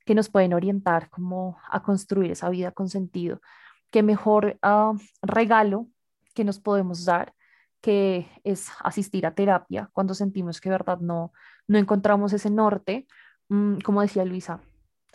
que 0.04 0.14
nos 0.14 0.28
pueden 0.28 0.52
orientar 0.52 1.08
como 1.10 1.58
a 1.70 1.82
construir 1.82 2.30
esa 2.32 2.50
vida 2.50 2.72
con 2.72 2.88
sentido. 2.88 3.40
Qué 3.90 4.02
mejor 4.02 4.58
ah, 4.62 4.92
regalo 5.22 5.88
que 6.34 6.44
nos 6.44 6.60
podemos 6.60 7.04
dar 7.04 7.34
que 7.82 8.28
es 8.44 8.68
asistir 8.80 9.26
a 9.26 9.34
terapia 9.34 9.90
cuando 9.92 10.14
sentimos 10.14 10.60
que 10.60 10.70
verdad 10.70 11.00
no, 11.00 11.32
no 11.66 11.78
encontramos 11.78 12.32
ese 12.32 12.48
norte. 12.48 13.06
Mm, 13.48 13.78
como 13.80 14.00
decía 14.00 14.24
Luisa, 14.24 14.60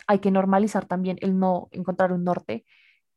hay 0.06 0.20
que 0.20 0.30
normalizar 0.30 0.86
también 0.86 1.18
el 1.22 1.38
no 1.38 1.68
encontrar 1.72 2.12
un 2.12 2.24
norte 2.24 2.64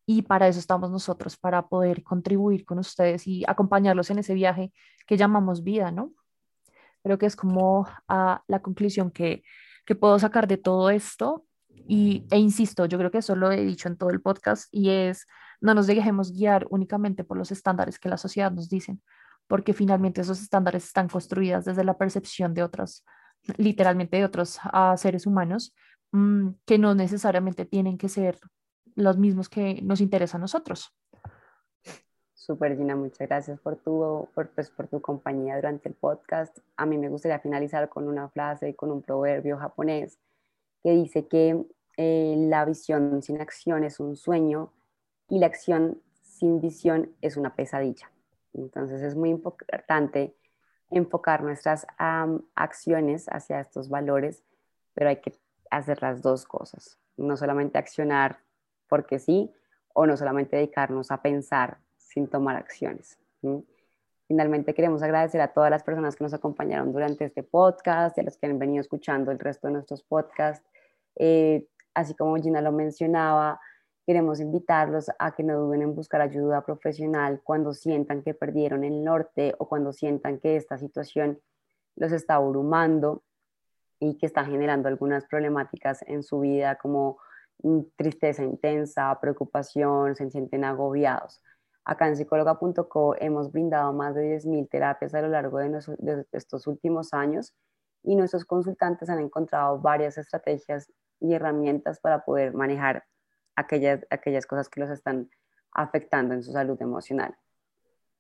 y 0.06 0.24
para 0.24 0.48
eso 0.48 0.60
estamos 0.60 0.90
nosotros, 0.90 1.38
para 1.38 1.68
poder 1.68 2.04
contribuir 2.04 2.66
con 2.66 2.80
ustedes 2.80 3.28
y 3.28 3.44
acompañarlos 3.48 4.10
en 4.10 4.20
ese 4.20 4.34
viaje 4.34 4.74
que 5.06 5.18
llamamos 5.18 5.64
vida, 5.64 5.92
¿no? 5.92 6.14
Creo 7.04 7.18
que 7.18 7.26
es 7.28 7.36
como 7.36 7.88
a 8.08 8.44
la 8.48 8.62
conclusión 8.62 9.12
que, 9.12 9.44
que 9.86 9.96
puedo 9.96 10.18
sacar 10.18 10.48
de 10.48 10.58
todo 10.58 10.90
esto 10.90 11.46
y, 11.88 12.26
e 12.32 12.38
insisto, 12.38 12.86
yo 12.86 12.98
creo 12.98 13.12
que 13.12 13.20
eso 13.20 13.36
lo 13.36 13.52
he 13.52 13.64
dicho 13.64 13.88
en 13.88 13.98
todo 13.98 14.10
el 14.10 14.22
podcast 14.22 14.68
y 14.72 14.90
es 14.90 15.28
no 15.62 15.74
nos 15.74 15.88
dejemos 15.88 16.32
guiar 16.32 16.66
únicamente 16.70 17.24
por 17.24 17.38
los 17.38 17.52
estándares 17.52 18.00
que 18.00 18.10
la 18.10 18.18
sociedad 18.18 18.52
nos 18.52 18.70
dicen, 18.70 19.02
porque 19.52 19.74
finalmente 19.74 20.22
esos 20.22 20.42
estándares 20.42 20.86
están 20.86 21.10
construidos 21.10 21.66
desde 21.66 21.84
la 21.84 21.98
percepción 21.98 22.54
de 22.54 22.64
otros, 22.64 23.04
literalmente 23.58 24.16
de 24.16 24.24
otros 24.24 24.58
uh, 24.64 24.96
seres 24.96 25.28
humanos, 25.28 25.76
um, 26.14 26.56
que 26.66 26.78
no 26.78 26.96
necesariamente 26.96 27.66
tienen 27.66 27.98
que 27.98 28.08
ser 28.08 28.40
los 28.96 29.18
mismos 29.18 29.50
que 29.50 29.82
nos 29.82 30.00
interesan 30.00 30.40
a 30.40 30.44
nosotros. 30.44 30.96
Super 32.34 32.78
Gina, 32.78 32.96
muchas 32.96 33.28
gracias 33.28 33.60
por 33.60 33.76
tu, 33.76 34.30
por, 34.34 34.52
pues, 34.52 34.70
por 34.70 34.88
tu 34.88 35.02
compañía 35.02 35.58
durante 35.58 35.90
el 35.90 35.96
podcast. 35.96 36.58
A 36.78 36.86
mí 36.86 36.98
me 36.98 37.10
gustaría 37.10 37.40
finalizar 37.40 37.90
con 37.90 38.08
una 38.08 38.30
frase 38.30 38.74
con 38.74 38.90
un 38.90 39.02
proverbio 39.02 39.58
japonés 39.58 40.18
que 40.82 40.92
dice 40.92 41.28
que 41.28 41.62
eh, 41.98 42.36
la 42.38 42.64
visión 42.64 43.22
sin 43.22 43.42
acción 43.42 43.84
es 43.84 44.00
un 44.00 44.16
sueño 44.16 44.72
y 45.28 45.40
la 45.40 45.48
acción 45.48 46.02
sin 46.22 46.62
visión 46.62 47.12
es 47.20 47.36
una 47.36 47.54
pesadilla. 47.54 48.10
Entonces 48.54 49.02
es 49.02 49.16
muy 49.16 49.30
importante 49.30 50.36
enfocar 50.90 51.44
nuestras 51.44 51.88
acciones 52.56 53.28
hacia 53.28 53.62
estos 53.62 53.90
valores, 53.90 54.44
pero 54.94 55.10
hay 55.10 55.18
que 55.18 55.34
hacer 55.70 56.02
las 56.02 56.22
dos 56.22 56.46
cosas, 56.46 57.00
no 57.18 57.38
solamente 57.38 57.78
accionar 57.78 58.40
porque 58.88 59.20
sí, 59.20 59.54
o 59.94 60.06
no 60.06 60.18
solamente 60.18 60.58
dedicarnos 60.58 61.12
a 61.12 61.22
pensar 61.22 61.78
sin 61.98 62.28
tomar 62.28 62.58
acciones. 62.58 63.18
Finalmente 64.28 64.74
queremos 64.74 65.02
agradecer 65.02 65.42
a 65.42 65.54
todas 65.54 65.70
las 65.70 65.84
personas 65.84 66.16
que 66.16 66.24
nos 66.24 66.34
acompañaron 66.34 66.92
durante 66.92 67.26
este 67.26 67.44
podcast 67.44 68.18
y 68.18 68.22
a 68.22 68.24
los 68.26 68.38
que 68.38 68.48
han 68.48 68.60
venido 68.60 68.82
escuchando 68.82 69.32
el 69.32 69.40
resto 69.40 69.68
de 69.68 69.74
nuestros 69.74 70.04
podcasts. 70.04 70.66
Eh, 71.16 71.68
así 71.94 72.16
como 72.16 72.36
Gina 72.36 72.62
lo 72.62 72.72
mencionaba, 72.72 73.60
Queremos 74.06 74.40
invitarlos 74.40 75.12
a 75.20 75.36
que 75.36 75.44
no 75.44 75.60
duden 75.60 75.84
en 75.84 75.96
buscar 75.96 76.22
ayuda 76.22 76.66
profesional 76.66 77.42
cuando 77.44 77.74
sientan 77.74 78.24
que 78.24 78.34
perdieron 78.34 78.84
el 78.84 79.04
norte 79.04 79.54
o 79.60 79.68
cuando 79.68 79.94
sientan 79.94 80.40
que 80.40 80.56
esta 80.56 80.78
situación 80.78 81.40
los 81.96 82.12
está 82.12 82.36
abrumando 82.36 83.24
y 84.00 84.18
que 84.18 84.26
está 84.26 84.44
generando 84.44 84.88
algunas 84.88 85.26
problemáticas 85.28 86.02
en 86.08 86.24
su 86.24 86.40
vida 86.40 86.76
como 86.78 87.20
mm, 87.62 87.82
tristeza 87.96 88.44
intensa, 88.44 89.18
preocupación, 89.22 90.16
se 90.16 90.30
sienten 90.32 90.66
agobiados. 90.66 91.42
Acá 91.86 92.08
en 92.08 92.16
psicóloga.co 92.16 93.16
hemos 93.20 93.52
brindado 93.52 93.94
más 93.94 94.16
de 94.16 94.40
10.000 94.40 94.70
terapias 94.70 95.14
a 95.14 95.22
lo 95.22 95.30
largo 95.30 95.60
de, 95.60 95.70
de, 96.00 96.26
estos 96.32 96.68
últimos 96.68 97.14
años 97.14 97.54
y 98.04 98.16
nuestros 98.16 98.46
consultantes 98.46 99.10
han 99.10 99.20
encontrado 99.20 99.80
varias 99.80 100.18
estrategias 100.18 100.92
y 101.20 101.34
herramientas 101.34 102.00
para 102.00 102.24
poder 102.24 102.54
manejar 102.54 103.04
aquellas, 103.56 104.06
aquellas 104.10 104.46
cosas 104.46 104.70
que 104.70 104.80
los 104.80 104.90
están 104.90 105.30
afectando 105.72 106.34
en 106.34 106.44
su 106.44 106.52
salud 106.52 106.82
emocional. 106.82 107.36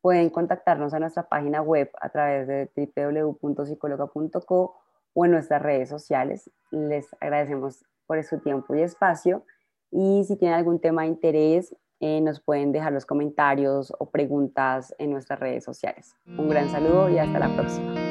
Pueden 0.02 0.30
contactarnos 0.30 0.94
a 0.94 1.00
nuestra 1.00 1.28
página 1.30 1.62
web 1.62 1.92
a 2.02 2.10
través 2.10 2.48
de 2.48 2.70
www.psicologa.co 2.96 4.76
o 5.14 5.26
en 5.26 5.32
nuestras 5.32 5.62
redes 5.62 5.90
sociales. 5.90 6.50
Les 6.72 7.08
agradecemos 7.20 7.84
por 8.08 8.24
su 8.24 8.40
tiempo 8.40 8.76
y 8.76 8.82
espacio. 8.82 9.46
Y 9.92 10.24
si 10.26 10.36
tienen 10.38 10.58
algún 10.58 10.80
tema 10.80 11.04
de 11.04 11.10
interés, 11.10 11.76
eh, 12.00 12.20
nos 12.22 12.40
pueden 12.42 12.72
dejar 12.72 12.94
los 12.94 13.06
comentarios 13.06 13.94
o 14.00 14.10
preguntas 14.10 14.96
en 14.98 15.12
nuestras 15.12 15.40
redes 15.40 15.64
sociales. 15.64 16.16
Un 16.26 16.50
gran 16.50 16.70
saludo 16.70 17.10
y 17.10 17.20
hasta 17.20 17.38
la 17.38 17.56
próxima. 17.56 18.11